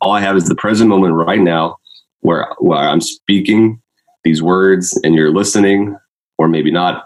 [0.00, 1.76] all i have is the present moment right now
[2.22, 3.80] where where i'm speaking
[4.24, 5.96] these words and you're listening
[6.38, 7.04] or maybe not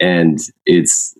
[0.00, 1.16] and it's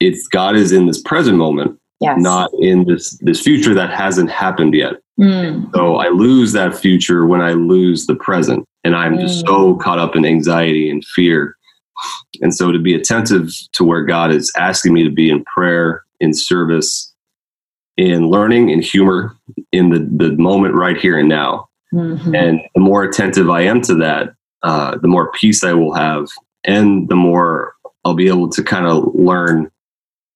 [0.00, 2.18] it's god is in this present moment Yes.
[2.20, 5.74] not in this this future that hasn't happened yet Mm.
[5.74, 9.98] so i lose that future when i lose the present and i'm just so caught
[9.98, 11.56] up in anxiety and fear
[12.42, 16.04] and so to be attentive to where God is asking me to be in prayer,
[16.20, 17.10] in service,
[17.96, 19.34] in learning, in humor,
[19.72, 21.66] in the, the moment right here and now.
[21.94, 22.36] Mhm.
[22.36, 26.26] And the more attentive I am to that, uh, the more peace I will have,
[26.66, 29.70] and the more I'll be able to kind of learn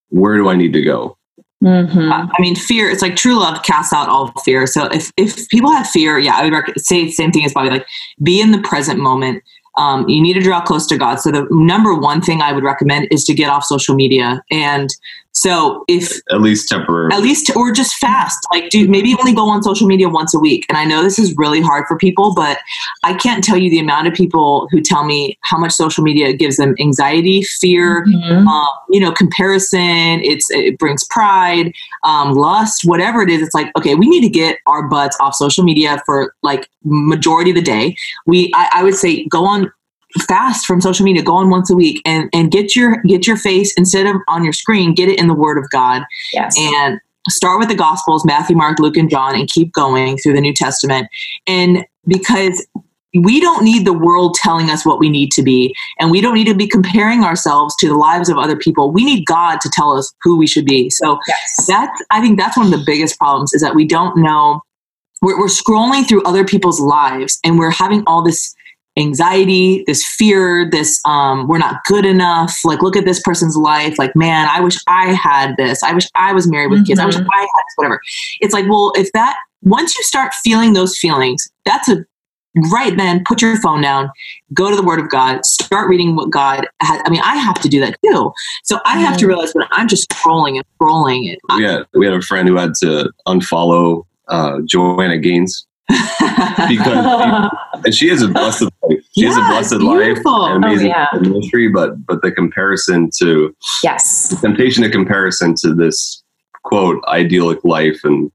[0.09, 1.17] where do I need to go.
[1.63, 2.11] Mhm.
[2.11, 2.89] I I mean, fear.
[2.89, 4.65] It's like true love casts out all fear.
[4.65, 7.53] So if if people have fear, yeah, I would rec- say the same thing as
[7.53, 7.69] Bobby.
[7.69, 7.85] Like,
[8.23, 9.43] be in the present moment.
[9.77, 11.15] Um, you need to draw close to God.
[11.21, 14.41] So the number one thing I would recommend is to get off social media.
[14.51, 14.89] And
[15.45, 17.15] so if At least temporarily.
[17.15, 20.39] at least or just fast like do maybe only go on social media once a
[20.47, 22.59] week and i know this is really hard for people but
[23.03, 26.31] i can't tell you the amount of people who tell me how much social media
[26.33, 28.45] gives them anxiety fear Mhm.
[28.47, 31.71] um, you know comparison it's it brings pride
[32.03, 35.33] um, lust whatever it is it's like okay we need to get our butts off
[35.35, 37.95] social media for like majority of the day
[38.27, 39.71] we I, I would say go on
[40.27, 43.37] fast from social media go on once a week and and get your get your
[43.37, 46.03] face instead of on your screen get it in the word of god
[46.33, 46.55] Yes.
[46.57, 46.99] and
[47.29, 50.53] start with the gospels matthew mark luke and john and keep going through the new
[50.53, 51.07] testament
[51.47, 52.65] and because
[53.13, 56.33] we don't need the world telling us what we need to be and we don't
[56.33, 59.69] need to be comparing ourselves to the lives of other people we need god to
[59.73, 61.65] tell us who we should be so yes.
[61.67, 64.61] that's i think that's one of the biggest problems is that we don't know
[65.21, 68.55] we're, we're scrolling through other people's lives and we're having all this
[68.97, 72.57] anxiety this fear this um we're not good enough.
[72.65, 73.97] Like look at this person's life.
[73.97, 75.81] Like man i wish i had this.
[75.83, 76.99] I wish i was married with kids.
[76.99, 77.25] I wish i Mhm.
[77.31, 78.01] had this whatever.
[78.41, 82.03] It's like well if that once you start feeling those feelings that's a
[82.73, 84.09] right then put your phone down
[84.53, 87.61] go to the word of god start reading what god has i mean i have
[87.61, 88.33] to do that too.
[88.63, 89.29] So i have to Mhm.
[89.29, 92.57] realize when i'm just scrolling and scrolling it we, had, we had a friend who
[92.57, 95.65] had to unfollow uh, Joanna Gaines
[96.67, 97.49] because
[97.85, 98.99] and she has a blessed life.
[99.17, 100.45] She has a blessed it's life beautiful.
[100.45, 101.19] and amazing Oh, yeah.
[101.19, 104.29] ministry, but but the comparison to yes.
[104.29, 106.23] the temptation of comparison to this
[106.63, 108.31] quote idyllic life and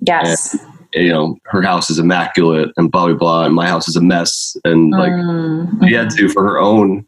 [0.00, 0.56] Yes.
[0.92, 4.00] you know her house is immaculate and blah blah blah and my house is a
[4.00, 5.88] mess and like Mm.
[5.88, 7.04] she had to for her own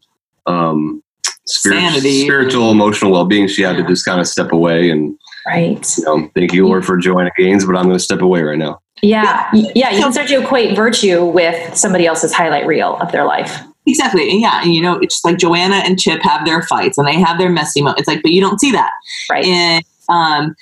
[0.47, 1.03] um
[1.47, 3.83] spirit, spiritual emotional well-being she had Yeah.
[3.83, 5.15] to just kind of step away and
[5.47, 5.87] Right.
[5.99, 8.59] you know thank you lord for joanna gaines but i'm going to step away right
[8.59, 9.49] now Yeah.
[9.53, 9.91] Yeah.
[9.91, 13.61] You can start to equate virtue with somebody else's highlight reel of their life.
[13.87, 14.31] Exactly.
[14.31, 17.07] And yeah, and you know, it's just like Joanna and Chip have their fights and
[17.07, 18.01] they have their messy moments.
[18.01, 18.91] It's like, but you don't see that.
[19.31, 19.45] Right.
[19.45, 20.55] And um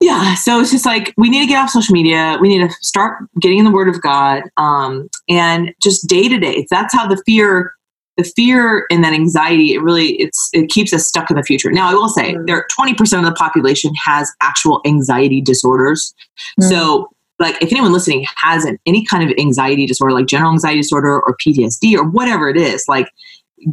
[0.00, 2.38] yeah, so it's just like we need to get off social media.
[2.40, 4.42] We need to start getting in the word of God.
[4.56, 6.66] Um and just day to day.
[6.70, 7.72] That's how the fear
[8.16, 11.70] the fear and that anxiety, it really it's it keeps us stuck in the future.
[11.70, 12.46] Now I will say Mm.
[12.48, 16.12] there twenty percent of the population has actual anxiety disorders.
[16.60, 16.68] Mm.
[16.68, 20.80] So, like, if anyone listening has an, any kind of anxiety disorder, like general anxiety
[20.80, 23.10] disorder or PTSD or whatever it is, like,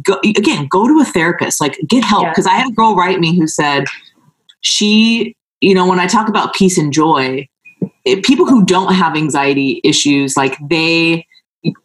[0.02, 2.24] go, again, go to a therapist, like, get help.
[2.24, 2.30] Yeah.
[2.30, 3.84] Because I had a girl write me who said
[4.60, 7.48] she, you know, when I talk about peace and joy,
[8.04, 11.26] it, people who don't have anxiety issues, like they,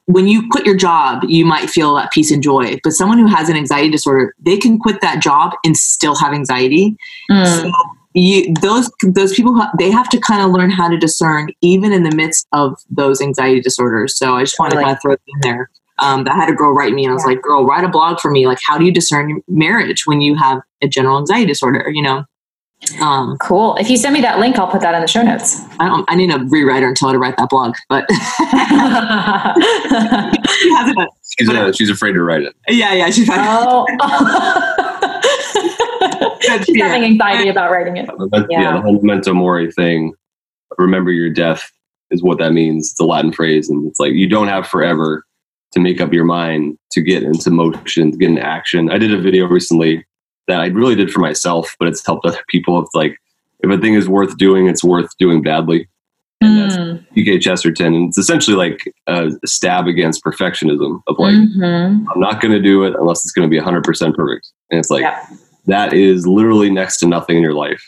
[0.06, 2.80] when you quit your job, you might feel that peace and joy.
[2.84, 6.34] But someone who has an anxiety disorder, they can quit that job and still have
[6.34, 6.96] anxiety.
[7.32, 7.46] Mm.
[7.46, 7.72] So
[8.14, 12.04] you, those those people they have to kind of learn how to discern even in
[12.04, 14.18] the midst of those anxiety disorders.
[14.18, 14.84] So I just want Totally.
[14.84, 15.70] to kind of throw it in there.
[16.00, 17.34] Um, that had a girl write me, and I was Yeah.
[17.34, 18.48] like, "Girl, write a blog for me.
[18.48, 21.90] Like, how do you discern marriage when you have a general anxiety disorder?
[21.94, 22.26] You know."
[23.00, 23.76] Um, Cool.
[23.76, 25.62] If you send me that link, I'll put that in the show notes.
[25.80, 26.04] I don't.
[26.10, 28.06] I need a rewriter and tell her to write that blog, but
[31.38, 31.46] she.
[31.46, 32.56] She's uh, she's afraid to write it.
[32.68, 33.86] Yeah, yeah, she's oh.
[36.42, 36.88] She's fear.
[36.88, 38.10] having anxiety about writing it.
[38.34, 38.46] Yeah.
[38.50, 38.74] Yeah.
[38.76, 40.14] the whole memento mori thing.
[40.78, 41.70] Remember your death
[42.12, 42.92] is what that means.
[42.92, 45.26] It's a Latin phrase, and it's like you don't have forever
[45.74, 48.90] to make up your mind to get into motion, to get into action.
[48.90, 50.06] I did a video recently
[50.48, 52.80] that I really did for myself, but it's helped other people.
[52.82, 53.18] It's like
[53.62, 55.88] if a thing is worth doing, it's worth doing badly.
[56.44, 57.06] And that's Mm.
[57.14, 57.38] G.K.
[57.40, 62.06] Chesterton, and it's essentially like a stab against perfectionism of like Mhm.
[62.14, 64.48] I'm not going to do it unless it's going to be 100% perfect.
[64.72, 65.06] And it's like.
[65.66, 67.84] That is literally next to nothing in your life.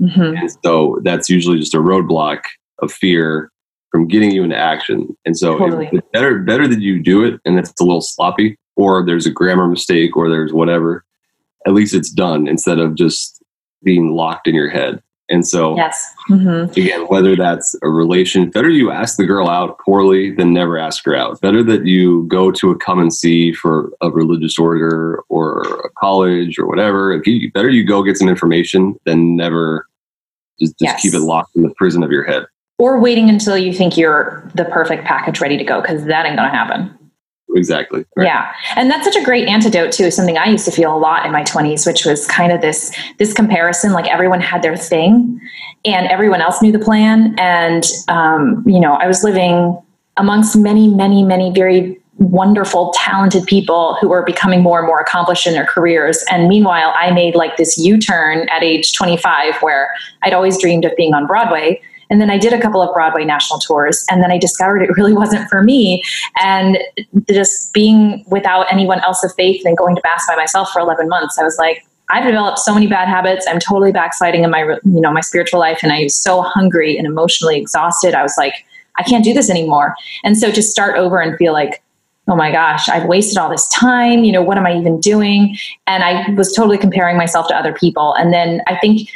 [0.00, 0.38] Mhm.
[0.38, 2.40] And so that's usually just a roadblock
[2.80, 3.50] of fear
[3.90, 5.16] from getting you into action.
[5.24, 5.88] And so Totally.
[5.92, 9.30] it's better better that you do it and it's a little sloppy or there's a
[9.30, 11.04] grammar mistake or there's whatever.
[11.66, 13.42] At least it's done instead of just
[13.82, 15.00] being locked in your head.
[15.30, 16.12] And so Yes.
[16.30, 16.74] Mhm.
[16.76, 21.04] again, whether that's a relation, better you ask the girl out poorly than never ask
[21.04, 21.40] her out.
[21.40, 25.90] Better that you go to a come and see for a religious order or a
[26.00, 27.12] college or whatever.
[27.12, 29.86] If you better you go get some information than never
[30.60, 31.02] just, just Yes.
[31.02, 32.46] keep it locked in the prison of your head.
[32.78, 36.36] Or waiting until you think you're the perfect package ready to go, because that ain't
[36.36, 36.90] going to happen.
[37.54, 38.04] Exactly.
[38.16, 38.26] Right.
[38.26, 38.52] Yeah.
[38.76, 41.32] And that's such a great antidote to something I used to feel a lot in
[41.32, 45.40] my 20s, which was kind of this this comparison like everyone had their thing
[45.84, 49.80] and everyone else knew the plan and um, you know, I was living
[50.16, 55.46] amongst many many many very wonderful talented people who were becoming more and more accomplished
[55.46, 60.32] in their careers and meanwhile I made like this U-turn at age 25 where I'd
[60.32, 61.80] always dreamed of being on Broadway
[62.10, 64.96] and then I did a couple of Broadway national tours and then I discovered it
[64.96, 66.02] really wasn't for me.
[66.42, 66.78] And
[67.30, 71.08] just being without anyone else of faith and going to mass by myself for 11
[71.08, 73.46] months i was like i've developed so many bad habits.
[73.48, 76.96] I'm totally backsliding in my you know my spiritual life and i was so hungry
[76.96, 78.14] and emotionally exhausted.
[78.14, 78.54] I was like
[78.96, 79.94] i can't do this anymore.
[80.24, 81.82] And so to start over and feel like
[82.28, 85.56] oh my gosh i've wasted all this time you know what am i even doing?
[85.86, 88.14] And i was totally comparing myself to other people.
[88.14, 89.08] And then i think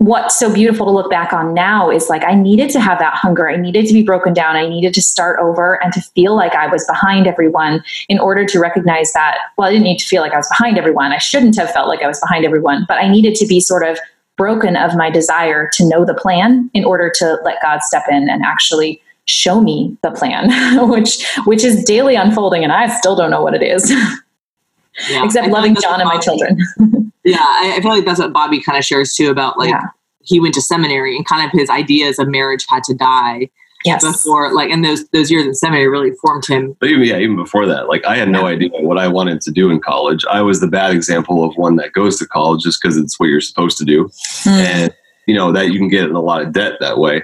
[0.00, 3.14] what's so beautiful to look back on now is like I needed to have that
[3.14, 3.50] hunger.
[3.50, 4.56] I needed to be broken down.
[4.56, 8.46] I needed to start over and to feel like I was behind everyone in order
[8.46, 9.36] to recognize that.
[9.58, 11.12] Well, I didn't need to feel like I was behind everyone.
[11.12, 13.86] I shouldn't have felt like I was behind everyone, but I needed to be sort
[13.86, 13.98] of
[14.38, 18.30] broken of my desire to know the plan in order to let God step in
[18.30, 20.48] and actually show me the plan,
[20.88, 25.24] which which is daily unfolding and I still don't know what it is, Yeah.
[25.26, 26.58] except loving John and my children.
[27.30, 29.82] Yeah, I, I feel like that's what Bobby kind of shares too about like Yeah.
[30.22, 33.48] he went to seminary and kind of his ideas of marriage had to die
[33.84, 34.04] Yes.
[34.04, 36.76] before like and those those years in seminary really formed him.
[36.80, 39.50] But even yeah, even before that, like I had no idea what I wanted to
[39.50, 40.22] do in college.
[40.30, 43.26] I was the bad example of one that goes to college just because it's what
[43.30, 44.04] you're supposed to do.
[44.44, 44.50] Mm.
[44.50, 44.94] and
[45.26, 47.22] you know that you can get in a lot of debt that way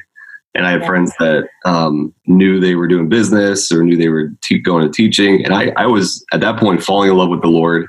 [0.54, 0.86] and i had Yeah.
[0.86, 4.90] friends that um, knew they were doing business or knew they were te- going to
[4.90, 7.86] teaching and I, I was at that point falling in love with the lord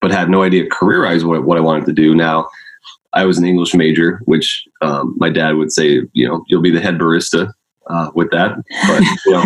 [0.00, 2.48] but had no idea career wise what, what i wanted to do now
[3.14, 6.70] i was an english major which um, my dad would say you know you'll be
[6.70, 7.52] the head barista
[7.90, 8.54] uh, with that
[8.86, 9.44] but you know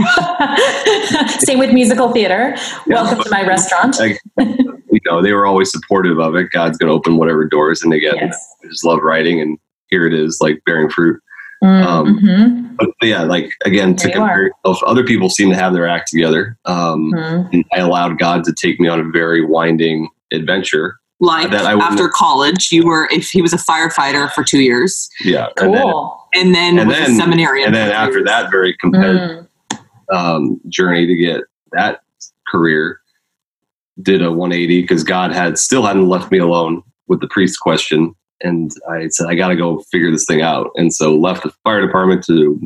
[1.39, 2.57] Same with musical theater.
[2.87, 3.99] Welcome but- to my restaurant.
[3.99, 7.83] Like, you know they were always supportive of it god's going to open whatever doors
[7.83, 8.55] and again Yes.
[8.65, 11.21] i just love writing and here it is like bearing fruit
[11.63, 15.55] Mm, um, mhm, but yeah, like again, to There compare yourself, other people seem to
[15.55, 16.59] have their act together.
[16.65, 17.53] Um, mhm.
[17.53, 20.97] and I allowed God to take me on a very winding adventure.
[21.21, 25.09] Like That I after college, you were if he was a firefighter for two years,
[25.25, 26.29] Yeah, and then, Cool.
[26.35, 27.67] and then And was then- a seminarian.
[27.67, 28.27] and then for after years.
[28.27, 29.79] that very competitive Mm,
[30.13, 32.01] um, journey to get that
[32.51, 32.99] career,
[34.03, 38.15] did a 180 because God had still hadn't left me alone with the priest question,
[38.43, 41.53] and I said I got to go figure this thing out, and so left the
[41.63, 42.61] fire department to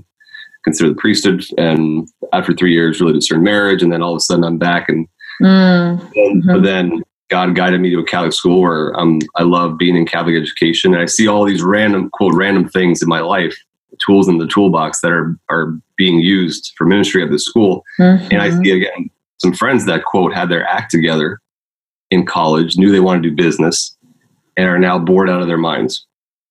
[0.64, 4.20] consider the priesthood, and after three years, really discern marriage, and then all of a
[4.20, 5.06] sudden I'm back and
[5.42, 6.46] mm, And- Mhm.
[6.54, 10.06] But then God guided me to a Catholic school where um, I love being in
[10.06, 10.94] Catholic education.
[10.94, 13.56] And I see all these random, quote, random things in my life,
[13.98, 17.82] tools in the toolbox that are, are being used for ministry at the school.
[17.98, 18.62] And I mhm.
[18.62, 21.40] see, again, some friends that, quote, had their act together
[22.10, 23.96] in college, knew they wanted to do business,
[24.56, 26.06] and are now bored out of their minds.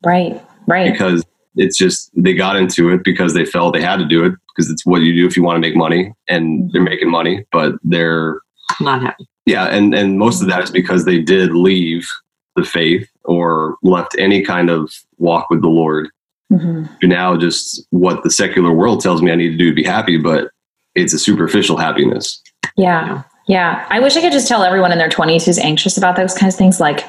[0.05, 0.41] Right.
[0.67, 0.91] Right.
[0.91, 1.23] because
[1.55, 4.69] it's just they got into it because they felt they had to do it because
[4.69, 7.75] it's what you do if you want to make money and they're making money but
[7.83, 8.41] they're
[8.79, 9.27] Not happy.
[9.45, 12.07] Yeah and and most of that is because they did leave
[12.55, 16.09] the faith or left any kind of walk with the lord
[16.51, 16.87] Mhm.
[16.99, 19.83] to now just what the secular world tells me i need to do to be
[19.83, 20.51] happy but
[20.93, 22.41] it's a superficial happiness
[22.77, 23.23] Yeah.
[23.47, 23.85] Yeah.
[23.89, 26.55] I wish I could just tell everyone in their 20s who's anxious about those kinds
[26.55, 27.05] of things like,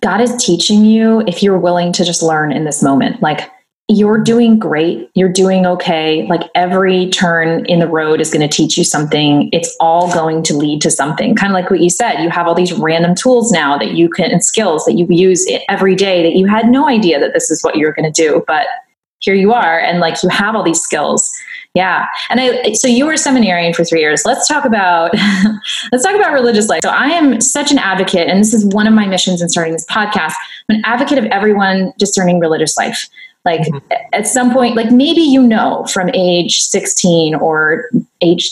[0.00, 3.20] God is teaching you if you're willing to just learn in this moment.
[3.22, 3.50] Like,
[3.92, 5.10] you're doing great.
[5.14, 6.26] You're doing okay.
[6.26, 9.48] Like, every turn in the road is going to teach you something.
[9.52, 11.34] It's all going to lead to something.
[11.34, 12.22] Kind of like what you said.
[12.22, 15.46] You have all these random tools now that you can, and skills that you use
[15.68, 18.42] every day that you had no idea that this is what you're going to do.
[18.46, 18.66] But
[19.20, 19.78] here you are.
[19.78, 21.30] And like, you have all these skills.
[21.74, 22.06] Yeah.
[22.28, 24.22] And I, so you were seminarian for three years.
[24.26, 25.12] Let's talk about,
[25.92, 26.80] let's talk about religious life.
[26.82, 29.72] So I am such an advocate, and this is one of my missions in starting
[29.72, 30.34] this podcast.
[30.68, 33.08] I'm an advocate of everyone discerning religious life.
[33.44, 33.82] Like Mhm.
[34.12, 37.90] at some point, like maybe you know from age 16 or
[38.20, 38.50] age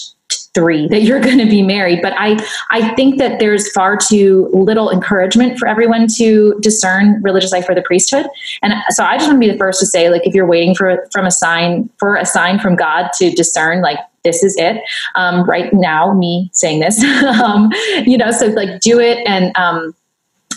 [0.55, 2.37] three that you're going to be married but i
[2.71, 7.75] i think that there's far too little encouragement for everyone to discern religious life for
[7.75, 8.27] the priesthood
[8.63, 10.75] and so I just want to be the first to say, like, if you're waiting
[10.75, 14.83] for from a sign for a sign from God to discern, like, this is it.
[15.15, 17.03] Um, right now, me saying this,
[17.43, 17.71] um,
[18.05, 19.95] you know, so like, do it, and um,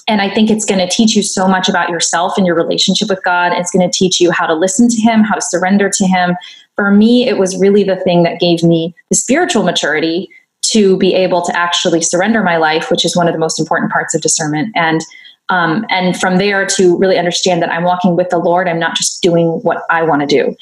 [0.08, 3.10] and I think it's going to teach you so much about yourself and your relationship
[3.10, 3.54] with God.
[3.54, 6.36] It's going to teach you how to listen to Him, how to surrender to Him.
[6.76, 10.30] For me, it was really the thing that gave me the spiritual maturity
[10.64, 13.92] to be able to actually surrender my life, which is one of the most important
[13.92, 14.72] parts of discernment.
[14.76, 15.02] And
[15.50, 18.70] um, and from there to really understand that I'm walking with the Lord.
[18.70, 20.56] I'm not just doing what I want to do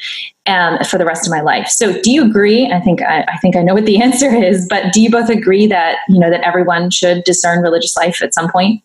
[0.48, 1.68] um, for the rest of my life.
[1.68, 2.66] So, do you agree?
[2.72, 5.30] I think I, I think I know what the answer is, but do you both
[5.30, 8.82] agree that you know that everyone should discern religious life at some point?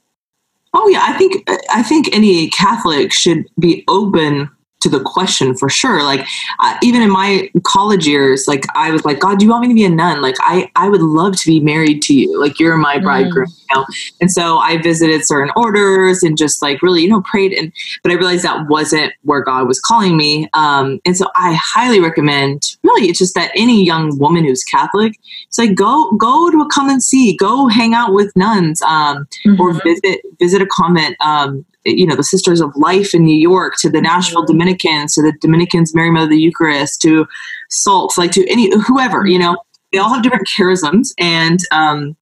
[0.75, 4.51] Oh yeah, I think I think any Catholic should be open
[4.81, 6.03] to the question for sure.
[6.03, 6.27] Like
[6.61, 9.69] uh, even in my college years, like I was like, God, do you want me
[9.69, 10.21] to be a nun?
[10.21, 12.39] Like I I would love to be married to you.
[12.41, 13.87] Like you're my bridegroom, you know.
[14.21, 17.53] And so I visited certain orders and just like really, you know, prayed.
[17.53, 17.73] And
[18.03, 20.49] but I realized that wasn't where God was calling me.
[20.53, 22.63] Um, and so I highly recommend.
[22.83, 25.19] Really, it's just that any young woman who's Catholic,
[25.49, 28.83] it's like go go to a come and see, go hang out with nuns.
[28.83, 29.27] Um,
[29.59, 29.83] or Mhm.
[29.85, 31.17] visit visit a convent.
[31.21, 35.23] Um, you know, the Sisters of Life in New York, to the Nashville Dominicans, to
[35.23, 37.27] the Dominicans Mary Mother of the Eucharist, to
[37.71, 39.27] Salts, like to any whoever.
[39.27, 39.57] You know,
[39.93, 42.17] they all have different charisms, and um,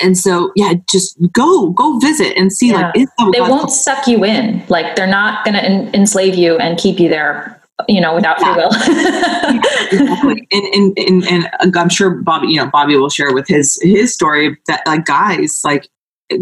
[0.00, 4.06] and so yeah, just go go visit and see like is that they won't suck
[4.06, 4.62] you in.
[4.68, 8.40] Like they're not going to en- enslave you and keep you there, you know, without
[8.40, 8.70] free will.
[9.90, 10.48] exactly.
[10.52, 14.14] And, and and and I'm sure Bobby, you know, Bobby will share with his his
[14.14, 15.88] story that like guys, like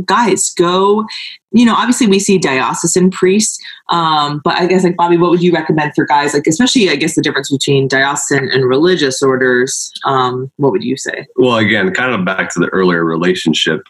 [0.05, 1.07] guys, go.
[1.53, 5.43] You know, obviously we see diocesan priests, um, but I guess like Bobby, what would
[5.43, 6.35] you recommend for guys?
[6.35, 9.93] Like, especially I guess the difference between diocesan and religious orders.
[10.05, 11.27] Um, what would you say?
[11.37, 13.83] well again kind of back to the earlier relationship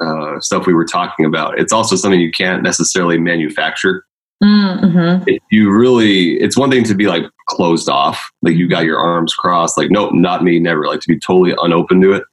[0.00, 4.04] uh, stuff we were talking about it's also something you can't necessarily manufacture
[4.42, 5.22] mm-hmm.
[5.26, 8.98] if you really it's one thing to be like closed off like you got your
[8.98, 12.24] arms crossed like nope not me never like to be totally unopen to it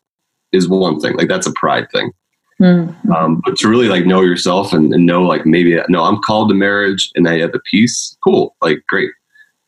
[0.52, 2.12] is one thing like that's a pride thing
[2.60, 3.12] Mm-hmm.
[3.14, 6.50] um, but to really like know yourself and, and know like maybe no i'm called
[6.50, 9.12] to marriage and i have a peace cool like great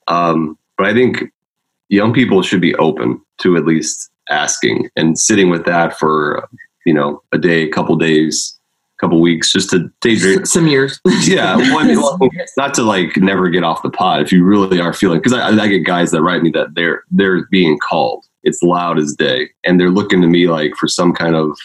[0.08, 1.32] um, but i think
[1.88, 6.50] young people should be open to at least asking and sitting with that for
[6.86, 8.60] you know a day a couple days
[8.98, 11.00] a couple weeks just to daydream Some years.
[11.22, 12.02] yeah mean,
[12.58, 15.50] not to like never get off the pot if you really are feeling because I,
[15.50, 19.50] I get guys that write me that they're they're being called it's loud as day
[19.64, 21.58] and they're looking to me like for some kind of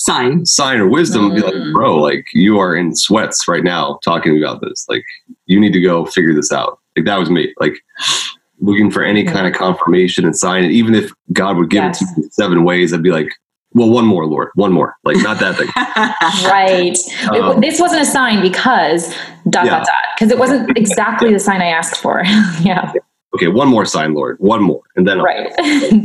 [0.00, 0.46] Sign.
[0.46, 1.74] sign or wisdom be like Mm.
[1.74, 5.04] bro like you are in sweats right now talking about this like
[5.46, 7.74] you need to go figure this out like that was me like
[8.60, 12.00] looking for any kind of confirmation and sign and even if god would give Yes.
[12.02, 13.28] it to me seven ways i'd be like
[13.74, 15.68] well one more lord one more like not that thing
[16.50, 16.96] Right.
[16.96, 19.14] It- Um, this wasn't a sign because
[19.50, 19.70] dot Yeah.
[19.78, 22.22] dot dot because it wasn't exactly the sign I asked for.
[22.62, 22.92] yeah.
[23.34, 25.50] okay one more sign lord one more and then I'll- Right.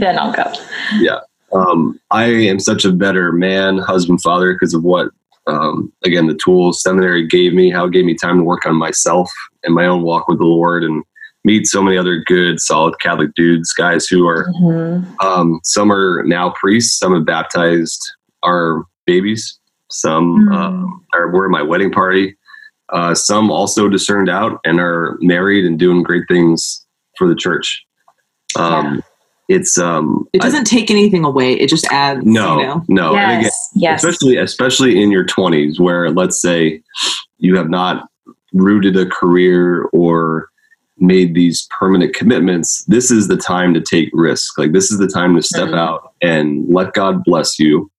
[0.03, 0.51] then I'll go.
[1.53, 5.09] Um, I am such a better man, husband, father because of what,
[5.47, 8.75] um, again, the tools seminary gave me, how it gave me time to work on
[8.75, 9.31] myself
[9.63, 11.03] and my own walk with the Lord and
[11.43, 15.05] meet so many other good, solid Catholic dudes, guys who are, Mhm.
[15.23, 18.01] um, some are now priests, some have baptized
[18.43, 19.59] our babies,
[19.91, 20.55] some Mm.
[20.55, 22.35] um, are, were at my wedding party.
[22.91, 26.85] Uh, some also discerned out and are married and doing great things
[27.17, 27.83] for the church.
[28.57, 29.01] Um,
[29.47, 31.53] It's um, It doesn't take anything away.
[31.53, 32.25] It just adds.
[32.25, 32.83] no, You know?
[32.87, 33.15] no.
[33.15, 33.69] And again, Yes.
[33.75, 34.03] Yes.
[34.03, 36.81] especially especially in your 20s where let's say
[37.37, 38.07] you have not
[38.53, 40.49] rooted a career or
[40.97, 44.57] made these permanent commitments, this is the time to take risk.
[44.57, 45.77] Like this is the time to step Mhm.
[45.77, 47.91] out and let God bless you.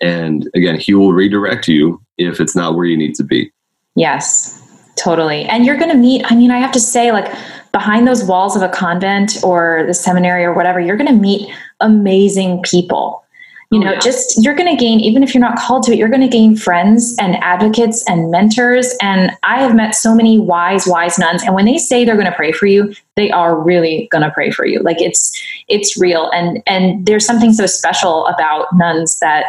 [0.00, 3.50] And again, He will redirect you if it's not where you need to be.
[3.96, 4.60] Yes,
[4.96, 5.44] totally.
[5.44, 7.32] And you're going to meet, I mean, I have to say, like,
[7.72, 11.50] behind those walls of a convent or the seminary or whatever, you're going to meet
[11.80, 13.24] amazing people.
[13.70, 14.00] You Oh, know, yeah.
[14.00, 16.28] just you're going to gain, even if you're not called to it, you're going to
[16.28, 18.94] gain friends and advocates and mentors.
[19.00, 21.42] And I have met so many wise, wise nuns.
[21.42, 24.30] And when they say they're going to pray for you, they are really going to
[24.30, 24.80] pray for you.
[24.80, 25.32] Like it's,
[25.68, 26.30] it's real.
[26.34, 29.46] And, and there's something so special about nuns that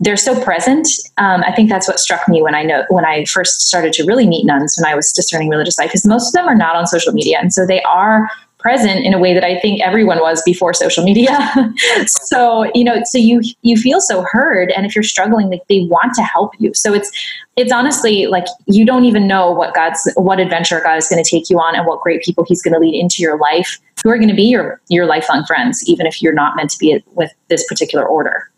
[0.00, 0.86] they're so present.
[1.16, 4.04] Um, I think that's what struck me when I know when I first started to
[4.04, 6.76] really meet nuns when I was discerning religious life, because most of them are not
[6.76, 8.28] on social media, and so they are
[8.58, 11.38] present in a way that I think everyone was before social media.
[12.06, 15.86] so you know, so you you feel so heard, and if you're struggling, like they
[15.88, 16.74] want to help you.
[16.74, 17.10] So it's
[17.56, 21.28] it's honestly like you don't even know what God's what adventure God is going to
[21.28, 24.10] take you on, and what great people He's going to lead into your life, who
[24.10, 27.02] are going to be your your lifelong friends, even if you're not meant to be
[27.14, 28.50] with this particular order.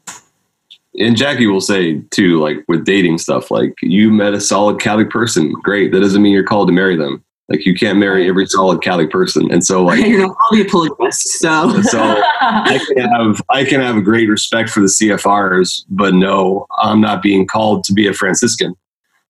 [0.99, 5.11] And Jackie will say too, like with dating stuff, like you met a solid Catholic
[5.11, 5.53] person.
[5.63, 5.93] Great.
[5.93, 7.23] That doesn't mean you're called to marry them.
[7.49, 9.51] Like you can't marry every solid Catholic person.
[9.51, 11.99] And so like You're not probably a polygamist, so so
[12.41, 17.01] I can have I can have a great respect for the CFRs, but no, I'm
[17.01, 18.75] not being called to be a Franciscan.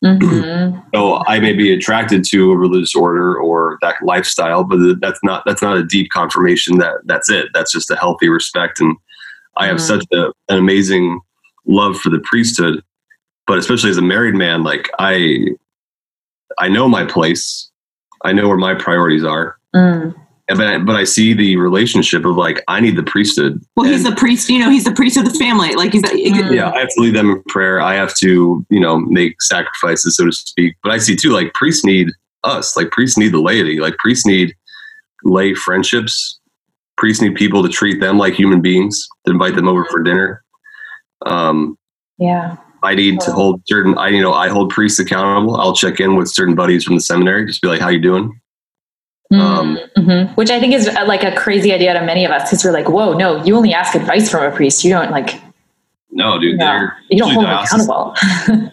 [0.05, 0.83] Mhm.
[0.95, 5.43] So I may be attracted to a religious order or that lifestyle, but that's not
[5.47, 7.49] that's not a deep confirmation that that's it.
[7.53, 8.97] That's just a healthy respect, and
[9.59, 9.81] I have Mhm.
[9.81, 11.21] such a, an amazing
[11.69, 12.83] love for the priesthood.
[13.47, 15.47] But especially as a married man, like I,
[16.59, 17.71] I know my place.
[18.25, 19.57] I know where my priorities are.
[19.75, 20.15] Mm.
[20.51, 23.63] And But I, but I see the relationship of like I need the priesthood.
[23.77, 24.49] well, he's And- the priest.
[24.49, 25.75] You know, he's the priest of the family.
[25.75, 26.55] Like he's Mm.
[26.55, 27.81] yeah, I have to lead them in prayer.
[27.81, 30.75] I have to, you know, make sacrifices, so to speak.
[30.83, 32.09] But I see too, like priests need
[32.45, 32.77] us.
[32.77, 33.79] Like priests need the laity.
[33.79, 34.55] Like priests need
[35.25, 36.39] lay friendships.
[36.97, 40.43] Priests need people to treat them like human beings, to invite them over for dinner.
[41.27, 41.77] Um,
[42.19, 42.57] Yeah.
[42.83, 43.99] I need to hold certain.
[43.99, 45.57] I, you know, I hold priests accountable.
[45.57, 48.41] I'll check in with certain buddies from the seminary, just be like, "How you doing?"
[49.33, 50.35] Um, Mhm.
[50.37, 52.73] Which I think is uh, like a crazy idea to many of us because we're
[52.73, 54.85] like, whoa, no, you only ask advice from a priest.
[54.85, 55.41] You don't like,
[56.13, 58.15] No, dude, no, they're you don't hold them diocesan- accountable.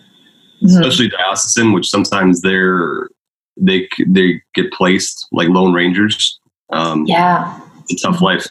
[0.63, 0.69] Mhm.
[0.79, 3.09] especially diocesan, which sometimes they're
[3.57, 6.39] they they get placed like lone rangers.
[6.71, 7.59] Um, Yeah.
[7.89, 8.47] it's a tough life.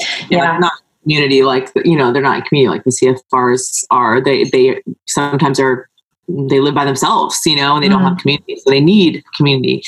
[0.00, 0.58] yeah, Yeah.
[0.58, 0.72] not
[1.06, 4.20] community like you know they're not in community like the CFRs are.
[4.20, 5.88] They they sometimes are
[6.28, 9.82] they live by themselves, you know, and they don't have community, so they need community.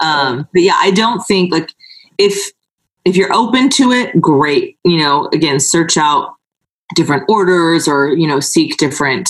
[0.00, 1.72] Um, but yeah, I don't think like
[2.18, 2.52] if
[3.04, 4.78] if you're open to it, great.
[4.84, 6.34] You know, again, search out
[6.94, 9.28] different orders or you know seek different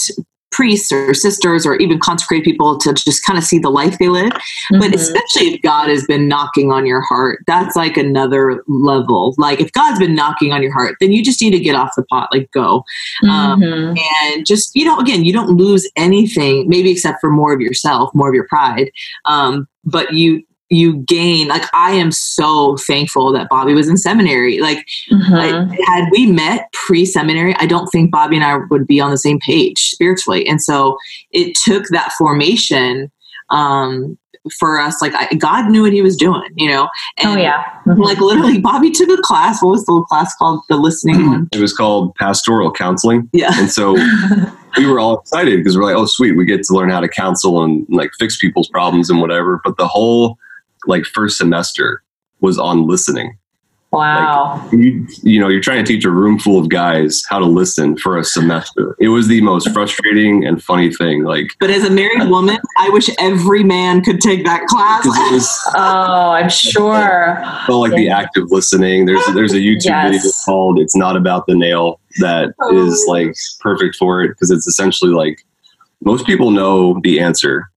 [0.51, 4.09] priests or sisters or even consecrate people to just kind of see the life they
[4.09, 4.33] live
[4.73, 4.95] but Mhm.
[4.95, 9.35] especially if God has been knocking on your heart, that's like another level.
[9.39, 11.93] Like if God's been knocking on your heart, then you just need to get off
[11.97, 12.85] the pot, like go.
[13.29, 13.99] Um, Mhm.
[14.25, 18.11] And just, you know, again, you don't lose anything, maybe except for more of yourself,
[18.15, 18.91] more of your pride.
[19.25, 20.43] Um, but you,
[20.73, 24.61] you gain, like, I am so thankful that Bobby was in seminary.
[24.61, 25.33] Like, Mhm.
[25.35, 29.11] I- had we met pre seminary, I don't think Bobby and I would be on
[29.11, 30.47] the same page spiritually.
[30.47, 30.97] And so
[31.33, 33.11] it took that formation
[33.51, 34.17] um,
[34.61, 35.03] for us.
[35.03, 36.85] Like, I, God knew what he was doing, you know?
[37.25, 37.65] oh, And, yeah.
[37.85, 37.99] Mhm.
[37.99, 39.61] Like, literally, Bobby took a class.
[39.61, 40.61] What was the class called?
[40.69, 41.49] The listening one?
[41.53, 43.51] It was called pastoral counseling, Yeah.
[43.59, 43.95] and so
[44.79, 47.09] we were all excited because we're like, "Oh, sweet, we get to learn how to
[47.09, 50.39] counsel and like fix people's problems and whatever." But the whole
[50.87, 52.03] like first semester
[52.41, 53.37] was on listening.
[53.93, 54.69] wow.
[54.73, 57.97] you, you know you're trying to teach a room full of guys how to listen
[57.97, 61.91] for a semester it was the most frustrating and funny thing like But as a
[61.91, 65.05] married woman, I wish every man could take that class.
[65.05, 67.43] was oh, I'm sure.
[67.67, 70.13] felt like the act of listening there's there's a youtube Yes.
[70.15, 74.53] video called it's not about the nail that oh, is like perfect for it because
[74.53, 75.45] it's essentially like
[76.05, 77.71] most people know the answer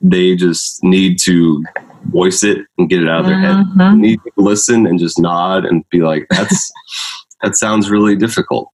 [0.00, 1.64] they just need to
[2.12, 3.98] voice it and get it out of their head Mhm.
[3.98, 6.70] need to listen and just nod and be like, "That's
[7.42, 8.70] that sounds really difficult."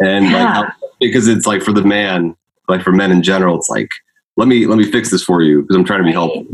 [0.00, 0.52] And like, Yeah.
[0.54, 2.36] how, because it's like for the man,
[2.68, 3.88] like for men in general, it's like,
[4.36, 6.46] "Let me let me fix this for you because I'm trying to be helpful."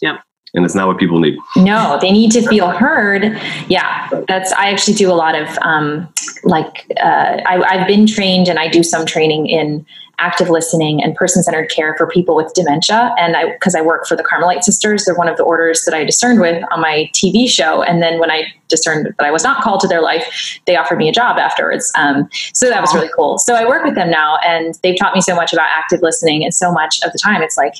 [0.00, 0.20] Yep.
[0.54, 1.36] And it's not what people need.
[1.56, 3.38] No, they need to feel heard.
[3.68, 4.52] Yeah, that's.
[4.52, 6.08] I actually do a lot of um,
[6.44, 9.84] like uh, I, I've been trained and I do some training in
[10.18, 13.14] active listening and person-centered care for people with dementia.
[13.18, 15.94] And I because I work for the Carmelite Sisters, they're one of the orders that
[15.94, 17.82] I discerned with on my TV show.
[17.82, 20.98] And then when I discerned that I was not called to their life, they offered
[20.98, 21.90] me a job afterwards.
[21.96, 23.38] Um, so that was really cool.
[23.38, 26.42] So I work with them now, and they've taught me so much about active listening.
[26.44, 27.74] And so much of the time, it's like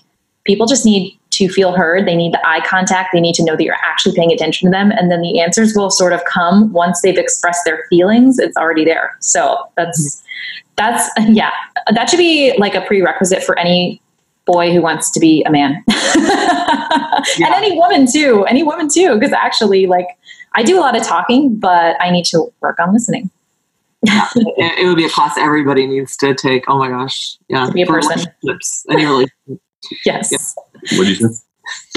[0.48, 2.08] people just need to feel heard.
[2.08, 3.10] They need the eye contact.
[3.12, 4.90] They need to know that you're actually paying attention to them.
[4.90, 8.38] And then the answers will sort of come once they've expressed their feelings.
[8.38, 9.16] It's already there.
[9.20, 10.64] So that's, mm-hmm.
[10.76, 11.52] that's, yeah,
[11.94, 14.02] that should be like a prerequisite for any
[14.46, 15.84] boy who wants to be a man.
[17.40, 18.44] And any woman too.
[18.44, 19.14] Any woman too.
[19.14, 20.06] Because actually, like,
[20.54, 23.30] I do a lot of talking, but I need to work on listening.
[24.02, 26.64] it, it would be a class everybody needs to take.
[26.68, 27.36] Oh my gosh.
[27.48, 27.66] Yeah.
[27.66, 28.10] To be a person.
[28.10, 28.86] relationships.
[28.88, 29.60] Any relationship.
[30.04, 30.54] Yes.
[30.92, 31.28] What do you say?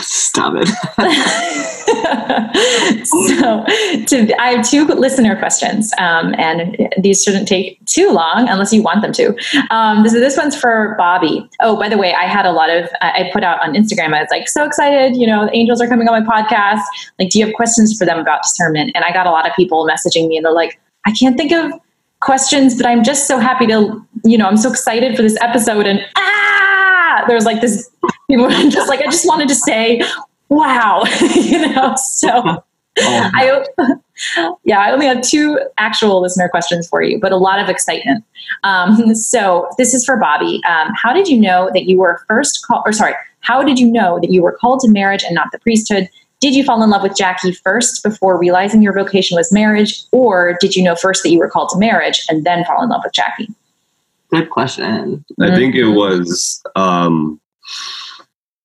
[0.02, 0.68] Stop it.
[3.06, 3.66] so
[4.06, 8.82] to, I have two listener questions, um, and these shouldn't take too long unless you
[8.82, 9.36] want them to.
[9.70, 11.48] Um, this, this one's for Bobby.
[11.62, 14.14] Oh, by the way, I had a lot of, I I put out on Instagram,
[14.14, 16.82] I was like, so excited, you know, the angels are coming on my podcast.
[17.20, 18.92] Like, do you have questions for them about discernment?
[18.96, 21.52] And I got a lot of people messaging me and they're like, I can't think
[21.52, 21.72] of
[22.20, 25.86] questions, but I'm just so happy to, you know, I'm so excited for this episode.
[25.86, 26.51] And ah,
[27.28, 27.90] there's like this,
[28.30, 30.02] people were just like, I just wanted to say,
[30.50, 31.04] wow,
[31.36, 32.64] you know, so.
[32.98, 33.64] I,
[34.66, 38.24] yeah, I only have two actual listener questions for you, but a lot of excitement.
[38.64, 40.62] Um, so this is for Bobby.
[40.68, 43.90] Um, how did you know that you were first called, or sorry, how did you
[43.90, 46.10] know that you were called to marriage and not the priesthood?
[46.42, 50.58] Did you fall in love with Jackie first before realizing your vocation was marriage, or
[50.60, 53.02] did you know first that you were called to marriage and then fall in love
[53.04, 53.48] with Jackie?
[54.32, 55.26] Good question.
[55.42, 56.62] I think it was.
[56.76, 57.42] Um,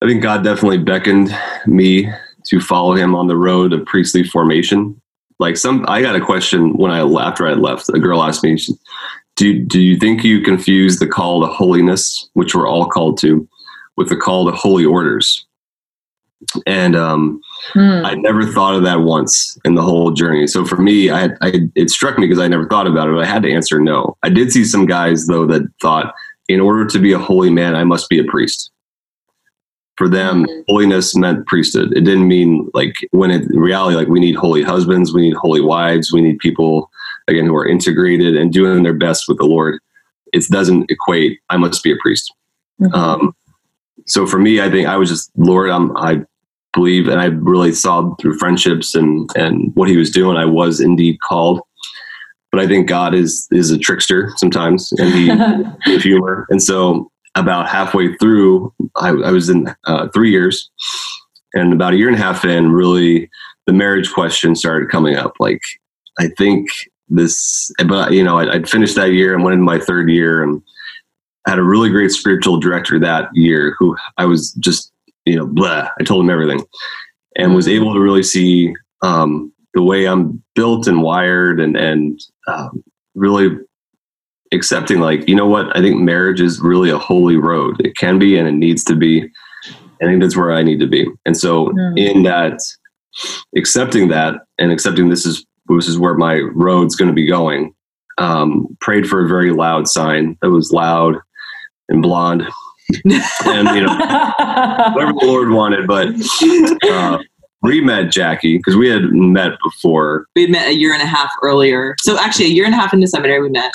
[0.01, 2.09] I think God definitely beckoned me
[2.45, 4.99] to follow Him on the road of priestly formation.
[5.39, 7.89] Like some, I got a question when I after I left.
[7.89, 8.57] A girl asked me,
[9.35, 13.47] "Do do you think you confuse the call to holiness, which we're all called to,
[13.97, 15.46] with the call to holy orders?"
[16.65, 17.41] And um,
[17.73, 18.05] Hmm.
[18.05, 20.47] I never thought of that once in the whole journey.
[20.47, 23.17] So for me, I, I it struck me because I never thought about it.
[23.17, 24.15] I had to answer no.
[24.23, 26.13] I did see some guys though that thought,
[26.47, 28.71] in order to be a holy man, I must be a priest.
[29.97, 30.63] For them, Mhm.
[30.69, 31.91] holiness meant priesthood.
[31.97, 35.33] It didn't mean like when it, in reality, like we need holy husbands, we need
[35.33, 36.89] holy wives, we need people
[37.27, 39.79] again who are integrated and doing their best with the Lord.
[40.33, 41.39] It doesn't equate.
[41.49, 42.31] I must be a priest.
[42.79, 42.93] Mhm.
[42.93, 43.35] Um,
[44.05, 45.69] so for me, I think I was just Lord.
[45.69, 46.21] I'm, I
[46.73, 50.37] believe, and I really saw through friendships and and what He was doing.
[50.37, 51.61] I was indeed called,
[52.51, 56.45] but I think God is is a trickster sometimes, and He with humor.
[56.49, 60.69] And so about halfway through, I, I was in uh, three years,
[61.53, 63.29] and about a year and a half in, really
[63.65, 65.33] the marriage question started coming up.
[65.39, 65.61] Like
[66.19, 66.69] I think
[67.09, 70.41] this, but you know, I, I'd finished that year and went into my third year
[70.41, 70.61] and
[71.47, 74.91] had a really great spiritual director that year who I was just,
[75.25, 75.89] you know, blah.
[75.99, 76.63] I told him everything
[77.35, 82.19] and was able to really see um, the way I'm built and wired and, and
[82.47, 82.83] um,
[83.15, 83.57] really
[84.51, 85.75] accepting like, you know what?
[85.75, 87.75] I think marriage is really a holy road.
[87.85, 89.29] It can be, and it needs to be.
[90.01, 91.07] I think that's where I need to be.
[91.25, 91.97] And so Mm.
[91.97, 92.59] in that,
[93.55, 97.73] accepting that and accepting this is, this is where my road's going to be going.
[98.19, 101.17] Um, prayed for a very loud sign that was loud
[101.89, 102.43] and blonde
[103.03, 103.93] and you know
[104.93, 105.87] whatever the Lord wanted.
[105.87, 106.07] But
[106.89, 107.17] uh,
[107.61, 110.25] we met Jackie because we had met before.
[110.35, 111.95] We had met a year and a half earlier.
[112.01, 113.71] So actually, a year and a half into seminary, we met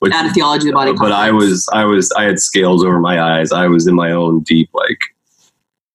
[0.00, 0.92] Which, at a theology of the body.
[0.92, 3.52] but I was, I was, I had scales over my eyes.
[3.52, 4.98] I was in my own deep like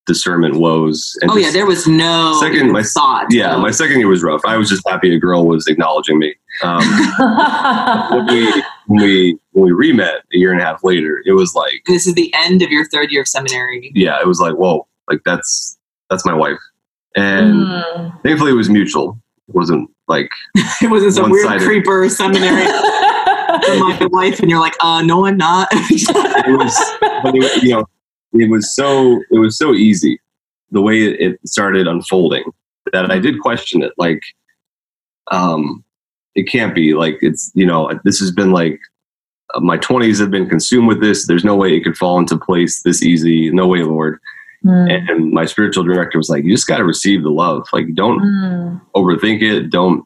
[0.08, 1.18] discernment woes.
[1.22, 3.28] And Oh yeah, there was no Second, my- thought.
[3.32, 3.56] yeah.
[3.58, 4.42] My second year was rough.
[4.46, 6.36] I was just happy a girl was acknowledging me.
[6.64, 6.80] Um,
[8.12, 11.56] when we when we when we re-met a year and a half later, it was
[11.56, 13.92] like this is the end of your third year of seminary.
[13.96, 15.78] yeah, it was like whoa, like that's
[16.10, 16.60] that's my wife,
[17.16, 18.22] and Mm.
[18.24, 19.18] thankfully it was mutual.
[19.48, 20.30] It wasn't like
[20.82, 21.66] It wasn't some weird One-sided.
[21.66, 22.66] creeper seminary
[23.66, 25.70] from my wife, and you're like, uh, no, I'm not.
[25.72, 26.76] it was,
[27.24, 27.86] but it, you know,
[28.34, 30.20] it was so it was so easy
[30.72, 32.44] the way it, started unfolding
[32.92, 33.94] that I did question it.
[33.98, 34.22] Like,
[35.32, 35.84] um,
[36.36, 38.80] it can't be like it's you know this has been like
[39.60, 41.28] my twenties have been consumed with this.
[41.28, 43.50] There's no way it could fall into place this easy.
[43.52, 44.20] No way, Lord.
[44.66, 45.10] Mm.
[45.12, 47.68] And my spiritual director was like, you just got to receive the love.
[47.72, 48.82] Like, don't Mm.
[48.96, 49.70] overthink it.
[49.70, 50.04] Don't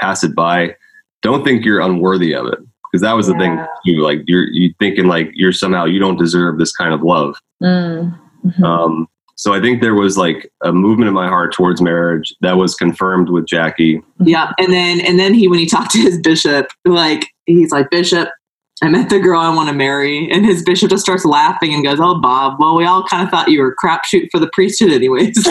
[0.00, 0.74] pass it by.
[1.22, 2.58] Don't think you're unworthy of it.
[2.90, 3.38] Because that was the Yeah.
[3.38, 4.00] thing too.
[4.02, 7.36] Like you're you thinking like you're somehow you don't deserve this kind of love.
[7.62, 8.18] Mm.
[8.44, 8.64] Mhm.
[8.64, 9.06] Um,
[9.36, 12.74] so I think there was like a movement in my heart towards marriage that was
[12.74, 14.02] confirmed with Jackie.
[14.18, 17.90] yeah, and then and then he when he talked to his bishop, like he's like,
[17.90, 18.28] Bishop,
[18.82, 21.84] I met the girl I want to marry, and his bishop just starts laughing and
[21.84, 24.48] goes, Oh, Bob, well, we all kind of thought you were a crapshoot for the
[24.54, 25.36] priesthood, anyways.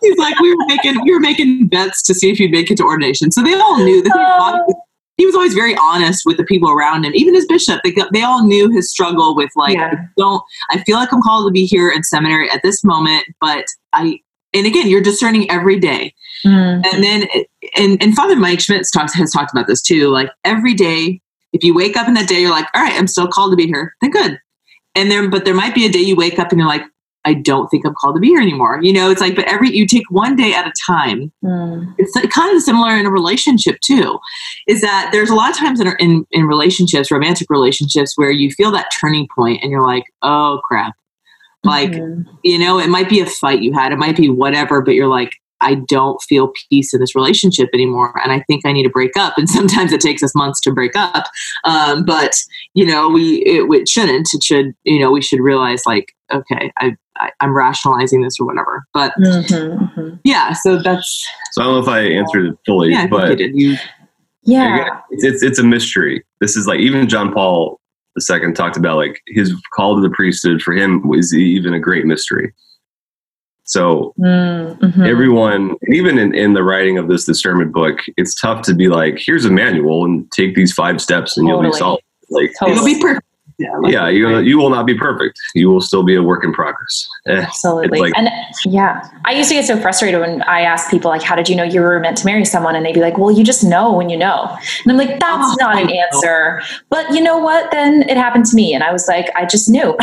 [0.00, 2.76] he's like, we were making we were making bets to see if you'd make it
[2.76, 4.12] to ordination, so they all knew that.
[4.14, 4.74] Oh.
[5.16, 7.80] he was always very honest with the people around him, even his bishop.
[7.82, 9.90] They, they all knew his struggle with like, Yeah.
[9.92, 13.24] I don't, I feel like I'm called to be here in seminary at this moment,
[13.40, 14.20] but I,
[14.52, 16.14] and again, you're discerning every day.
[16.46, 16.84] Mm.
[16.92, 17.28] And then,
[17.76, 20.08] and, and Father Mike Schmitz talks, has talked about this too.
[20.08, 21.20] Like every day,
[21.52, 23.56] if you wake up in that day, you're like, all right, I'm still called to
[23.56, 23.94] be here.
[24.00, 24.38] Then good.
[24.94, 26.82] And there, but there might be a day you wake up and you're like,
[27.26, 28.80] I don't think I'm called to be here anymore.
[28.82, 31.30] You know, it's like, but every, you take one day at a time.
[31.44, 31.94] Mm.
[31.98, 34.18] It's kind of similar in a relationship too,
[34.66, 38.50] is that there's a lot of times in, in, in relationships, romantic relationships, where you
[38.52, 40.94] feel that turning point and you're like, oh crap.
[41.62, 42.24] Like, Mhm.
[42.42, 45.08] you know, it might be a fight you had, it might be whatever, but you're
[45.08, 48.18] like, I don't feel peace in this relationship anymore.
[48.22, 49.36] And I think I need to break up.
[49.36, 51.26] And sometimes it takes us months to break up.
[51.64, 52.34] Um, but,
[52.74, 54.28] you know, we, it, it shouldn't.
[54.32, 58.46] It should, you know, we should realize like, okay, I, I, I'm rationalizing this or
[58.46, 58.84] whatever.
[58.94, 60.20] But Mhm, mhm.
[60.24, 63.30] yeah, so that's, So I don't know if I answered it fully, yeah, I but
[63.30, 63.54] you did.
[63.54, 63.76] You,
[64.42, 64.74] Yeah.
[64.74, 66.24] Again, it's, it's it's a mystery.
[66.40, 67.80] This is like even John Paul
[68.30, 72.06] II talked about like his call to the priesthood for him was even a great
[72.06, 72.52] mystery.
[73.70, 75.06] So Mm, mhm.
[75.08, 78.88] everyone, and even in, in the writing of this discernment book, it's tough to be
[78.88, 82.02] like, here's a manual and take these five steps and you'll be solved.
[82.30, 82.76] Like totally.
[82.76, 83.26] it'll be perfect.
[83.60, 85.38] Yeah, like- yeah, you you will not be perfect.
[85.54, 87.06] You will still be a work in progress.
[87.28, 88.00] Eh, Absolutely.
[88.00, 88.28] Like- and
[88.64, 91.54] yeah, I used to get so frustrated when I asked people like, "How did you
[91.54, 93.92] know you were meant to marry someone?" And they'd be like, "Well, you just know
[93.92, 94.48] when you know."
[94.84, 97.70] And I'm like, "That's Oh, not an answer." But you know what?
[97.70, 99.94] Then it happened to me, and I was like, "I just knew."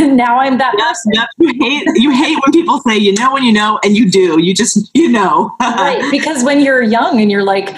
[0.00, 1.12] and now I'm that Yes, person.
[1.14, 4.10] yes, you hate you hate when people say you know when you know and you
[4.10, 4.42] do.
[4.42, 5.54] You just you know.
[5.60, 6.02] right?
[6.10, 7.74] Because when you're young and you're like,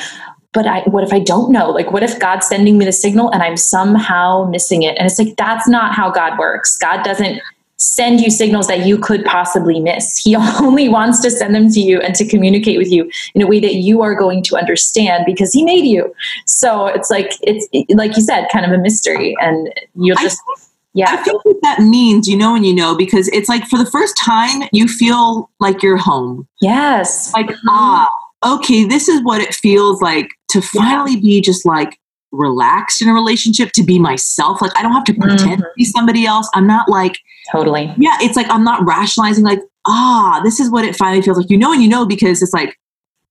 [0.53, 1.71] but I, what if I don't know?
[1.71, 4.97] Like, what if God's sending me the signal and I'm somehow missing it?
[4.99, 6.77] And it's like, that's not how God works.
[6.79, 7.41] God doesn't
[7.77, 10.19] send you signals that you could possibly miss.
[10.19, 13.47] He only wants to send them to you and to communicate with you in a
[13.47, 16.13] way that you are going to understand because he made you.
[16.47, 19.37] So it's like, it's like you said, kind of a mystery.
[19.41, 20.61] And you'll just, I
[20.95, 21.23] yeah.
[21.23, 24.17] feel like that means you know and you know because it's like for the first
[24.17, 26.49] time you feel like you're home.
[26.61, 27.33] Yes.
[27.35, 27.59] Like Mhm.
[27.69, 28.11] ah,
[28.45, 31.99] okay, this is what it feels like to finally be just like
[32.33, 34.61] relaxed in a relationship to be myself.
[34.61, 36.49] Like I don't have to pretend to be somebody else.
[36.55, 37.19] I'm not like
[37.53, 37.93] Totally.
[37.99, 41.51] yeah, it's like I'm not rationalizing like, ah, this is what it finally feels like.
[41.51, 42.77] You know and you know because it's like,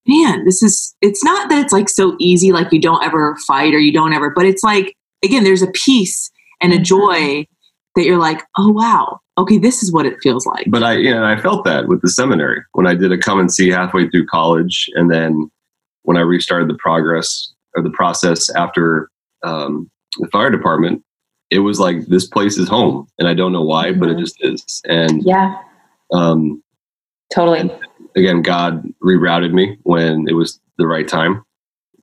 [0.08, 3.74] man, this is it's not that it's like so easy, like you don't ever fight
[3.74, 6.30] or you don't ever, but it's like again, there's a peace
[6.62, 6.84] and a Mhm.
[6.84, 7.48] joy
[7.98, 10.66] that you're like, oh wow, okay, this is what it feels like.
[10.70, 13.40] But I, you know, I felt that with the seminary when I did a come
[13.40, 15.50] and see halfway through college, and then
[16.04, 19.10] when I restarted the progress or the process after
[19.44, 21.04] um, the fire department,
[21.50, 24.20] it was like this place is home, and I don't know why, but it Mhm.
[24.20, 24.82] just is.
[24.86, 25.58] And Yeah.
[26.14, 26.62] um,
[27.34, 27.70] Totally.
[28.16, 31.44] again, God rerouted me when it was the right time,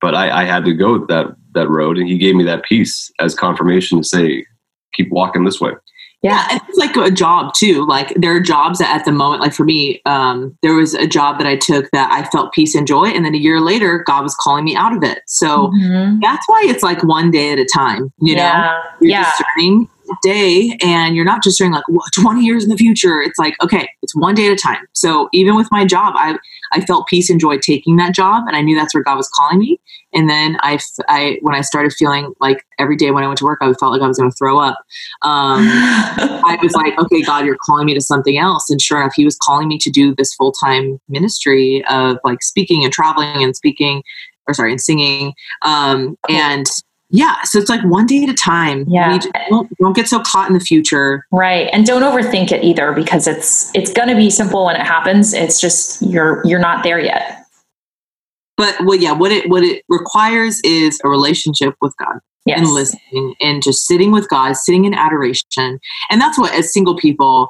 [0.01, 3.13] but I, I had to go that that road, and He gave me that peace
[3.21, 4.45] as confirmation to say,
[4.95, 5.73] keep walking this way.
[6.23, 7.87] Yeah, and it's like a job too.
[7.87, 11.07] Like there are jobs that at the moment, like for me, um, there was a
[11.07, 14.03] job that I took that I felt peace and joy, and then a year later,
[14.07, 15.19] God was calling me out of it.
[15.27, 16.23] So Mhm.
[16.23, 18.11] that's why it's like one day at a time.
[18.21, 18.83] You know, yeah.
[19.03, 19.31] you're yeah.
[19.37, 23.21] discerning a day, and you're not just discerning like "Wha- 20 years in the future.
[23.21, 24.85] It's like okay, it's one day at a time.
[24.93, 26.37] So even with my job, I
[26.73, 29.29] I felt peace and joy taking that job, and I knew that's where God was
[29.29, 29.81] calling me.
[30.15, 30.79] And then i
[31.09, 33.93] i when I started feeling like every day when I went to work, I felt
[33.93, 34.79] like I was going to throw up.
[35.23, 38.71] Um, I was like, okay, God, you're calling me to something else.
[38.71, 42.43] And sure enough, he was calling me to do this full time ministry of like
[42.43, 44.03] speaking and traveling and speaking,
[44.47, 45.35] or sorry, and singing.
[45.63, 46.67] Um, and
[47.15, 48.85] yeah, so it's like one day at a time.
[48.89, 49.17] Yeah.
[49.49, 51.25] Don't, don't get so caught in the future.
[51.31, 51.71] Right.
[51.73, 55.33] And don't overthink it either because it's it's going to be simple when it happens.
[55.33, 57.47] It's just you're you're not there yet.
[58.57, 62.19] But well, yeah, what it what it requires is a relationship with God.
[62.47, 62.59] Yes.
[62.59, 65.79] and listening and just sitting with God, sitting in adoration.
[66.11, 67.49] And that's what as single people,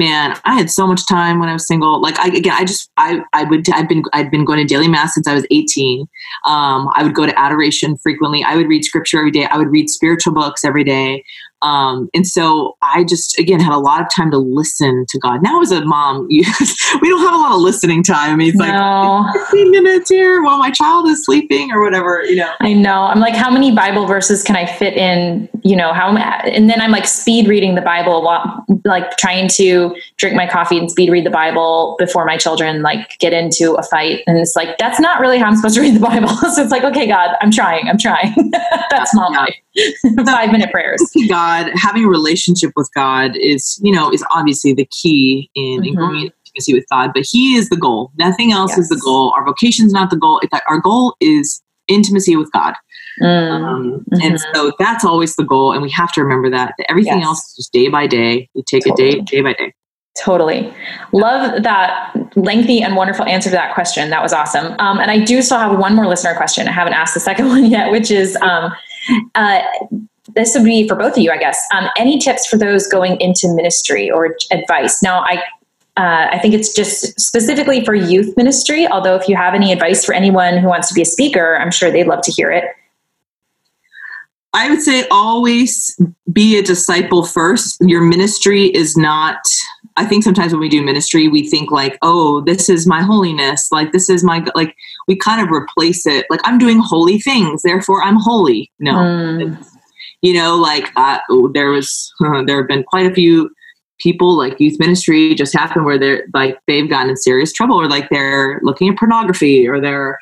[0.00, 2.00] man, I had so much time when I was single.
[2.00, 4.88] Like I again, I just I I would I've been I'd been going to daily
[4.88, 6.00] mass since I was 18.
[6.46, 8.42] Um, I would go to adoration frequently.
[8.42, 9.44] I would read scripture every day.
[9.44, 11.22] I would read spiritual books every day.
[11.62, 15.42] Um, and so I just again had a lot of time to listen to God.
[15.42, 16.44] Now as a mom, you,
[17.00, 18.32] we don't have a lot of listening time.
[18.32, 22.24] I mean, it's like no, 15 minutes here while my child is sleeping or whatever,
[22.24, 22.52] you know.
[22.60, 23.02] I know.
[23.02, 25.48] I'm like, how many Bible verses can I fit in?
[25.62, 26.16] You know, how?
[26.16, 30.78] And then I'm like speed reading the Bible, while, like trying to drink my coffee
[30.78, 34.22] and speed read the Bible before my children like get into a fight.
[34.26, 36.28] And it's like that's not really how I'm supposed to read the Bible.
[36.54, 37.88] so it's like, okay, God, I'm trying.
[37.88, 38.34] I'm trying.
[38.90, 39.40] that's mom Yeah.
[39.40, 39.54] life.
[40.26, 41.00] Five minute prayers.
[41.28, 45.94] God, having a relationship with God is, you know, is obviously the key in, Mhm.
[45.94, 47.12] growing in intimacy with God.
[47.14, 48.10] But He is the goal.
[48.18, 49.32] Nothing else is the goal.
[49.36, 50.40] Our vocation is not the goal.
[50.68, 52.74] Our goal is intimacy with God.
[53.22, 53.50] Mm.
[53.52, 54.24] Um, Mhm.
[54.24, 55.72] And so that's always the goal.
[55.72, 56.74] And we have to remember that.
[56.78, 57.26] that everything Yes.
[57.26, 58.48] else is just day by day.
[58.54, 59.72] You take a day, day by day.
[60.20, 60.72] Totally.
[61.12, 64.10] Love that lengthy and wonderful answer to that question.
[64.10, 64.74] That was awesome.
[64.78, 66.66] Um, and I do still have one more listener question.
[66.68, 68.72] I haven't asked the second one yet, which is um,
[69.34, 69.60] uh,
[70.34, 71.64] this would be for both of you, I guess.
[71.74, 75.02] Um, any tips for those going into ministry or advice?
[75.02, 75.42] Now, I
[75.96, 78.86] uh, I think it's just specifically for youth ministry.
[78.86, 81.70] Although, if you have any advice for anyone who wants to be a speaker, I'm
[81.70, 82.64] sure they'd love to hear it.
[84.52, 85.98] I would say always
[86.32, 87.78] be a disciple first.
[87.80, 89.40] Your ministry is not,
[89.96, 93.68] I think sometimes when we do ministry, we think like, oh, this is my holiness.
[93.70, 94.74] Like, this is my, like,
[95.08, 96.26] we kind of replace it.
[96.30, 98.70] Like, I'm doing holy things, therefore I'm holy.
[98.78, 98.94] No.
[98.94, 99.66] Mm.
[100.22, 101.18] You know, like, uh,
[101.52, 102.12] there was,
[102.46, 103.50] there have been quite a few
[103.98, 107.88] people like youth ministry just happened where they're like, they've gotten in serious trouble or
[107.88, 110.18] like they're looking at pornography or they're,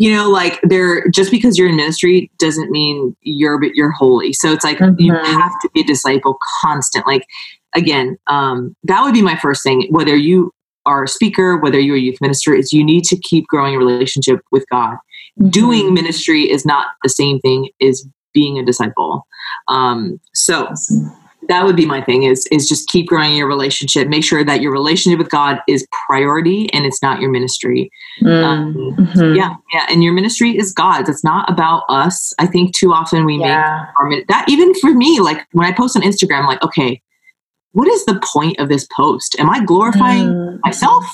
[0.00, 4.32] you know, like they're just because you're in ministry doesn't mean you're you're holy.
[4.32, 5.24] So it's like you Mhm.
[5.26, 7.06] have to be a disciple constant.
[7.06, 7.26] Like
[7.74, 9.86] again, um, that would be my first thing.
[9.90, 10.52] Whether you
[10.86, 13.78] are a speaker, whether you're a youth minister, is you need to keep growing a
[13.78, 14.96] relationship with God.
[15.50, 19.26] Doing ministry is not the same thing as being a disciple.
[19.68, 21.12] Um, so Awesome.
[21.48, 24.08] That would be my thing is is just keep growing your relationship.
[24.08, 27.90] Make sure that your relationship with god is priority and it's not your ministry.
[28.22, 28.44] Mm.
[28.44, 29.36] um, Mhm.
[29.36, 31.08] yeah yeah and your ministry is god's.
[31.08, 32.32] It's not about us.
[32.38, 35.96] I think too often we make our that even for me like when i post
[35.96, 37.00] on instagram like okay
[37.72, 39.36] what is the point of this post?
[39.38, 40.58] Am i glorifying Mm.
[40.64, 41.04] myself?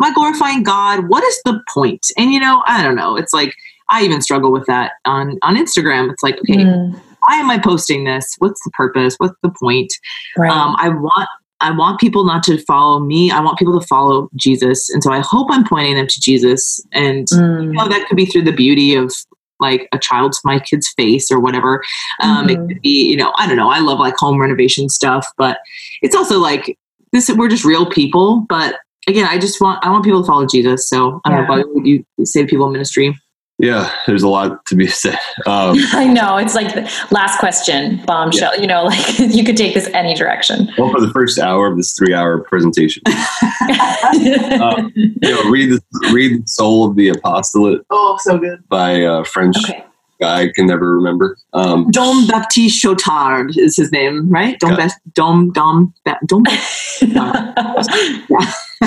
[0.00, 1.08] Am i glorifying god?
[1.08, 2.04] What is the point?
[2.18, 3.16] And you know i don't know.
[3.16, 3.54] It's like
[3.88, 6.10] i even struggle with that on on instagram.
[6.12, 7.00] It's like okay Mm.
[7.26, 9.92] Why am i posting this what's the purpose what's the point
[10.36, 10.50] Right.
[10.50, 11.28] um, I want
[11.60, 13.30] I want people not to follow me.
[13.30, 16.84] I want people to follow Jesus, and so I hope I'm pointing them to Jesus.
[16.90, 17.62] And Mm.
[17.66, 19.14] you know that could be through the beauty of
[19.60, 21.80] like a child to my kid's face or whatever.
[22.20, 22.50] Um, Mhm.
[22.50, 23.70] It could be you know I don't know.
[23.70, 25.58] I love like home renovation stuff, but
[26.02, 26.76] it's also like
[27.12, 27.30] this.
[27.30, 28.76] We're just real people, but.
[29.08, 30.88] Again, I just want I want people to follow Jesus.
[30.88, 31.46] So I don't Yeah.
[31.48, 33.18] know what would you say to people in ministry?
[33.58, 35.18] Yeah, there's a lot to be said.
[35.46, 36.36] Um, I know.
[36.36, 38.60] It's like the last question, bombshell.
[38.60, 40.68] You know, like you could take this any direction.
[40.76, 45.80] well, for the first hour of this three-hour presentation, you know, read the
[46.12, 48.66] read the Soul of the Apostolate oh, so good.
[48.68, 49.84] by a French okay.
[50.20, 51.36] guy I can never remember.
[51.52, 54.58] Um, Dom Baptiste Chautard is his name, right?
[54.58, 56.44] Dom Got Best Dom Dom Ba- Dom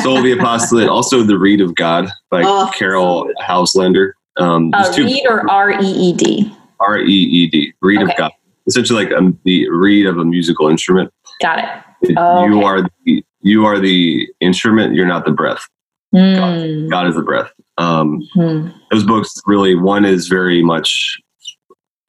[0.02, 4.12] Soul of the Apostolate, also the Reed of God by Oh, Caryll Houselander.
[4.38, 6.52] Um, uh, read or R E E D.
[6.80, 8.12] R E E D, Reed Okay.
[8.12, 8.32] of God.
[8.68, 11.12] Essentially, like um, the reed of a musical instrument.
[11.42, 11.66] Got it.
[12.10, 14.94] It- Oh, You are the you are the instrument.
[14.96, 15.66] You're not the breath.
[16.14, 16.90] Mm.
[16.90, 17.52] God is the breath.
[17.78, 18.74] Um, Mhm.
[18.92, 21.18] those books really one is very much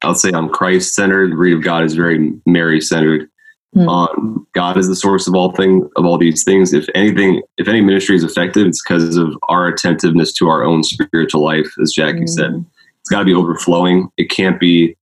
[0.03, 1.33] I'll say on Christ centered.
[1.33, 3.29] Reed of God is very Mary centered.
[3.75, 6.73] On God is the source of all thing of all these things.
[6.73, 10.83] If anything, if any ministry is effective, it's because of our attentiveness to our own
[10.83, 12.51] spiritual life, as Jackie said.
[12.51, 12.65] Mm.
[13.01, 14.09] It's got to be overflowing.
[14.17, 14.95] It can't be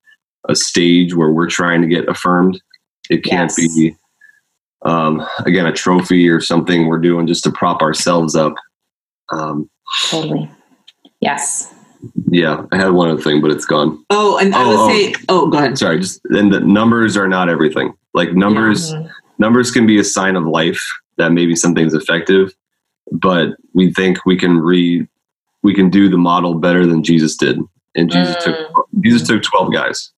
[0.50, 2.62] a stage where we're trying to get affirmed.
[3.10, 3.76] It can't Yes.
[3.76, 3.96] be
[4.84, 8.56] um, again a trophy or something we're doing just to prop ourselves up.
[9.32, 9.70] Um,
[10.10, 10.50] Totally.
[11.22, 11.74] Yes.
[12.30, 14.04] yeah, I had one other thing, but it's gone.
[14.10, 14.90] Oh, and I Oh, would oh.
[14.90, 15.78] say, oh, go ahead.
[15.78, 19.10] sorry just and the numbers are not everything like numbers Mhm.
[19.38, 20.82] numbers can be a sign of life
[21.18, 22.54] that maybe something's effective
[23.12, 25.06] but we think we can re
[25.62, 27.60] we can do the model better than jesus did.
[27.96, 28.56] And jesus took
[29.02, 30.12] jesus took 12 guys.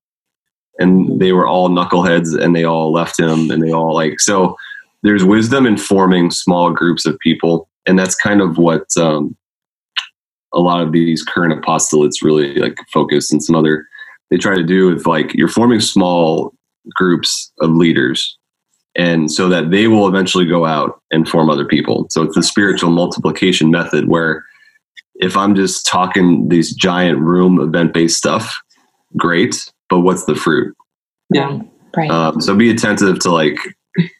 [0.80, 4.56] And they were all knuckleheads and they all left him and they all like so
[5.04, 7.68] there's wisdom in forming small groups of people.
[7.88, 9.36] And that's kind of what um,
[10.54, 13.86] a lot of these current apostolates really like focus and some other
[14.30, 16.54] they try to do with like you're forming small
[16.96, 18.38] groups of leaders
[18.96, 22.44] and so that they will eventually go out and form other people so it's the
[22.44, 24.44] spiritual multiplication method where
[25.16, 28.58] if i'm just talking these giant room event based stuff
[29.16, 30.76] great but what's the fruit
[31.34, 31.60] Yeah.
[31.96, 32.12] Right.
[32.12, 33.58] um, so be attentive to like,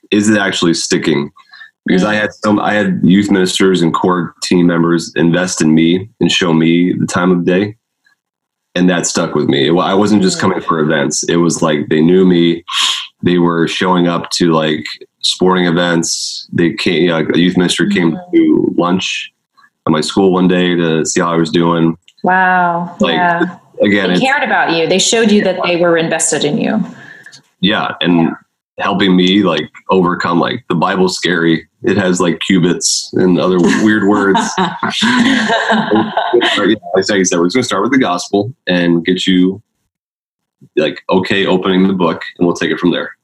[0.10, 1.30] is it actually sticking?
[1.86, 6.10] Because I had some, I had youth ministers and core team members invest in me
[6.20, 7.76] and show me the time of day,
[8.78, 9.72] and that stuck with me.
[9.72, 12.64] Well, I wasn't just coming for events; it was like they knew me.
[13.24, 14.86] They were showing up to like
[15.22, 16.48] sporting events.
[16.54, 17.02] They came.
[17.04, 18.36] You know, a youth minister came mm-hmm.
[18.36, 19.34] to lunch
[19.88, 21.98] at my school one day to see how I was doing.
[22.24, 22.96] wow.
[23.00, 23.60] like, yeah.
[23.82, 24.88] Again, They cared about you.
[24.88, 26.84] They showed you that they were invested in you.
[27.60, 28.32] yeah and
[28.80, 34.08] helping me like overcome like the bible's scary it has like cubits and other weird
[34.08, 34.94] words like
[37.18, 39.62] you said we're just going to start with the gospel and get you
[40.76, 43.16] like okay opening the book, and we'll take it from there.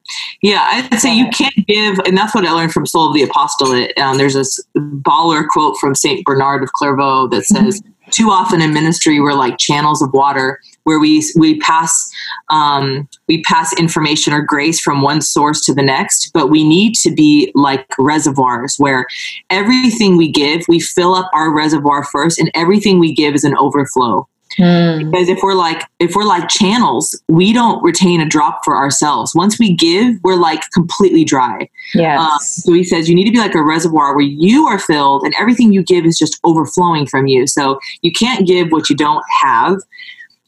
[0.41, 3.23] Yeah, I'd say you can't give, and that's what I learned from Soul of the
[3.23, 3.97] Apostolate.
[3.97, 7.81] Um, there's this baller quote from Saint Bernard of Clairvaux that says,
[8.13, 12.11] "Too often in ministry, we're like channels of water, where we we pass
[12.49, 16.95] um, we pass information or grace from one source to the next, but we need
[16.95, 19.05] to be like reservoirs, where
[19.49, 23.57] everything we give, we fill up our reservoir first, and everything we give is an
[23.57, 24.27] overflow."
[24.59, 25.11] Mm.
[25.11, 29.33] because if we're like if we're like channels we don't retain a drop for ourselves
[29.33, 32.19] once we give we're like completely dry Yes.
[32.19, 35.23] um, so he says you need to be like a reservoir where you are filled
[35.23, 38.95] and everything you give is just overflowing from you so you can't give what you
[38.95, 39.77] don't have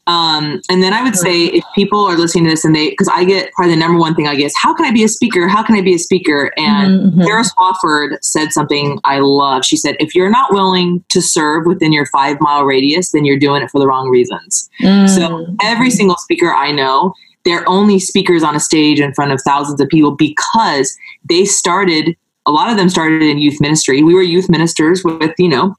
[0.06, 3.08] um, and then I would say if people are listening to this and they, because
[3.08, 5.08] I get probably the number one thing I get is how can I be a
[5.08, 5.48] speaker?
[5.48, 6.52] How can I be a speaker?
[6.56, 7.24] And Mhm.
[7.24, 9.64] Sarah Swafford said something I love.
[9.64, 13.38] She said, if you're not willing to serve within your five mile radius, then you're
[13.38, 14.70] doing it for the wrong reasons.
[14.80, 15.08] Mm.
[15.08, 17.12] So every single speaker I know,
[17.44, 20.96] they're only speakers on a stage in front of thousands of people because
[21.28, 22.16] they started.
[22.48, 24.04] A lot of them started in youth ministry.
[24.04, 25.74] We were youth ministers with you know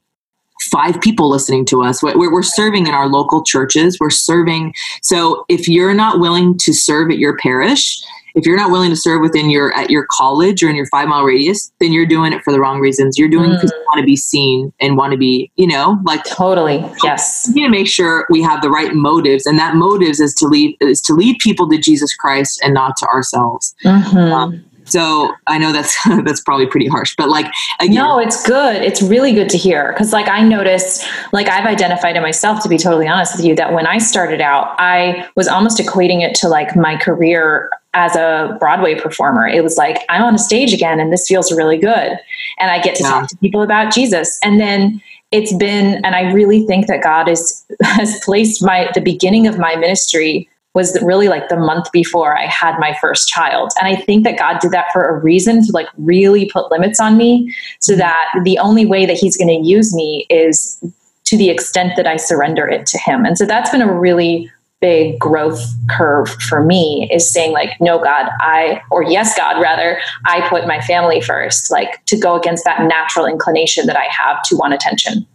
[0.70, 2.02] five people listening to us.
[2.02, 3.98] We're, we're serving in our local churches.
[4.00, 4.74] We're serving.
[5.02, 8.00] So if you're not willing to serve at your parish,
[8.34, 11.08] if you're not willing to serve within your at your college or in your five
[11.08, 13.18] mile radius, then you're doing it for the wrong reasons.
[13.18, 15.98] You're doing it because you want to be seen and want to be, you know,
[16.04, 16.84] like totally.
[17.02, 17.48] Yes.
[17.48, 20.46] we need to make sure we have the right motives, and that motives is to
[20.46, 23.74] lead is to lead people to Jesus Christ and not to ourselves.
[23.84, 24.32] Mhm.
[24.32, 27.46] Um, So I know that's that's probably pretty harsh, but like
[27.80, 28.82] again, No, it's good.
[28.82, 32.68] It's really good to hear because, like, I noticed, like, I've identified in myself, to
[32.68, 36.34] be totally honest with you, that when I started out, I was almost equating it
[36.36, 39.46] to like my career as a Broadway performer.
[39.48, 42.18] It was like, I'm on a stage again and this feels really good.
[42.60, 43.10] And I get to Yeah.
[43.10, 44.38] talk to people about Jesus.
[44.42, 45.00] And then
[45.32, 49.58] it's been, and I really think that God is, has placed my, the beginning of
[49.58, 53.72] my ministry was really like the month before I had my first child.
[53.80, 57.00] And I think that God did that for a reason to like really put limits
[57.00, 58.00] on me so mm-hmm.
[58.00, 60.82] that the only way that he's going to use me is
[61.24, 63.24] to the extent that I surrender it to him.
[63.24, 64.50] And so that's been a really
[64.80, 69.98] big growth curve for me is saying like no god i or yes god rather
[70.24, 74.40] i put my family first like to go against that natural inclination that i have
[74.44, 75.26] to want attention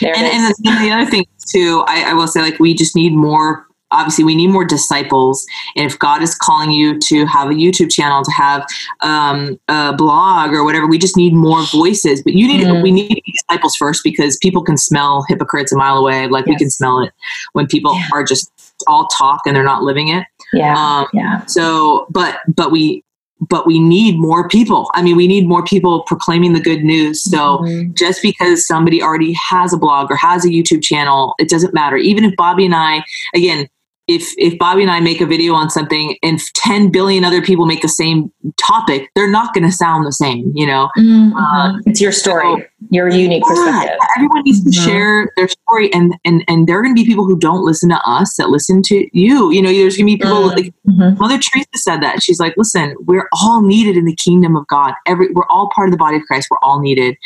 [0.00, 0.16] yeah.
[0.16, 0.56] And, it and is.
[0.58, 3.66] the, and the other thing too, I, I will say, like we just need more.
[3.94, 5.46] Obviously, we need more disciples.
[5.76, 8.66] And if God is calling you to have a YouTube channel, to have
[9.00, 12.22] um, a blog or whatever, we just need more voices.
[12.22, 12.82] But you need Mm.
[12.82, 16.26] we need disciples first because people can smell hypocrites a mile away.
[16.28, 17.12] Like we can smell it
[17.52, 18.08] when people Yeah.
[18.12, 18.50] are just
[18.86, 20.24] all talk and they're not living it.
[20.52, 23.02] yeah Um, yeah so, but but we
[23.50, 24.90] but we need more people.
[24.94, 27.22] I mean, we need more people proclaiming the good news.
[27.22, 27.94] So Mhm.
[27.94, 31.96] just because somebody already has a blog or has a YouTube channel, it doesn't matter.
[31.96, 33.04] Even if Bobby and I,
[33.34, 33.68] again,
[34.06, 37.64] if if Bobby and I make a video on something and 10 billion other people
[37.64, 40.90] make the same topic, they're not going to sound the same, you know.
[40.98, 41.80] Mhm.
[41.86, 44.84] it's your story so- your unique Yeah, perspective everyone needs to Mhm.
[44.84, 47.88] share their story and and and there are going to be people who don't listen
[47.88, 49.50] to us that listen to you.
[49.50, 50.56] You know, there's going to be people Mm.
[50.56, 51.18] like.
[51.18, 52.22] Mother Teresa said that.
[52.22, 54.92] She's like, listen, we're all needed in the kingdom of God.
[55.06, 56.48] Every we're all part of the body of Christ.
[56.50, 57.16] We're all needed.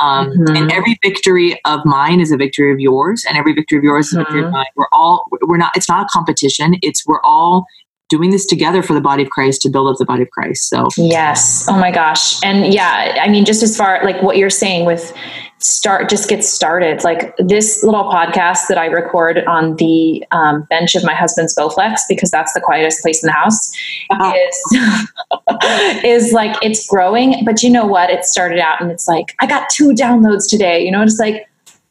[0.00, 0.30] Um.
[0.54, 4.06] And every victory of mine is a victory of yours, and every victory of yours
[4.08, 4.52] is a victory of Mhm.
[4.52, 4.66] mine.
[4.76, 5.72] We're all we're not.
[5.76, 6.74] It's not a competition.
[6.82, 7.66] It's we're all
[8.08, 10.68] doing this together for the body of Christ to build up the body of Christ.
[10.70, 11.66] So Yes.
[11.68, 12.42] Oh my gosh.
[12.42, 15.12] And yeah, I mean, just as far like what you're saying with
[15.58, 17.04] start, just get started.
[17.04, 22.00] Like this little podcast that I record on the um, bench of my husband's Bowflex
[22.08, 23.76] because that's the quietest place in the house
[24.36, 24.78] is
[26.04, 27.44] is like it's growing.
[27.44, 28.08] But you know what?
[28.08, 30.82] It started out and it's like I got two downloads today.
[30.82, 31.47] You know, it's like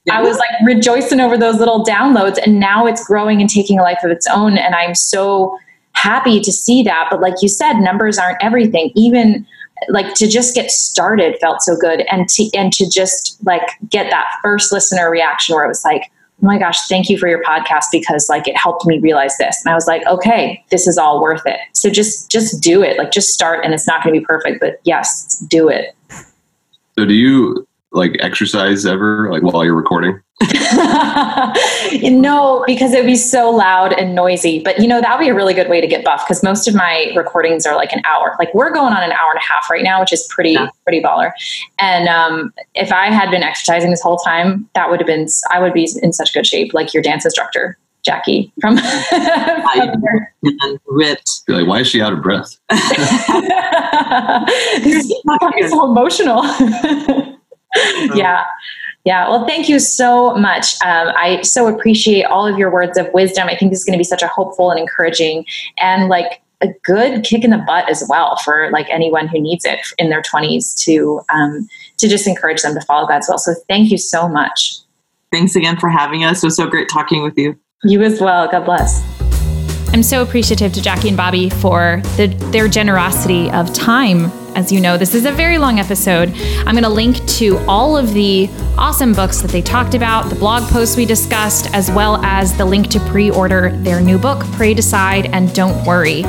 [0.09, 3.83] I was like rejoicing over those little downloads, and now it's growing and taking a
[3.83, 4.57] life of its own.
[4.57, 5.57] And I'm so
[5.93, 7.07] happy to see that.
[7.09, 8.91] But like you said, numbers aren't everything.
[8.95, 9.45] Even
[9.89, 14.09] like to just get started felt so good, and to and to just like get
[14.09, 16.03] that first listener reaction where it was like,
[16.41, 19.61] oh my gosh, thank you for your podcast because like it helped me realize this.
[19.63, 21.59] And I was like, okay, this is all worth it.
[21.73, 22.97] So just just do it.
[22.97, 25.95] Like just start, and it's not going to be perfect, but yes, do it.
[26.97, 30.19] So do you like exercise ever, like while you're recording?
[32.03, 34.61] no, because it would be so loud and noisy.
[34.63, 36.67] But you know, that would be a really good way to get buff because most
[36.67, 38.35] of my recordings are like an hour.
[38.37, 40.69] Like we're going on an hour and a half right now, which is pretty Yeah.
[40.83, 41.31] pretty baller.
[41.79, 45.59] And um, if I had been exercising this whole time, that would have been I
[45.59, 47.77] would be in such good shape, like your dance instructor.
[48.05, 49.91] Jackie from, I-
[50.43, 51.29] and ripped.
[51.47, 52.55] You're like, why is she out of breath?
[54.81, 55.09] He's
[55.69, 56.41] so emotional.
[58.15, 58.43] Yeah.
[59.05, 60.73] Yeah, well, thank you so much.
[60.83, 63.47] Um, I so appreciate all of your words of wisdom.
[63.47, 65.45] I think this is going to be such a hopeful and encouraging
[65.77, 69.63] and like a good kick in the butt as well for like anyone who needs
[69.63, 73.37] it in their 20s to um, to just encourage them to follow God's will.
[73.37, 74.79] So thank you so much.
[75.31, 76.43] Thanks again for having us.
[76.43, 77.57] It was so great talking with you.
[77.83, 78.49] You as well.
[78.49, 79.01] God bless.
[79.93, 84.31] I'm so appreciative to Jackie and Bobby for the, their generosity of time.
[84.57, 86.33] As you know, this is a very long episode.
[86.65, 90.35] I'm going to link to all of the awesome books that they talked about, the
[90.35, 94.43] blog posts we discussed, as well as the link to pre order their new book,
[94.53, 96.23] Pray, Decide, and Don't Worry.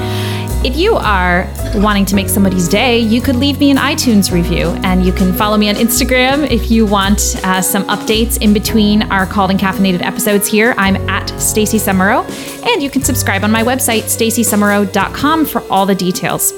[0.62, 4.76] If you are wanting to make somebody's day, you could leave me an iTunes review
[4.82, 9.04] and you can follow me on Instagram if you want uh, some updates in between
[9.04, 10.74] our called and caffeinated episodes here.
[10.76, 12.28] I'm at Stacey Sumereau
[12.66, 16.52] and you can subscribe on my website, staceysumereau.com for all the details.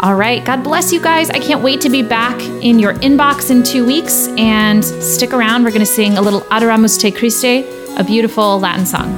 [0.00, 1.30] All right, God bless you guys.
[1.30, 5.64] I can't wait to be back in your inbox in two weeks and stick around.
[5.64, 7.64] We're going to sing a little Adoramus Te Christe,
[7.98, 9.10] a beautiful Latin song,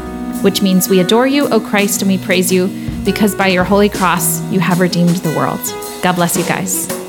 [0.42, 2.68] which means we adore you, O Christ, and we praise you
[3.04, 5.60] because by your holy cross you have redeemed the world.
[6.02, 7.05] God bless you guys.